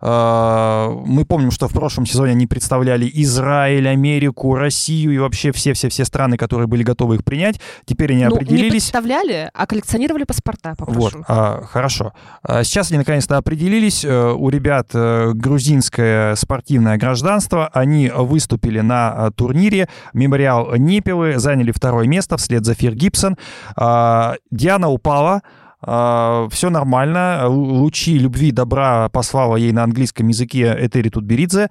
[0.00, 6.36] Мы помним, что в прошлом сезоне они представляли Израиль, Америку, Россию и вообще все-все-все страны,
[6.36, 7.60] которые были готовы их принять.
[7.84, 8.64] Теперь они ну, определились.
[8.64, 11.00] Не представляли, а коллекционировали паспорта, попрошу.
[11.00, 12.12] Вот, а, хорошо.
[12.46, 14.04] Сейчас они наконец-то определились.
[14.04, 17.68] У ребят грузинское спортивное гражданство.
[17.72, 19.88] Они выступили выступили на а, турнире.
[20.14, 23.36] Мемориал Непилы заняли второе место вслед за Фир Гибсон.
[23.76, 25.42] А, Диана упала,
[25.82, 27.46] Uh, все нормально.
[27.48, 31.68] Лучи любви, добра послала ей на английском языке Этери Тутберидзе.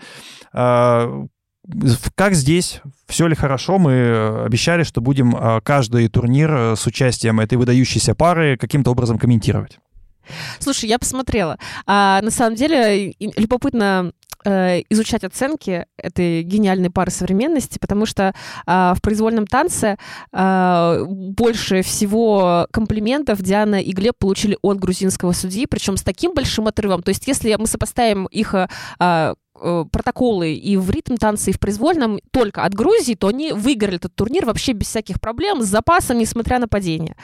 [0.53, 2.81] Как здесь?
[3.07, 3.79] Все ли хорошо?
[3.79, 9.79] Мы обещали, что будем каждый турнир с участием этой выдающейся пары каким-то образом комментировать.
[10.59, 11.57] Слушай, я посмотрела.
[11.85, 14.11] А, на самом деле, любопытно
[14.47, 18.35] Э, изучать оценки этой гениальной пары современности, потому что
[18.67, 19.97] э, в произвольном танце
[20.31, 26.67] э, больше всего комплиментов Диана и Глеб получили от грузинского судьи, причем с таким большим
[26.67, 27.01] отрывом.
[27.01, 32.19] То есть если мы сопоставим их э, протоколы и в ритм танце, и в произвольном
[32.31, 36.59] только от Грузии, то они выиграли этот турнир вообще без всяких проблем, с запасом, несмотря
[36.59, 37.15] на падение.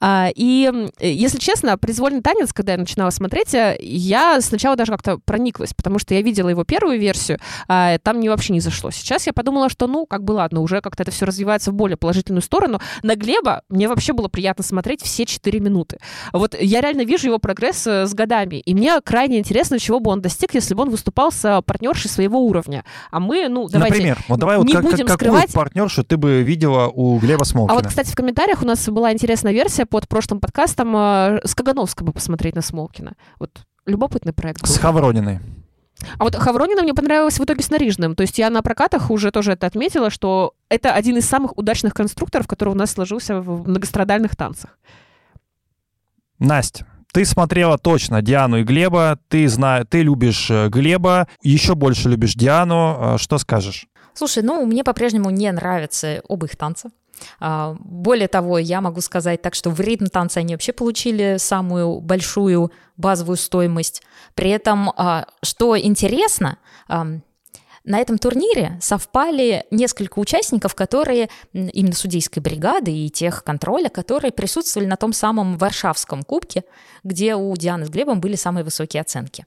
[0.00, 0.70] А, и,
[1.00, 5.98] если честно, произвольный танец, когда я начинала смотреть, э, я сначала даже как-то прониклась, потому
[5.98, 7.38] что я видела его первую версию,
[7.68, 8.90] а там мне вообще не зашло.
[8.90, 11.96] Сейчас я подумала, что, ну, как бы ладно, уже как-то это все развивается в более
[11.96, 12.80] положительную сторону.
[13.02, 15.98] На Глеба мне вообще было приятно смотреть все 4 минуты.
[16.32, 20.10] Вот я реально вижу его прогресс э, с годами, и мне крайне интересно, чего бы
[20.10, 22.84] он достиг, если бы он выступал с партнерши своего уровня.
[23.12, 25.46] А мы, ну, давайте Например, вот давай не вот будем как, скрывать...
[25.46, 27.78] какую партнершу ты бы видела у Глеба Смолкина?
[27.78, 31.54] А вот, кстати, в комментариях у нас была интересная версия под прошлым подкастом э, с
[31.54, 33.14] Кагановской бы посмотреть на Смолкина.
[33.38, 33.50] Вот
[33.86, 34.68] любопытный проект был.
[34.68, 35.38] С Хаврониной.
[36.18, 38.16] А вот Хавронина мне понравилась в итоге с Нарижным.
[38.16, 41.94] То есть я на прокатах уже тоже это отметила, что это один из самых удачных
[41.94, 44.76] конструкторов, который у нас сложился в многострадальных танцах.
[46.40, 49.84] Настя, ты смотрела точно Диану и Глеба, ты, зна...
[49.84, 52.96] ты любишь э, Глеба, еще больше любишь Диану.
[52.98, 53.86] Э, что скажешь?
[54.14, 56.90] Слушай, ну, мне по-прежнему не нравятся оба их танца.
[57.38, 62.00] А, более того, я могу сказать так, что в ритм танца они вообще получили самую
[62.00, 64.02] большую базовую стоимость.
[64.34, 66.58] При этом, а, что интересно,
[67.84, 74.86] на этом турнире совпали несколько участников, которые именно судейской бригады и тех контроля, которые присутствовали
[74.86, 76.64] на том самом Варшавском кубке,
[77.04, 79.46] где у Дианы с Глебом были самые высокие оценки.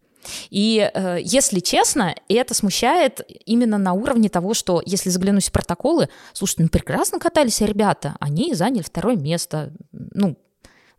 [0.50, 6.10] И, э, если честно, это смущает именно на уровне того, что, если заглянуть в протоколы,
[6.32, 10.38] слушайте, ну прекрасно катались ребята, они заняли второе место, ну,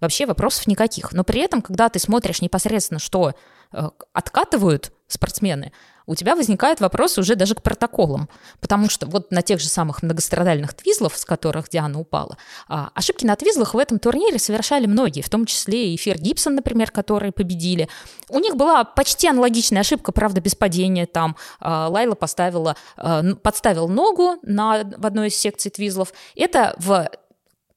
[0.01, 1.13] вообще вопросов никаких.
[1.13, 3.33] Но при этом, когда ты смотришь непосредственно, что
[3.73, 5.73] э, откатывают спортсмены,
[6.07, 8.29] у тебя возникает вопрос уже даже к протоколам,
[8.61, 12.37] потому что вот на тех же самых многострадальных твизлов, с которых Диана упала,
[12.69, 16.57] а, ошибки на твизлах в этом турнире совершали многие, в том числе и Фер Гибсон,
[16.57, 17.89] например, которые победили.
[18.29, 21.07] У них была почти аналогичная ошибка, правда, без падения.
[21.07, 26.13] Там а, Лайла поставила, а, подставил ногу на, в одной из секций твизлов.
[26.35, 27.09] Это в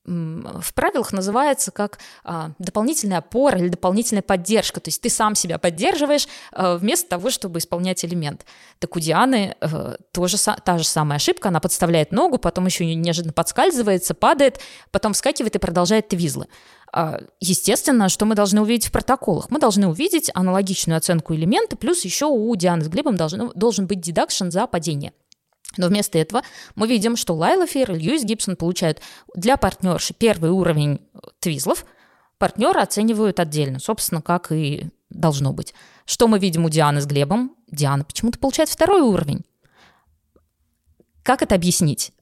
[0.07, 4.79] в правилах называется как а, дополнительная опора или дополнительная поддержка.
[4.79, 8.45] То есть ты сам себя поддерживаешь а, вместо того, чтобы исполнять элемент.
[8.79, 11.49] Так у Дианы а, тоже та же самая ошибка.
[11.49, 14.61] Она подставляет ногу, потом еще неожиданно подскальзывается, падает,
[14.91, 16.47] потом вскакивает и продолжает твизлы.
[16.93, 19.49] А, естественно, что мы должны увидеть в протоколах?
[19.49, 23.99] Мы должны увидеть аналогичную оценку элемента, плюс еще у Дианы с Глебом должен, должен быть
[23.99, 25.11] дедакшн за падение.
[25.76, 26.41] Но вместо этого
[26.76, 29.02] мы видим, что Лайла Фейр и Льюис Гибсон получают
[29.35, 31.02] для партнерши первый уровень
[31.39, 31.85] твизлов,
[32.38, 35.73] партнеры оценивают отдельно, собственно, как и должно быть.
[36.06, 37.56] Что мы видим у Дианы с Глебом?
[37.68, 39.44] Диана почему-то получает второй уровень.
[41.23, 42.14] Как это объяснить?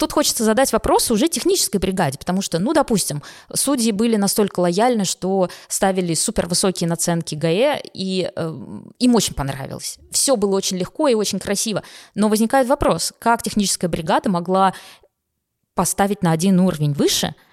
[0.00, 3.22] Тут хочется задать вопрос уже технической бригаде, потому что, ну, допустим,
[3.52, 8.54] судьи были настолько лояльны, что ставили супер высокие наценки ГАЭ, и э,
[8.98, 9.98] им очень понравилось.
[10.10, 11.82] Все было очень легко и очень красиво.
[12.14, 14.72] Но возникает вопрос, как техническая бригада могла
[15.74, 17.34] поставить на один уровень выше–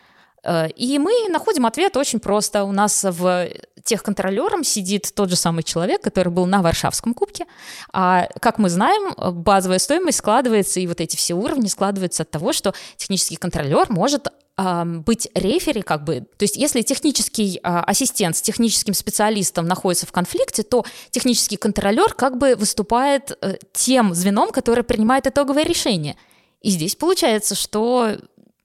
[0.75, 2.63] и мы находим ответ очень просто.
[2.63, 3.49] У нас в
[3.87, 7.45] техконтролером сидит тот же самый человек, который был на Варшавском кубке.
[7.93, 12.53] А, как мы знаем, базовая стоимость складывается, и вот эти все уровни складываются от того,
[12.53, 18.41] что технический контролер может быть рефери, как бы, то есть если технический а, ассистент с
[18.41, 24.81] техническим специалистом находится в конфликте, то технический контролер как бы выступает э, тем звеном, которое
[24.81, 26.15] принимает итоговое решение.
[26.61, 28.17] И здесь получается, что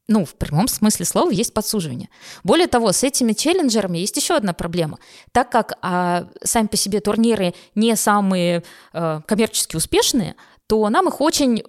[0.08, 2.08] ну, в прямом смысле слова есть подсуживание.
[2.42, 4.98] Более того, с этими челленджерами есть еще одна проблема.
[5.30, 10.34] Так как а, сами по себе турниры не самые а, коммерчески успешные,
[10.66, 11.62] то нам их очень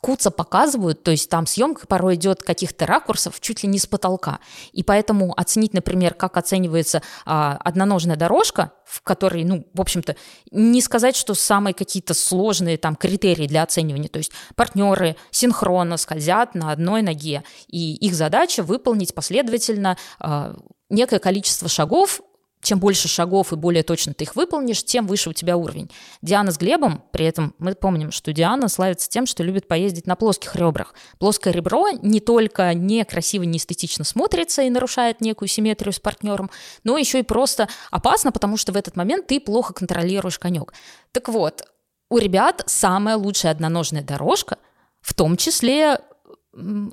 [0.00, 4.38] куца показывают, то есть там съемка порой идет каких-то ракурсов чуть ли не с потолка.
[4.72, 10.16] И поэтому оценить, например, как оценивается а, одноножная дорожка, в которой, ну, в общем-то,
[10.50, 14.08] не сказать, что самые какие-то сложные там критерии для оценивания.
[14.08, 20.54] То есть партнеры синхронно скользят на одной ноге, и их задача выполнить последовательно а,
[20.88, 22.20] некое количество шагов
[22.62, 25.90] чем больше шагов и более точно ты их выполнишь, тем выше у тебя уровень.
[26.22, 30.16] Диана с Глебом, при этом мы помним, что Диана славится тем, что любит поездить на
[30.16, 30.94] плоских ребрах.
[31.18, 36.50] Плоское ребро не только некрасиво, не эстетично смотрится и нарушает некую симметрию с партнером,
[36.84, 40.72] но еще и просто опасно, потому что в этот момент ты плохо контролируешь конек.
[41.12, 41.62] Так вот,
[42.10, 44.58] у ребят самая лучшая одноножная дорожка,
[45.00, 46.00] в том числе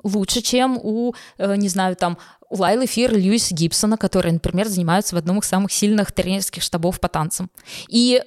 [0.04, 2.18] лучше, чем у, э, не знаю, там,
[2.50, 6.64] у Лайлы Фир и Льюиса Гибсона, которые, например, занимаются в одном из самых сильных тренерских
[6.64, 7.50] штабов по танцам.
[7.88, 8.22] И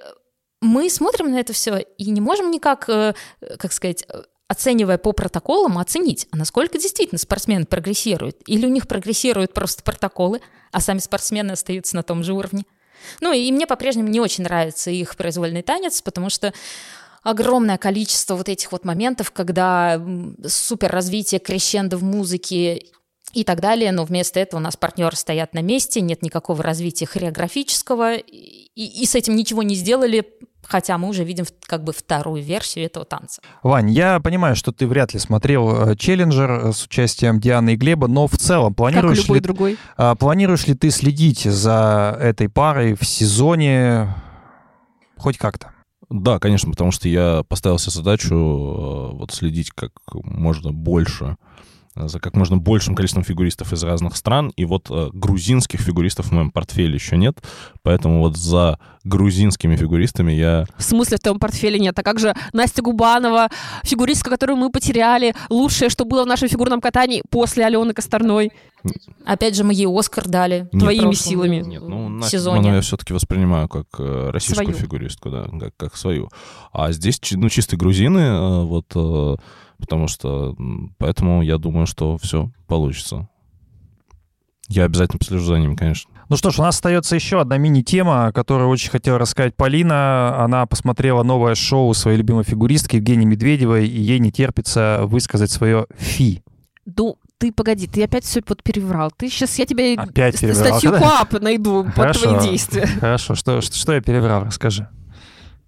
[0.61, 3.15] мы смотрим на это все и не можем никак, э,
[3.59, 4.05] как сказать,
[4.49, 8.39] оценивая по протоколам, оценить, а насколько действительно спортсмены прогрессируют.
[8.47, 10.41] Или у них прогрессируют просто протоколы,
[10.73, 12.65] а сами спортсмены остаются на том же уровне.
[13.21, 16.53] Ну и мне по-прежнему не очень нравится их произвольный танец, потому что
[17.29, 20.01] огромное количество вот этих вот моментов, когда
[20.47, 22.83] супер развитие крещендо в музыке
[23.35, 27.07] и так далее, но вместо этого у нас партнеры стоят на месте, нет никакого развития
[27.07, 30.25] хореографического, и, и с этим ничего не сделали,
[30.63, 33.43] хотя мы уже видим как бы вторую версию этого танца.
[33.63, 37.77] Вань, я понимаю, что ты вряд ли смотрел э, «Челленджер» э, с участием Дианы и
[37.77, 39.79] Глеба, но в целом планируешь, как любой ли, другой.
[39.97, 44.15] А, планируешь ли ты следить за этой парой в сезоне
[45.19, 45.73] хоть как-то?
[46.11, 51.37] Да, конечно, потому что я поставил себе задачу э, вот следить как можно больше
[52.07, 54.53] за как можно большим количеством фигуристов из разных стран.
[54.57, 57.39] И вот э, грузинских фигуристов в моем портфеле еще нет,
[57.83, 60.67] поэтому вот за грузинскими фигуристами я...
[60.77, 61.99] В смысле в твоем портфеле нет?
[61.99, 63.49] А как же Настя Губанова,
[63.83, 68.53] фигуристка, которую мы потеряли, лучшее, что было в нашем фигурном катании после Алены Косторной?
[69.25, 71.57] Опять же, мы ей Оскар дали нет, твоими силами.
[71.57, 74.79] Нет, ну, Настю Губанову я все-таки воспринимаю как э, российскую свою.
[74.79, 76.29] фигуристку, да, как, как свою.
[76.73, 79.37] А здесь, ну, чистые грузины, э, вот э,
[79.79, 80.57] потому что
[80.99, 83.29] поэтому я думаю, что все получится.
[84.69, 86.11] Я обязательно послежу за ним, конечно.
[86.29, 90.45] Ну что ж, у нас остается еще одна мини-тема, которую очень хотела рассказать Полина.
[90.45, 95.87] Она посмотрела новое шоу своей любимой фигуристки Евгении Медведевой, и ей не терпится высказать свое
[95.97, 96.43] «фи».
[96.85, 99.11] Ну, ты погоди, ты опять все вот переврал.
[99.17, 100.67] Ты сейчас, я тебе опять переврал.
[100.67, 102.25] статью КОАП найду Хорошо.
[102.25, 102.87] под твои действия.
[102.87, 104.89] Хорошо, что, что, что я переврал, расскажи.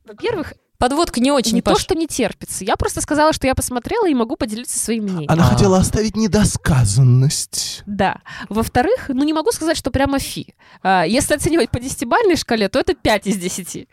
[0.06, 1.56] Во-первых, Подводка не очень.
[1.56, 1.74] Не пош...
[1.74, 2.64] то, что не терпится.
[2.64, 5.30] Я просто сказала, что я посмотрела и могу поделиться своим мнением.
[5.30, 5.50] Она а.
[5.50, 7.82] хотела оставить недосказанность.
[7.84, 8.20] Да.
[8.48, 10.54] Во-вторых, ну не могу сказать, что прямо фи.
[10.82, 13.88] А, если оценивать по десятибальной шкале, то это 5 из 10.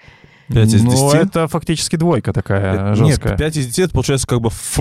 [0.48, 0.84] 5 из 10?
[0.86, 3.34] Ну, это фактически двойка такая жесткая.
[3.34, 4.80] Нет, 5 из 10 это получается как бы ф.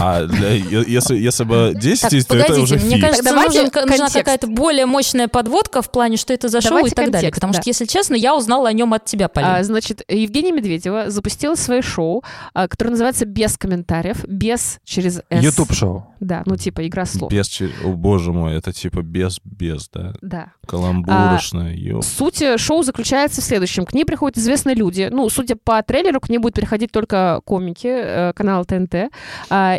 [0.00, 3.00] А для, если, если бы 10 Так, то это уже мне фи.
[3.00, 6.88] кажется, Давайте нужен- нужна какая-то более мощная подводка в плане, что это за шоу Давайте
[6.88, 7.12] и так далее.
[7.30, 7.60] контекст, Потому да.
[7.62, 9.56] что, если честно, я узнала о нем от тебя, Полина.
[9.56, 12.22] А, значит, Евгения Медведева запустила свое шоу,
[12.54, 15.42] а, которое называется «Без комментариев», «Без» через «С».
[15.42, 16.06] YouTube-шоу.
[16.20, 17.30] Да, ну типа игра слов.
[17.30, 20.12] Без, че- о боже мой, это типа без, без, да.
[20.20, 20.52] Да.
[20.66, 22.02] Каламбурочная, ё.
[22.02, 23.86] Суть э, шоу заключается в следующем.
[23.86, 25.08] К ней приходят известные люди.
[25.10, 29.10] Ну, судя по трейлеру, к ней будут переходить только комики э, канала ТНТ.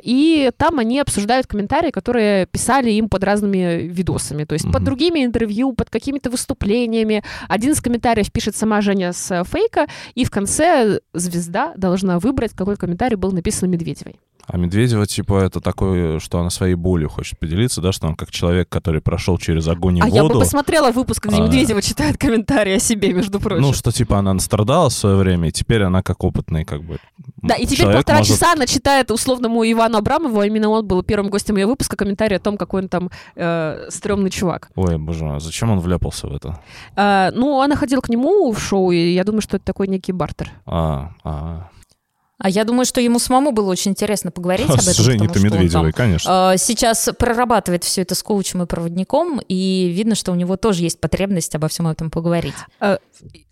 [0.03, 4.45] И там они обсуждают комментарии, которые писали им под разными видосами.
[4.45, 4.85] То есть под Мгм.
[4.85, 7.23] другими интервью, под какими-то выступлениями.
[7.47, 12.53] Один из комментариев пишет сама Женя с э, фейка, и в конце звезда должна выбрать,
[12.53, 14.19] какой комментарий был написан Медведевой.
[14.51, 18.31] А Медведева, типа, это такое, что она своей болью хочет поделиться, да, что он как
[18.31, 20.39] человек, который прошел через огонь и А я бы воду.
[20.39, 21.41] посмотрела выпуск, где А.
[21.45, 23.61] Медведева читает комментарии о себе, между прочим.
[23.61, 26.97] Ну, что типа она настрадалась в свое время, и теперь она как опытный, как бы.
[27.43, 31.03] Да, и теперь полтора может- часа она читает условному Ивану Абрамову, а именно он был
[31.03, 34.71] первым гостем ее выпуска, комментарий о том, какой он там э, стрёмный чувак.
[34.75, 36.59] Ой, боже мой, а зачем он вляпался в это?
[36.95, 40.11] А, ну, она ходила к нему в шоу, и я думаю, что это такой некий
[40.11, 40.51] бартер.
[40.65, 41.29] А, а.
[41.29, 41.69] А
[42.47, 44.93] я думаю, что ему самому было очень интересно поговорить об этом.
[44.93, 46.53] С Женей-то он там, Медведевой, конечно.
[46.53, 50.83] э, сейчас прорабатывает все это с коучем и проводником, и видно, что у него тоже
[50.83, 52.55] есть потребность обо всем этом поговорить.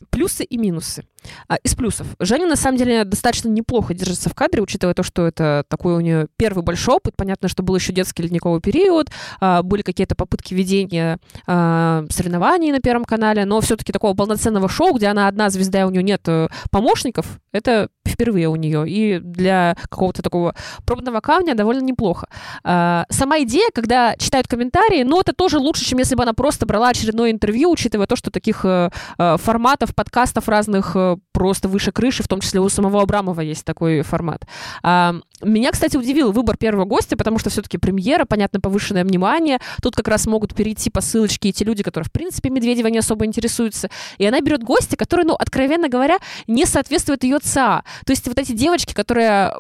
[0.10, 1.04] Плюсы и минусы.
[1.48, 2.08] А, из плюсов.
[2.20, 6.00] Женя, на самом деле, достаточно неплохо держится в кадре, учитывая то, что это такой у
[6.00, 7.16] нее первый большой опыт.
[7.16, 9.10] Понятно, что был еще детский ледниковый период,
[9.40, 14.94] а, были какие-то попытки ведения а, соревнований на Первом канале, но все-таки такого полноценного шоу,
[14.94, 18.88] где она одна звезда, и у нее нет э, помощников, это впервые у нее.
[18.88, 20.56] И для какого-то такого
[20.86, 22.28] пробного камня довольно неплохо.
[22.64, 26.66] А, Сама идея, когда читают комментарии, ну, это тоже лучше, чем если бы она просто
[26.66, 31.92] брала очередное интервью, учитывая то, что таких э, э, форматов, подкастов разных э, просто выше
[31.92, 34.46] крыши, в том числе у самого Абрамова есть такой формат.
[34.84, 39.60] А, Меня, кстати, удивил выбор первого гостя, потому что все-таки премьера, понятно, повышенное внимание.
[39.84, 42.98] Тут как раз могут перейти по ссылочке и те люди, которые, в принципе, Медведева не
[42.98, 43.90] особо интересуются.
[44.18, 47.84] И она берет гостя, который, ну, откровенно говоря, не соответствует ее ЦА.
[48.06, 49.54] То есть вот эти девочки, которые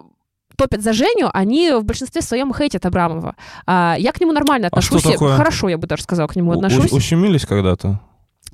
[0.55, 3.35] топят за Женю, они в большинстве своем хейтят Абрамова.
[3.67, 5.13] А, я к нему нормально А что отношусь.
[5.13, 5.37] Такое?
[5.37, 6.91] Хорошо, я бы даже сказала, к нему отношусь.
[6.91, 7.99] у- Ущемились когда-то?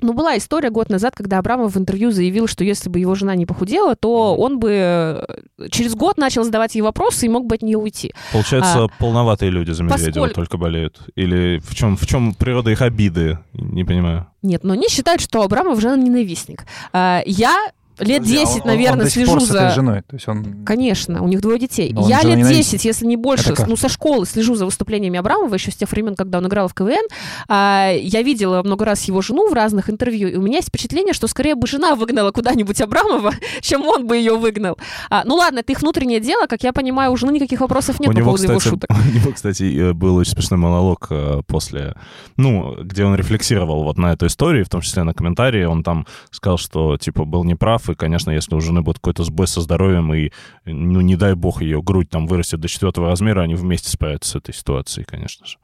[0.04, 3.34] Ну, была история год назад, когда Абрамов в интервью заявил, что если бы его жена
[3.34, 7.54] не похудела, то он бы э, через год начал задавать ей вопросы и мог бы
[7.54, 8.12] от нее уйти.
[8.30, 11.00] Получается, полноватые люди за Медведева поскольку- только болеют?
[11.14, 13.38] Или в чем, в чем природа их обиды?
[13.54, 14.26] Не понимаю.
[14.42, 16.66] Нет, но они считают, что Абрамов жена ненавистник.
[16.92, 17.56] А, Я
[17.98, 19.70] лет а 10, он- он- наверное, он слежу за...
[19.70, 20.02] женой.
[20.02, 20.64] То есть он...
[20.64, 21.92] Конечно, у них двое детей.
[21.92, 22.80] Но Я лет ненавистник.
[22.80, 26.14] 10, если не больше, ну, со школы слежу за выступлениями Абрамова, еще с тех времен,
[26.14, 27.06] когда он играл в КВН.
[27.48, 31.14] А, Я видела много раз его жену в разных интервью, и у меня есть впечатление,
[31.14, 34.78] что скорее бы жена выгнала куда-нибудь Абрамова, чем он бы ее выгнал.
[35.10, 38.10] А, Ну ладно, это их внутреннее дело, как я понимаю, у жены никаких вопросов нет
[38.10, 38.90] у, по него, поводу его кстати, шуток.
[39.12, 41.94] у него, кстати, э, был очень смешной монолог э, после,
[42.36, 45.64] ну, где он рефлексировал вот на эту историю, в том числе на комментарии.
[45.64, 49.46] Он там сказал, что, типа, был неправ, и, конечно, если у жены будет какой-то сбой
[49.46, 50.30] со здоровьем, и,
[50.64, 54.34] ну, не дай бог, ее грудь там вырастет до четвертого размера, они вместе справятся с
[54.36, 55.58] этой ситуацией, конечно же.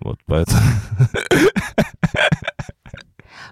[0.00, 0.60] Вот, поэтому...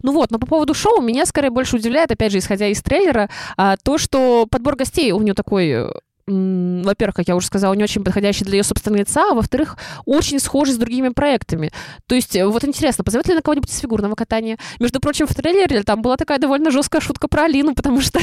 [0.03, 3.29] Ну вот, но по поводу шоу меня скорее больше удивляет, опять же, исходя из трейлера,
[3.57, 5.91] а, то, что подбор гостей у нее такой э,
[6.29, 10.41] во-первых, как я уже сказала, не очень подходящий для ее собственного лица, а во-вторых, очень
[10.41, 11.71] схожий с другими проектами.
[12.09, 14.59] То есть, э, вот интересно, позовет ли на кого-нибудь из фигурного катания?
[14.81, 18.19] Между прочим, в трейлере там была такая довольно жесткая шутка про Алину, потому что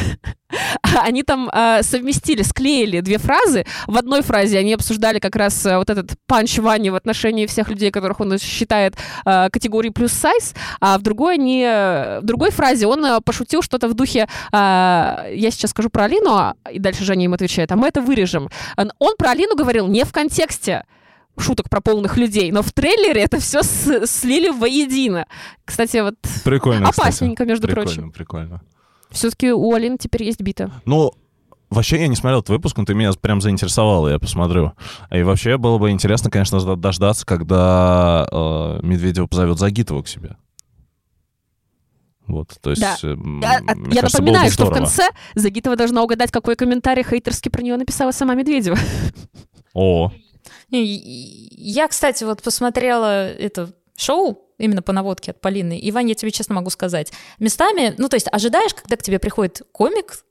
[1.05, 3.65] они там а, совместили, склеили две фразы.
[3.88, 7.69] В одной фразе они обсуждали как раз а, вот этот панч Вани в отношении всех
[7.69, 12.85] людей, которых он считает а, категорией плюс сайз, а в другой, не, в другой фразе
[12.85, 17.25] он пошутил что-то в духе а, «я сейчас скажу про Алину», а- и дальше Женя
[17.25, 18.49] им отвечает «а мы это вырежем».
[18.77, 20.83] Он про Алину говорил не в контексте
[21.37, 25.25] шуток про полных людей, но в трейлере это все слили воедино.
[25.65, 27.07] Кстати, вот Прикольно, кстати.
[27.07, 28.11] опасненько, между Прикольно, прочим.
[28.11, 28.61] прикольно.
[29.09, 30.71] Все-таки у Алины теперь есть бита.
[30.85, 31.11] Ну,
[31.69, 34.73] вообще я не смотрел этот выпуск, но ты меня прям заинтересовал, я посмотрю.
[35.11, 40.35] И вообще было бы интересно, конечно, дожд- дождаться, когда э, Медведева позовет Загитова к себе.
[42.27, 42.95] Вот, то есть, Да.
[43.03, 43.19] э, Я, мне
[43.95, 47.61] я кажется, было бы напоминаю, что в конце Загитова должна угадать, какой комментарий хейтерский про
[47.61, 48.77] нее написала сама Медведева.
[49.73, 50.11] О,
[50.69, 55.79] И- и- Я, кстати, вот посмотрела это шоу именно по наводке от Полины.
[55.83, 59.61] Иван, я тебе честно могу сказать, местами, ну, то есть ожидаешь, когда к тебе приходит
[59.71, 60.23] комик,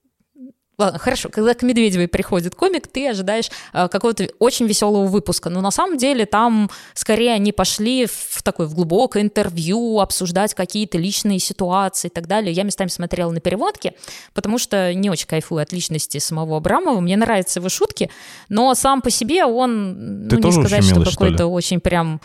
[0.83, 5.61] Ладно, хорошо, когда к Медведевой приходит комик, ты ожидаешь э, какого-то очень веселого выпуска, но
[5.61, 11.39] на самом деле там скорее они пошли в такое в глубокое интервью, обсуждать какие-то личные
[11.39, 12.53] ситуации и так далее.
[12.53, 13.95] Я местами смотрела на переводки,
[14.35, 18.11] потому что не очень кайфую от личности самого Абрамова, мне нравятся его шутки,
[18.49, 22.21] но сам по себе он, Ты ну, не сказать, что что какой-то очень прям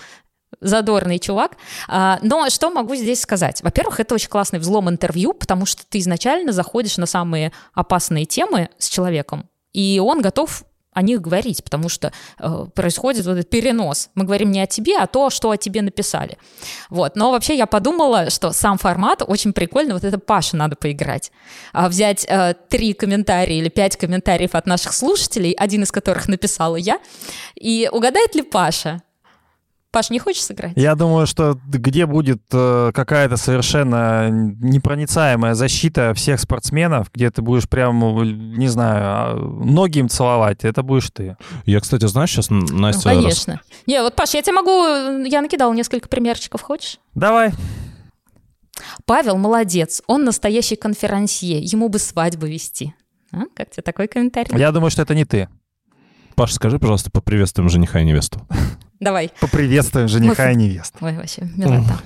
[0.61, 1.57] задорный чувак.
[1.87, 3.61] А, Но что могу здесь сказать?
[3.61, 8.69] Во-первых, это очень классный взлом интервью, потому что ты изначально заходишь на самые опасные темы
[8.77, 10.63] с человеком, и он готов
[10.97, 14.09] о них говорить, потому что э, происходит вот этот перенос.
[14.15, 16.39] Мы говорим не о тебе, а то, что о тебе написали.
[16.89, 17.15] Вот.
[17.15, 19.93] Но вообще я подумала, что сам формат очень прикольный.
[19.93, 21.31] Вот это Паша надо поиграть.
[21.71, 26.77] А взять э, три комментария или пять комментариев от наших слушателей, один из которых написала
[26.77, 26.97] я,
[27.53, 29.03] и угадает ли Паша?
[29.97, 30.73] Паш, не хочешь сыграть?
[30.75, 37.67] Я думаю, что где будет э, какая-то совершенно непроницаемая защита всех спортсменов, где ты будешь
[37.67, 37.99] прям,
[38.55, 41.35] не знаю, а, ноги им целовать, это будешь ты.
[41.65, 43.09] Я, кстати, знаешь, сейчас Ну, Настя...
[43.09, 43.61] рас- конечно.
[43.87, 45.25] Не, вот, Паш, я тебе могу...
[45.25, 46.99] Я накидала несколько примерчиков, хочешь?
[47.15, 47.53] Давай.
[49.05, 52.93] Павел молодец, он настоящий конферансье, ему бы свадьбу вести.
[53.31, 53.45] А?
[53.55, 54.55] Как тебе такой комментарий?
[54.59, 55.49] Я думаю, что это не ты.
[56.37, 58.39] Паша, скажи, пожалуйста, поприветствуем жениха и невесту.
[58.99, 59.31] Давай.
[59.39, 60.95] Поприветствуем жениха и невесту.
[61.01, 61.97] Ой, вообще, милота.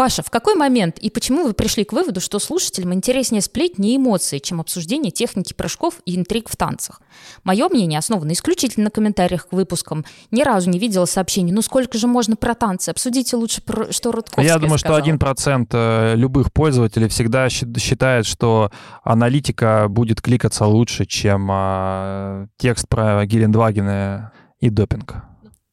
[0.00, 3.96] Паша, в какой момент и почему вы пришли к выводу, что слушателям интереснее сплетни и
[3.98, 7.02] эмоции, чем обсуждение техники прыжков и интриг в танцах?
[7.44, 10.06] Мое мнение основано исключительно на комментариях к выпускам.
[10.30, 12.88] Ни разу не видела сообщений, ну сколько же можно про танцы?
[12.88, 15.02] Обсудите лучше, про, что Рудковская Я думаю, что сказала».
[15.02, 18.72] один процент э, любых пользователей всегда считает, что
[19.04, 25.16] аналитика будет кликаться лучше, чем а, текст про Гелендвагена и допинг.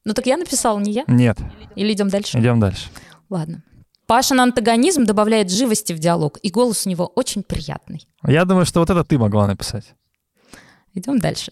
[0.04, 1.06] Ну так я написала, не я?
[1.08, 1.38] Нет,
[1.78, 2.38] Или идем дальше?
[2.38, 2.90] идем дальше.
[3.30, 3.64] Ладно.
[4.08, 8.08] Пашин антагонизм добавляет живости в диалог, и голос у него очень приятный.
[8.26, 9.94] Я думаю, что вот это ты могла написать.
[10.94, 11.52] Идем дальше.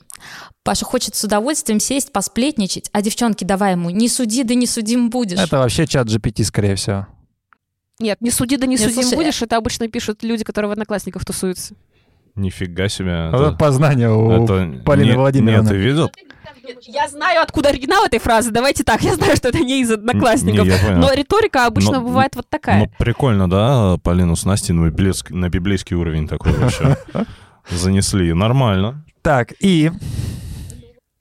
[0.63, 5.09] Паша хочет с удовольствием сесть, посплетничать, а девчонки давай ему «не суди, да не судим
[5.09, 5.37] будешь».
[5.37, 7.07] Это вообще чат GPT, скорее всего.
[7.99, 9.41] Нет, не суди, да не Нет, судим слушай, будешь.
[9.41, 11.75] Это обычно пишут люди, которые в Одноклассниках тусуются.
[12.35, 13.29] Нифига себе.
[13.31, 15.61] Вот это познание у это- Полины не- Владимировны.
[15.67, 16.11] Нет, ты видел?
[16.83, 18.51] Я знаю, откуда оригинал этой фразы.
[18.51, 20.65] Давайте так, я знаю, что это не из Одноклассников.
[20.67, 20.95] Не.
[20.95, 22.79] Но риторика обычно Но- бывает вот такая.
[22.79, 26.97] Ну, прикольно, да, Полину с Настей на библейский, на библейский уровень такой вообще
[27.69, 28.33] занесли.
[28.33, 29.05] Нормально.
[29.21, 29.91] Так, и,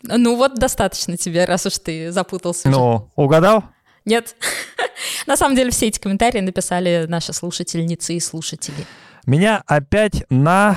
[0.03, 2.69] Ну вот достаточно тебе, раз уж ты запутался.
[2.69, 3.65] ну, угадал?
[4.05, 4.37] Нет.
[5.27, 8.85] На самом деле все эти комментарии написали наши слушательницы и слушатели.
[9.27, 10.77] Меня опять на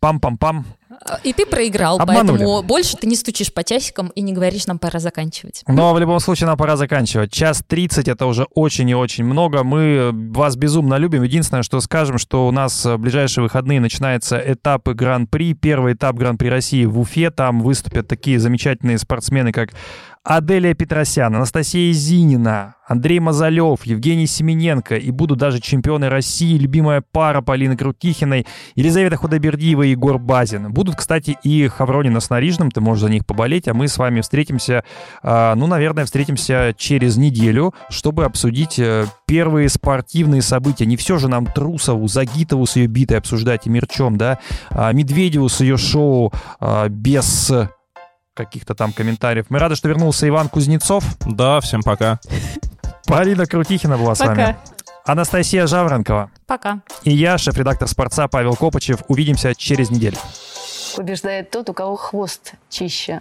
[0.00, 0.64] пам-пам-пам.
[1.22, 2.38] И ты проиграл, Обманули.
[2.38, 5.62] поэтому больше ты не стучишь по часикам и не говоришь, нам пора заканчивать.
[5.66, 7.30] Но в любом случае нам пора заканчивать.
[7.32, 9.64] Час 30 это уже очень и очень много.
[9.64, 11.22] Мы вас безумно любим.
[11.22, 15.54] Единственное, что скажем, что у нас в ближайшие выходные начинаются этапы Гран-при.
[15.54, 17.30] Первый этап Гран-при России в Уфе.
[17.30, 19.70] Там выступят такие замечательные спортсмены, как
[20.24, 24.96] Аделия Петросян, Анастасия Зинина, Андрей Мазалев, Евгений Семененко.
[24.96, 30.72] И будут даже чемпионы России, любимая пара Полины Крутихиной, Елизавета Худобердиева и Егор Базин.
[30.72, 34.22] Будут, кстати, и Хавронина с Нарижным, ты можешь за них поболеть, а мы с вами
[34.22, 34.82] встретимся,
[35.22, 40.86] а, ну, наверное, встретимся через неделю, чтобы обсудить э, первые спортивные события.
[40.86, 44.38] Не все же нам Трусову, Загитову с ее битой обсуждать и Мерчом, да,
[44.70, 47.52] а Медведеву с ее шоу а, без
[48.34, 49.46] каких-то там комментариев.
[49.48, 51.04] Мы рады, что вернулся Иван Кузнецов.
[51.24, 52.20] Да, всем пока.
[53.06, 54.36] Полина Крутихина была с вами.
[54.36, 54.56] Пока.
[55.06, 56.30] Анастасия Жаворонкова.
[56.46, 56.80] Пока.
[57.02, 59.00] И я, шеф-редактор «Спорца» Павел Копычев.
[59.08, 60.16] Увидимся через неделю.
[60.96, 63.20] Побеждает тот, у кого хвост чище.